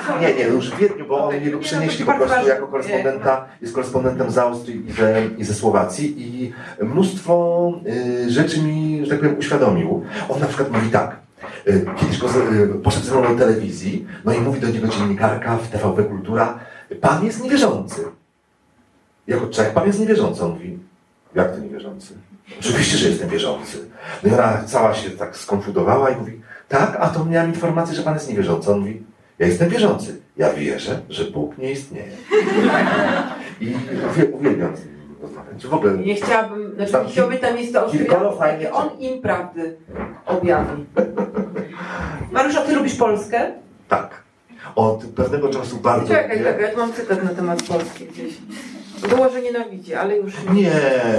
[0.07, 3.73] są- Nie, nie, już w Wiedniu, bo oni jego przenieśli po prostu jako korespondenta, jest
[3.73, 6.53] korespondentem z Austrii i ze, i ze Słowacji i
[6.85, 10.03] mnóstwo y, rzeczy mi, że tak powiem, uświadomił.
[10.29, 11.15] On na przykład mówi tak,
[11.67, 14.87] y, kiedyś go, z- y, poszedł ze mną do telewizji, no i mówi do niego
[14.87, 16.59] dziennikarka w TVP Kultura,
[17.01, 18.01] pan jest niewierzący.
[19.27, 20.43] Jako Czech, pan jest niewierzący.
[20.45, 20.79] On mówi,
[21.35, 22.13] jak to niewierzący?
[22.59, 23.77] Oczywiście, że jestem wierzący.
[24.23, 28.03] No i ona cała się tak skonfudowała i mówi, tak, a to miałam informację, że
[28.03, 28.71] pan jest niewierzący.
[28.71, 29.03] On mówi,
[29.39, 30.21] ja jestem wierzący.
[30.37, 32.11] Ja wierzę, że Bóg nie istnieje.
[33.61, 33.65] I
[34.11, 34.73] uwie- uwielbiam
[35.21, 35.67] rozmawiać.
[35.67, 39.77] W ogóle Nie chciałabym, znaczy Tam chciałbym kilkoro Austriaków, fajnych jakie on im prawdy
[40.25, 40.85] objawi.
[42.31, 43.51] Mariusza, ty lubisz Polskę?
[43.89, 44.23] tak.
[44.75, 48.33] Od pewnego czasu bardzo Czekaj, czekaj, ja mam cytat na temat Polski gdzieś.
[49.09, 50.71] Było, że nienawidzi, ale już Nie,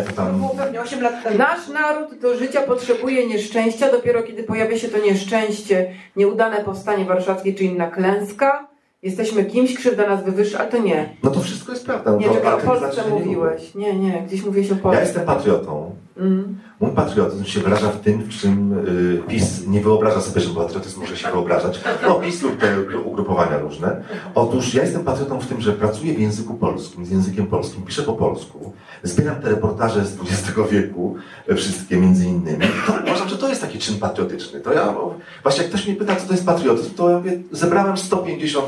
[0.07, 0.37] to To tam...
[0.39, 1.39] było pewnie 8 lat temu.
[1.39, 7.55] Nasz naród do życia potrzebuje nieszczęścia, dopiero kiedy pojawia się to nieszczęście, nieudane powstanie warszawskie
[7.55, 8.67] czy inna klęska,
[9.03, 11.09] jesteśmy kimś, krzywda nas wywyższa, ale to nie.
[11.23, 12.13] No to wszystko jest prawda.
[12.13, 13.75] No Nie, to, czekaj, o nie Polsce znaczy, nie mówiłeś.
[13.75, 15.01] Nie, nie, gdzieś mówiłeś o Polsce.
[15.01, 15.95] Ja jestem patriotą.
[16.17, 16.59] Mm.
[16.81, 21.01] Mój patriotyzm się wyraża w tym, w czym y, PiS nie wyobraża sobie, że patriotyzm
[21.01, 21.81] może się wyobrażać.
[22.03, 24.03] No, PiS lub te ugrupowania różne.
[24.35, 28.03] Otóż ja jestem patriotą w tym, że pracuję w języku polskim, z językiem polskim, piszę
[28.03, 28.73] po polsku,
[29.03, 31.17] zbieram te reportaże z XX wieku,
[31.49, 32.65] e, wszystkie między innymi.
[32.87, 34.61] To uważam, że to jest taki czyn patriotyczny.
[34.61, 34.95] To ja,
[35.43, 38.67] właśnie jak ktoś mnie pyta, co to jest patriotyzm, to ja mówię, zebrałem 150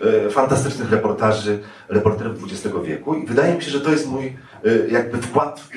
[0.00, 1.58] e, fantastycznych reportaży
[1.88, 4.36] reporterów XX wieku i wydaje mi się, że to jest mój
[4.90, 5.70] jakby wkład w,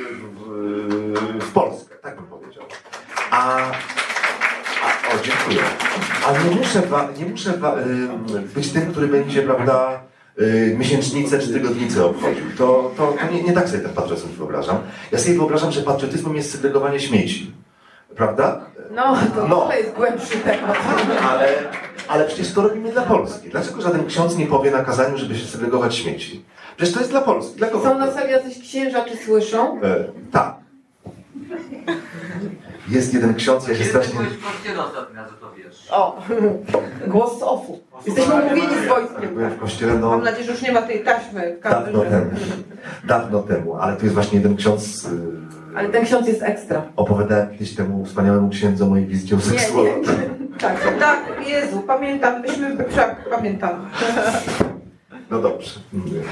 [1.40, 2.64] w, w Polskę, tak bym powiedział.
[3.32, 5.68] A, a o, dziękuję.
[6.28, 10.02] Ale nie muszę, wa, nie muszę wa, y, być tym, który będzie, prawda,
[10.42, 12.46] y, miesięcznicę czy tygodnicę obchodził.
[12.58, 14.78] To, to, to nie, nie tak sobie ten patriotyzm wyobrażam.
[15.12, 17.54] Ja sobie wyobrażam, że patriotyzmem jest segregowanie śmieci.
[18.16, 18.62] Prawda?
[18.92, 19.70] No, to No.
[19.78, 20.78] jest głębszy temat.
[21.30, 21.50] Ale,
[22.08, 23.50] ale przecież to robimy dla Polski.
[23.50, 26.46] Dlaczego żaden ksiądz nie powie na kazaniu, żeby się segregować śmieci?
[26.78, 27.58] Przecież to jest dla Polski.
[27.58, 27.84] Dla kogo?
[27.84, 29.82] Są na sali jacyś księża, czy słyszą?
[29.84, 30.56] E, tak.
[32.90, 34.14] Jest jeden ksiądz, ja się Kiedy strasznie...
[34.20, 35.88] byłeś w kościele ostatni raz, to wiesz?
[35.92, 36.22] O,
[37.14, 37.80] głos z ofu.
[38.06, 39.34] Jesteśmy umówieni z wojskiem.
[39.36, 40.10] Byłem w kościele, no...
[40.10, 42.10] Mam nadzieję, że już nie ma tej taśmy Dawno kamerze.
[42.10, 42.32] temu.
[43.08, 45.06] Dawno temu, ale tu jest właśnie jeden ksiądz.
[45.06, 45.10] y,
[45.78, 46.82] Ale ten ksiądz jest ekstra.
[46.96, 50.12] Opowiadałem kiedyś temu wspaniałemu księdzu o mojej wizycie u seksuologa.
[50.60, 51.00] Tak.
[51.00, 52.78] Tak, Jezu, pamiętam, myśmy,
[53.30, 53.90] pamiętam.
[55.32, 55.80] No dobrze.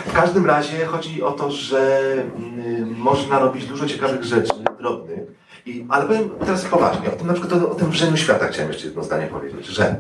[0.06, 5.20] W każdym razie chodzi o to, że mm, można robić dużo ciekawych rzeczy, drobnych.
[5.66, 8.72] I, ale powiem teraz poważnie, o tym na przykład o, o tym wrzeniu świata chciałem
[8.72, 9.96] jeszcze jedno zdanie powiedzieć, że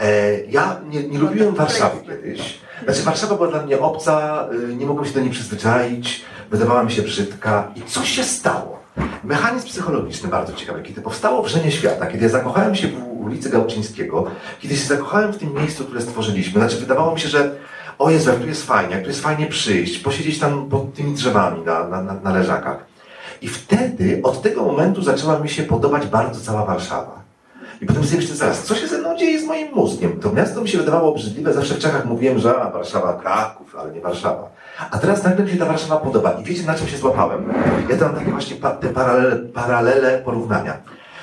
[0.00, 4.86] e, ja nie, nie lubiłem Warszawy kiedyś, Znaczy Warszawa była dla mnie obca, y, nie
[4.86, 8.80] mogłem się do niej przyzwyczaić, wydawała mi się brzydka i coś się stało.
[9.24, 14.30] Mechanizm psychologiczny bardzo ciekawy, kiedy powstało Wrzenie Świata, kiedy ja zakochałem się w ulicy Gałczyńskiego,
[14.60, 17.56] kiedy się zakochałem w tym miejscu, które stworzyliśmy, znaczy wydawało mi się, że
[17.98, 21.14] o Jezu, jak tu jest fajnie, jak tu jest fajnie przyjść, posiedzieć tam pod tymi
[21.14, 22.86] drzewami na, na, na, leżakach.
[23.42, 27.26] I wtedy, od tego momentu zaczęła mi się podobać bardzo cała Warszawa.
[27.80, 30.20] I potem sobie myślę, zaraz, co się ze mną dzieje z moim mózgiem?
[30.20, 33.92] To miasto mi się wydawało obrzydliwe, zawsze w Czechach mówiłem, że a, Warszawa, Kraków, ale
[33.92, 34.50] nie Warszawa.
[34.90, 36.32] A teraz nagle mi się ta Warszawa podoba.
[36.32, 37.52] I wiecie, na czym się złapałem?
[37.88, 40.76] Ja tam takie właśnie pa, te paralele, paralele porównania.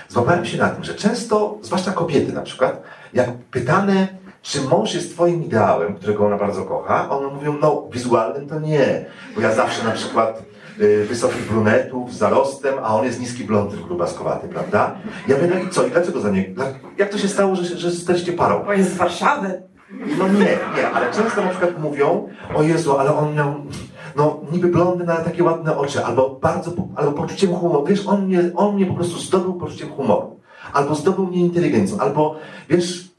[0.09, 2.81] Złapałem się na tym, że często, zwłaszcza kobiety na przykład,
[3.13, 4.07] jak pytane,
[4.43, 9.05] czy mąż jest twoim ideałem, którego ona bardzo kocha, one mówią, no wizualnym to nie,
[9.35, 10.43] bo ja zawsze na przykład
[10.81, 14.95] y, wysokich brunetów z zarostem, a on jest niski blondyn grubaskowaty, prawda?
[15.27, 16.53] Ja mówię, no i co, i dlaczego za nie,
[16.97, 18.63] jak to się stało, że, że jesteście parą?
[18.65, 19.63] Bo jest z Warszawy.
[20.17, 23.55] No nie, nie, ale często na przykład mówią, o Jezu, ale on miał,
[24.15, 28.51] no niby blondyn, ale takie ładne oczy, albo bardzo, albo poczuciem humoru, wiesz, on mnie,
[28.55, 30.39] on mnie po prostu zdobył poczuciem humoru,
[30.73, 32.35] albo zdobył mnie inteligencją, albo
[32.69, 33.12] wiesz,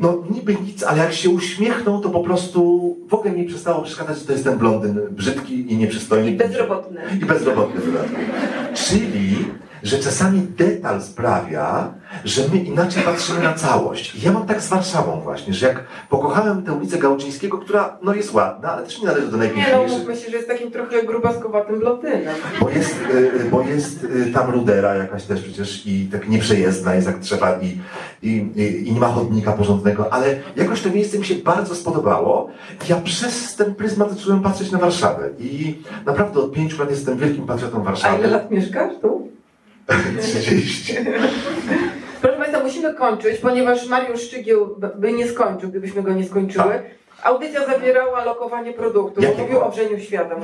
[0.00, 4.18] no niby nic, ale jak się uśmiechnął, to po prostu w ogóle mi przestało przeszkadzać,
[4.18, 6.30] że to jest ten blondyn brzydki i nieprzystojny.
[6.30, 7.00] I bezrobotny.
[7.22, 8.16] I bezrobotny w dodatku.
[8.74, 9.46] Czyli,
[9.82, 14.14] że czasami detal sprawia, że my inaczej patrzymy na całość.
[14.14, 18.14] I ja mam tak z Warszawą właśnie, że jak pokochałem tę ulicę Gałczyńskiego, która no
[18.14, 19.98] jest ładna, ale też nie należy do Nie no, najpiękniejszych.
[19.98, 22.34] mówmy się, że jest takim trochę grubaskowatym blondynem.
[22.60, 27.06] Bo jest, y, bo jest y, tam rudera jakaś też przecież i tak nieprzejezdna jest
[27.06, 27.78] jak trzeba i,
[28.22, 28.50] i,
[28.86, 32.50] i, nie ma chodnika porządnego, ale jakoś to miejsce mi się bardzo spodobało.
[32.88, 37.46] Ja przez ten pryzmat zacząłem patrzeć na Warszawę i naprawdę od pięciu lat jestem wielkim
[37.46, 38.26] patriotą A ile Warszawy.
[38.28, 39.28] lat mieszkasz tu?
[40.22, 40.94] 30.
[42.20, 46.82] Proszę Państwa, musimy kończyć, ponieważ Mariusz Szczygieł by nie skończył, gdybyśmy go nie skończyły.
[47.22, 49.42] Audycja zawierała lokowanie produktu, Jakiego?
[49.42, 50.36] mówił o wrzeniu świata.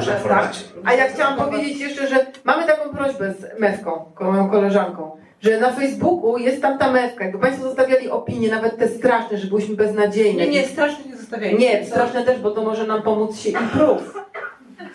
[0.00, 0.60] Że w formacie.
[0.84, 5.72] A ja chciałam powiedzieć jeszcze, że mamy taką prośbę z Mewką, moją koleżanką, że na
[5.72, 7.24] Facebooku jest tam ta Mewka.
[7.24, 10.46] Jakby Państwo zostawiali opinie, nawet te straszne, że byłyśmy beznadziejne.
[10.46, 11.58] Nie, nie, strasznie nie zostawiajcie.
[11.58, 14.14] Nie, straszne też, bo to może nam pomóc się improve.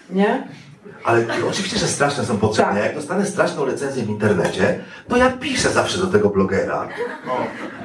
[0.10, 0.48] Nie?
[1.04, 2.74] Ale oczywiście, że straszne są potrzebne.
[2.74, 2.84] Tak.
[2.84, 6.88] Jak dostanę straszną recenzję w internecie, to ja piszę zawsze do tego blogera.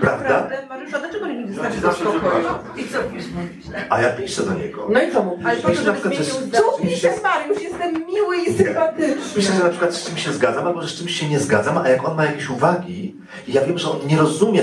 [0.00, 0.26] Prawda?
[0.26, 0.66] Prawda?
[0.68, 2.48] Mariusza, dlaczego nie zostawić zawsze spokoju?
[2.76, 3.66] I co pisz, mówisz?
[3.90, 4.86] A ja piszę do niego.
[4.92, 5.46] No i co mówisz?
[5.46, 6.24] Ale Piszę na przykład, że.
[6.52, 7.62] Co piszesz, Mariusz?
[7.62, 9.34] Jestem miły i sympatyczny.
[9.34, 11.78] Piszę, że na przykład z czymś się zgadzam, albo że z czymś się nie zgadzam,
[11.78, 13.16] a jak on ma jakieś uwagi
[13.48, 14.62] i ja wiem, że on nie rozumie,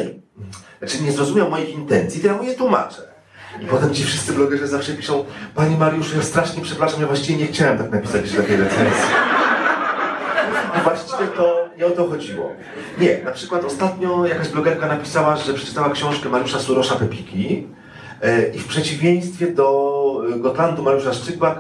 [0.80, 3.02] znaczy nie zrozumiał moich intencji, to ja mu je tłumaczę.
[3.62, 5.26] I potem ci wszyscy blogerzy zawsze piszą,
[5.56, 9.08] Panie Mariuszu, ja strasznie przepraszam, ja właściwie nie chciałem tak napisać takiej recenzji.
[10.84, 12.52] Właściwie to nie o to chodziło.
[13.00, 17.68] Nie, na przykład ostatnio jakaś blogerka napisała, że przeczytała książkę Mariusza Surosza Pepiki
[18.22, 21.60] e, i w przeciwieństwie do e, Gotlandu Mariusza Szczygła,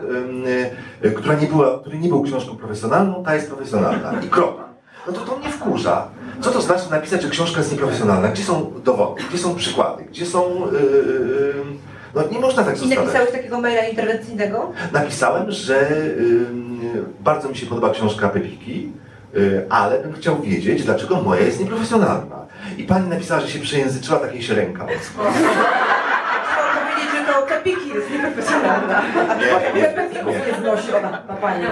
[1.03, 4.21] e, która nie była, który nie był książką profesjonalną, ta jest profesjonalna.
[4.25, 4.63] I kropka.
[5.07, 6.07] No to to mnie wkurza.
[6.41, 8.27] Co to znaczy napisać, że książka jest nieprofesjonalna?
[8.27, 9.23] Gdzie są dowody?
[9.29, 10.03] Gdzie są przykłady?
[10.03, 10.65] Gdzie są...
[10.65, 11.86] e,
[12.17, 13.05] no nie można tak I zostawiać.
[13.05, 14.71] napisałeś takiego maila interwencyjnego?
[14.93, 15.89] Napisałem, że
[16.19, 18.91] ym, bardzo mi się podoba książka Pepiki,
[19.35, 22.47] y, ale bym chciał wiedzieć, dlaczego moja jest nieprofesjonalna.
[22.77, 25.31] I pani napisała, że się przejęzyczyła, takiej się ręka ocknęła.
[25.33, 25.49] Trzeba
[26.85, 29.01] powiedzieć, że to Pepiki jest nieprofesjonalna.
[29.29, 30.51] A Nie, nie, nie.
[30.51, 31.65] nie znosi ona na Pani.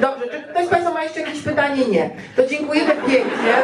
[0.00, 1.84] Dobrze, czy ktoś z Państwa ma jeszcze jakieś pytanie?
[1.88, 2.10] Nie.
[2.36, 3.54] To dziękujemy pięknie.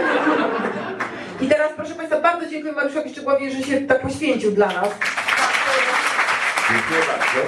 [1.40, 4.88] I teraz proszę Państwa, bardzo dziękuję Mariuszowi Szczygłowi, że się tak poświęcił dla nas.
[6.70, 7.40] Dziękuję bardzo.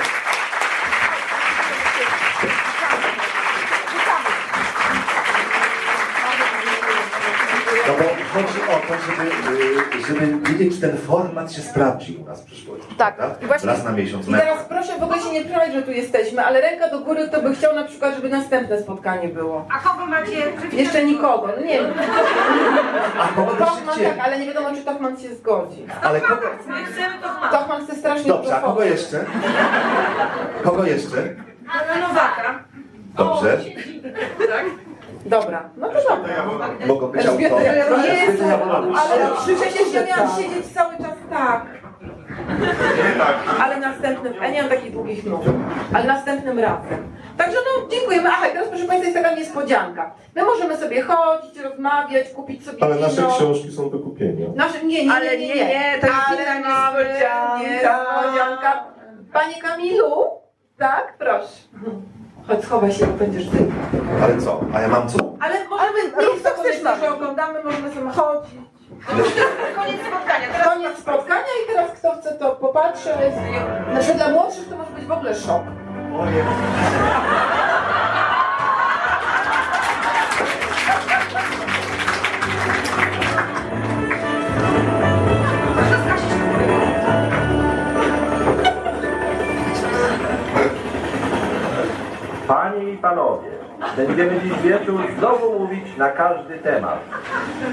[7.89, 9.31] No bo chodzi o to, żeby,
[9.99, 12.95] y, żeby wiedzieć, czy ten format się sprawdzi u nas w przyszłości.
[12.99, 13.17] Tak.
[13.17, 13.37] prawda?
[13.43, 14.29] I właśnie- Raz na miesiąc.
[14.29, 17.29] I teraz proszę w ogóle się nie przejmować, że tu jesteśmy, ale ręka do góry,
[17.29, 19.67] kto by chciał na przykład, żeby następne spotkanie było.
[19.75, 20.53] A kogo macie?
[20.73, 21.93] Jeszcze nikogo, no nie wiem.
[23.21, 25.87] A kogo Tochman tak, ale nie wiadomo, czy Tochman się zgodzi.
[26.03, 26.43] Ale kogo...
[26.69, 27.49] My chcemy to ma.
[27.49, 29.25] Tochman chce strasznie Dobrze, a kogo jeszcze?
[30.65, 31.17] Kogo jeszcze?
[31.91, 32.65] Na Nowaka.
[33.17, 33.59] Dobrze.
[35.27, 36.35] Dobra, no to dobra.
[36.87, 38.09] Mogą być Elżbieta, autory.
[38.09, 38.45] Jezu,
[38.99, 39.27] ale
[39.57, 41.67] przecież ja miałam siedzieć cały czas tak.
[42.99, 43.37] Nie tak.
[43.65, 45.41] Ale następnym, ja nie mam takich długich nóg,
[45.95, 47.13] ale następnym razem.
[47.37, 48.29] Także no, dziękujemy.
[48.33, 50.15] Aha, i teraz proszę Państwa jest taka niespodzianka.
[50.37, 53.29] My możemy sobie chodzić, rozmawiać, kupić sobie Ale nasze wino.
[53.37, 54.47] książki są do kupienia.
[54.55, 57.59] Nasze, nie, nie, Ale nie, nie, nie, to jest Ale inna niespodzianka.
[57.59, 58.85] niespodzianka.
[59.33, 60.25] Panie Kamilu,
[60.79, 61.15] tak?
[61.19, 61.49] Proszę.
[62.49, 63.59] Chodź, schowaj się, bo będziesz ty.
[64.23, 64.61] Ale co?
[64.75, 65.19] A ja mam co?
[65.41, 68.55] Ale możemy, nie jest co to chcesz, że oglądamy, możemy sobie chodzić.
[69.77, 70.49] Koniec spotkania.
[70.53, 73.35] Teraz Koniec spotkania i teraz kto chce to popatrzeć.
[73.91, 75.63] Znaczy dla młodszych to może być w ogóle szok.
[92.49, 93.62] Panie i panowie,
[93.97, 96.99] będziemy dziś wieczór znowu mówić na każdy temat.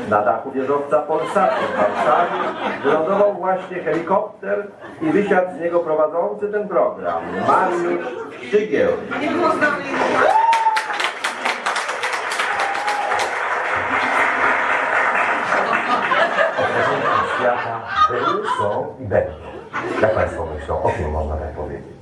[0.09, 2.39] Na dachu wieżowca Polsatu w Warszawie
[2.83, 4.67] wylądował właśnie helikopter
[5.01, 8.05] i wysiadł z niego prowadzący ten program, Mariusz
[8.47, 8.91] Szczygieł.
[17.39, 19.31] świata były, są i będą.
[20.01, 21.98] Jak Państwo myślą, o kim można tak powiedzieć?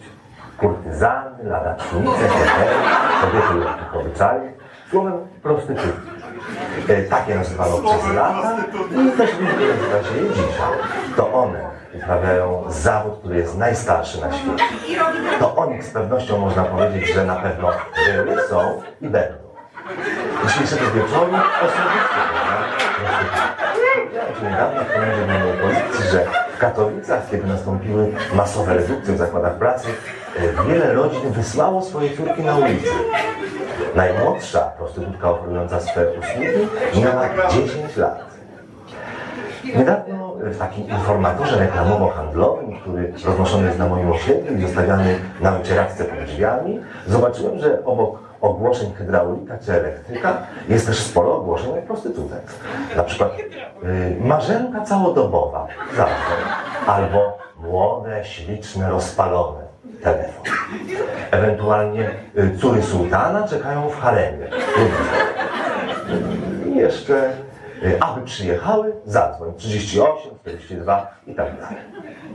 [0.59, 2.75] Kurtyzany, ladacznice, hetery,
[3.21, 4.51] kobiety lekkich obyczajów,
[4.91, 6.09] słowem prostytutki.
[6.89, 8.55] E, Takie nazywano przez lata
[8.91, 10.71] i też liczby nazywa się je dzisiaj.
[11.15, 11.59] To one
[11.93, 14.63] uprawiają zawód, który jest najstarszy na świecie.
[15.39, 17.71] To o nich z pewnością można powiedzieć, że na pewno
[18.25, 19.38] były, są i będą.
[20.47, 21.31] Dzisiejszego wieczoru
[21.61, 22.17] osobiście
[23.95, 29.55] Dowiedziałem się niedawno w komendzie policji, że w Katowicach, kiedy nastąpiły masowe redukcje w zakładach
[29.55, 29.88] pracy,
[30.35, 32.89] e, wiele rodzin wysłało swoje córki na ulicę.
[33.95, 38.23] Najmłodsza prostytutka oferująca swe usługi miała 10 lat.
[39.75, 46.05] Niedawno w takim informatorze reklamowo-handlowym, który roznoszony jest na moim osiedlu i zostawiany na wycieraczce
[46.05, 50.38] pod drzwiami, zobaczyłem, że obok ogłoszeń hydraulika czy elektryka
[50.69, 52.41] jest też sporo ogłoszeń o prostytutek.
[52.95, 53.31] Na przykład
[53.84, 56.38] y, marzenka całodobowa, telefon,
[56.88, 59.61] albo młode, śliczne, rozpalone,
[60.03, 60.43] telefon.
[61.31, 64.47] Ewentualnie y, córy sułtana czekają w haremie.
[66.65, 67.31] I jeszcze,
[67.84, 71.77] y, aby przyjechały, zadzwoń 38, 42 i tak dalej.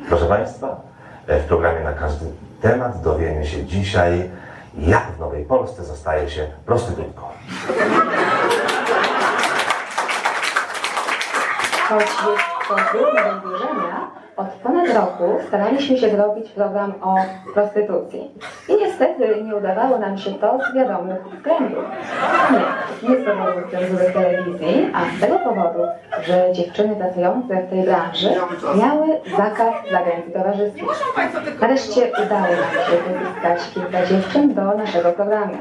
[0.08, 0.80] Proszę Państwa,
[1.26, 2.26] e, w programie na każdy
[2.60, 4.30] temat dowiemy się dzisiaj,
[4.78, 7.22] jak w Nowej Polsce zostaje się prostytutką.
[11.88, 17.16] Choć jest to trudne do wierzenia, od ponad roku staraliśmy się zrobić program o
[17.54, 18.30] prostytucji.
[19.02, 21.84] Niestety nie udawało nam się to z wiadomych względów.
[22.52, 25.78] Nie, nie z powodu cenzury telewizji, a z tego powodu,
[26.22, 28.30] że dziewczyny pracujące w tej branży
[28.78, 29.06] miały
[29.36, 30.84] zakaz z agencji towarzyskich.
[31.60, 35.54] Nareszcie udało nam się pozyskać kilka dziewczyn do naszego programu.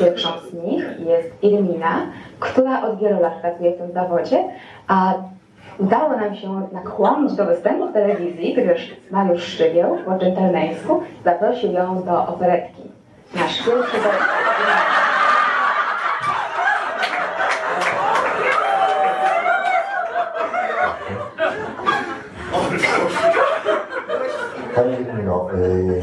[0.00, 1.96] Pierwszą z nich jest Irmina,
[2.40, 4.44] która od wielu lat pracuje w tym zawodzie,
[4.88, 5.14] a
[5.78, 12.02] Udało nam się nakłonić do występu w telewizji, gdyż Mariusz Szczygieł po dżentelmeńsku zaprosił ją
[12.02, 12.82] do operetki.
[13.34, 14.08] Nasz pierwszy do...
[24.74, 26.02] Pani Irmino, yy,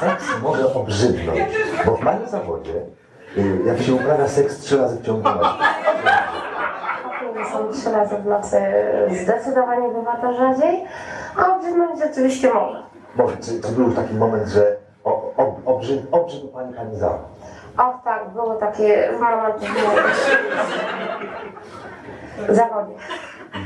[0.00, 1.40] seks może obrzydnąć?
[1.86, 2.72] Bo w moim zawodzie,
[3.36, 5.64] yy, jak się uprawia seks trzy razy w ciągu nocy,
[7.44, 8.60] są trzy razy w nocy,
[9.22, 10.84] zdecydowanie bywa to rzadziej,
[11.36, 12.82] a obrzydnąć rzeczywiście może.
[13.16, 17.20] może, czy, czy był już taki moment, że o, ob, obrzyd, obrzydł Pani Pani zawód?
[17.78, 19.66] O tak, było takie momenty
[22.48, 22.92] w zawodzie.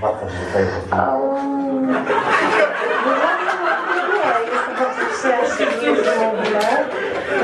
[0.02, 1.94] Łatwo się tutaj Um, nie,
[4.52, 6.84] jest to bardzo ciężki w ogóle,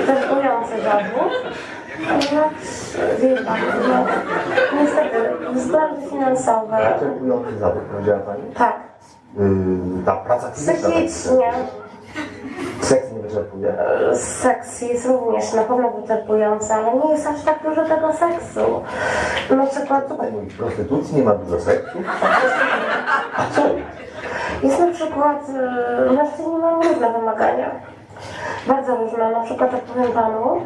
[0.06, 1.32] też bojący zawód.
[1.98, 2.52] Ponieważ,
[3.20, 3.56] wie pan,
[3.88, 4.04] no,
[4.82, 5.16] niestety,
[5.52, 8.42] względy finansowe, Wyczerpujący zawód, powiedziała Pani?
[8.58, 8.76] tak,
[9.38, 10.88] Yy, ta praca fizyczna.
[10.90, 11.52] psychicznie,
[12.80, 13.74] Seks nie wyczerpuje?
[14.14, 18.82] Seks jest również na pewno wyczerpujący, ale nie jest aż tak dużo tego seksu.
[19.56, 20.04] Na przykład
[20.48, 21.98] W prostytucji nie ma dużo seksu?
[23.36, 23.88] A co jest?
[24.62, 25.48] jest na przykład,
[26.16, 27.70] mężczyźni mają różne wymagania.
[28.66, 29.30] Bardzo różne.
[29.30, 30.60] Na przykład opowiem Panu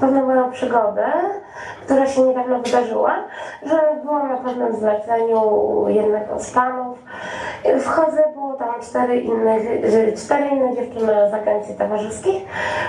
[0.00, 1.06] pewną moją przygodę,
[1.84, 3.16] która się niedawno wydarzyła,
[3.62, 5.40] że byłam na pewnym zleceniu
[5.88, 6.98] jednego z panów.
[7.80, 9.56] Wchodzę, było tam cztery inne,
[10.16, 12.42] cztery inne dziewczyny z agencji towarzyskich.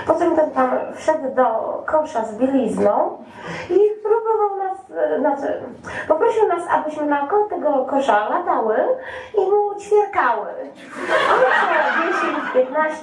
[0.06, 1.44] Potem ten pan wszedł do
[1.86, 3.18] kosza z bielizną
[3.70, 5.62] i próbował nas, e, znaczy,
[6.08, 8.76] poprosił nas, abyśmy naokoło tego kosza latały
[9.38, 10.48] i mu ćwierkały.
[11.32, 12.58] On co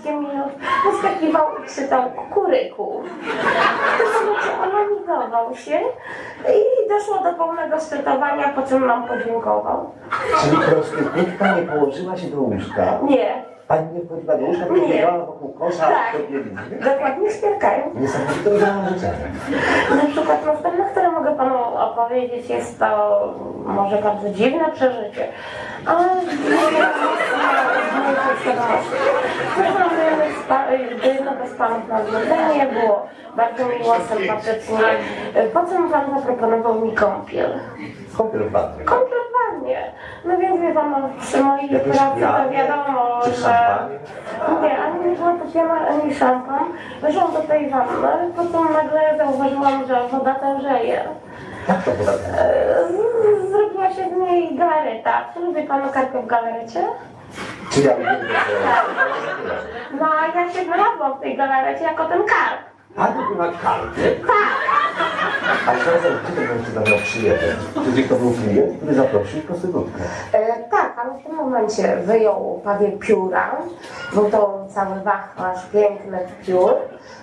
[0.05, 0.51] 10-15 minut
[0.85, 3.03] wyskakiwał i krzyczał kukuryku.
[3.97, 5.80] Tym momencie onanizował się
[6.49, 9.91] i doszło do pełnego szczytowania, po czym nam podziękował.
[10.41, 12.99] Czyli prostytutka nie położyła się do łóżka?
[13.03, 13.48] Nie.
[13.69, 14.93] Pani nie wchodziła do łóżka, tylko Nie.
[14.93, 16.21] biegała wokół kosza Tak.
[16.21, 16.61] do bielizny?
[16.93, 17.83] Dokładnie ćwierkają.
[17.95, 19.27] Niesamowite udziałam życzenia.
[20.03, 22.49] Na przykład następne, które mogę Panu opowiedzieć.
[22.49, 22.87] Jest to
[23.65, 25.27] może bardzo dziwne przeżycie,
[25.85, 26.03] ale
[31.59, 34.77] panów na zlecenie, było bardzo miło, sympatycznie.
[35.53, 37.59] Po co pan zaproponował mi kąpiel?
[38.17, 38.85] Kąpiel w.
[38.85, 39.18] Kąpiel
[40.26, 43.77] No więc wie pan, no, przy mojej Jakieś pracy to wiadomo, że...
[44.61, 46.65] Nie, ani nie była popiana, ani szampan.
[47.01, 51.03] Weszłam do tej wanny, potem nagle zauważyłam, że woda tężeje.
[51.68, 52.11] Jak to poda?
[52.11, 55.26] E, Zrobiła się z niej galareta.
[55.34, 56.84] Czy lubi pan karpę w galarecie?
[57.72, 58.18] Czy ja lubię
[59.99, 62.68] No, ja się znalazłam w tej galarecie jako ten karp.
[62.95, 64.20] Pani była karty?
[65.68, 67.56] A teraz gdzie ten mężczyzna miał przyjechać?
[67.86, 70.03] Czyli to był klient, który zaprosił prostytutkę.
[70.34, 73.56] E, tak, ale w tym momencie wyjął pawie pióra.
[74.14, 76.74] Był to cały wachlarz pięknych piór.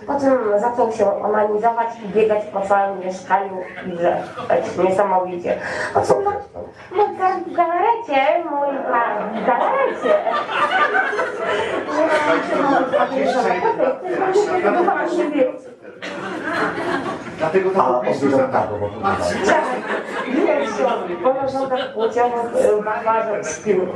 [0.07, 3.57] Potem zaczął się onanizować i biegać po całym mieszkaniu
[3.87, 5.59] i wrzeszczeć niesamowicie.
[5.95, 6.33] Potem no,
[6.97, 10.15] no tak w galarecie, mój pan, w galarecie.
[11.97, 13.63] Nie mam się podejrzewać.
[14.65, 15.31] Podoba się
[16.01, 17.16] ハハハハ!
[17.39, 18.03] Dlatego to A bo
[19.47, 19.65] Tak,
[20.27, 23.87] widać się po narządach płciowych y, wachlarze śpił.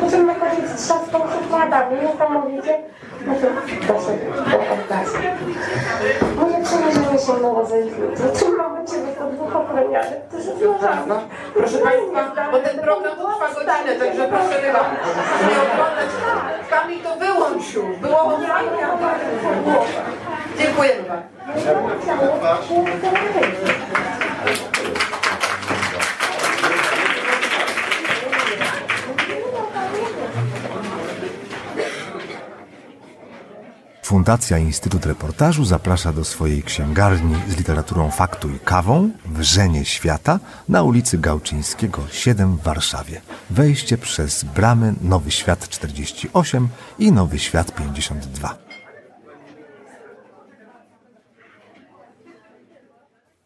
[0.00, 2.78] Potem na koniec trzaskał szufladami, niesamowicie.
[3.18, 3.52] Potem
[3.88, 5.20] doszedł do orgazmu.
[6.36, 8.02] Moje przemierzenie się na rodzeństwie.
[8.38, 11.20] Czy mamy Ciebie po dwóch ochroniarzy, którzy złożono?
[11.54, 14.80] Proszę Państwa, bo ten program trwa godzinę, także proszę chyba
[15.48, 16.10] nie oglądać.
[16.70, 17.96] Kamil, to wyłącz już.
[17.98, 18.64] Było tak
[20.58, 21.39] Dziękujemy bardzo.
[34.02, 40.82] Fundacja Instytut Reportażu zaprasza do swojej księgarni z literaturą faktu i kawą Wrzenie Świata na
[40.82, 43.20] ulicy Gałczyńskiego 7 w Warszawie.
[43.50, 46.68] Wejście przez bramy Nowy Świat 48
[46.98, 48.69] i Nowy Świat 52.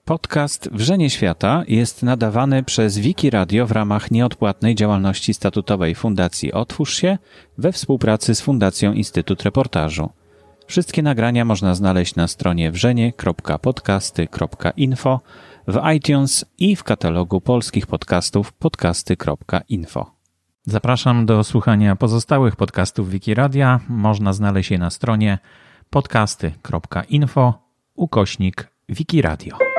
[0.04, 6.96] Podcast Wrzenie Świata jest nadawany przez Wiki Radio w ramach nieodpłatnej działalności statutowej Fundacji Otwórz
[6.96, 7.18] się
[7.58, 10.10] we współpracy z Fundacją Instytut Reportażu.
[10.66, 15.20] Wszystkie nagrania można znaleźć na stronie wrzenie.podcasty.info,
[15.68, 20.10] w iTunes i w katalogu polskich podcastów podcasty.info.
[20.66, 23.80] Zapraszam do słuchania pozostałych podcastów Wikiradia.
[23.88, 25.38] Można znaleźć je na stronie
[25.90, 27.54] podcasty.info
[27.94, 29.73] ukośnik Wikiradio.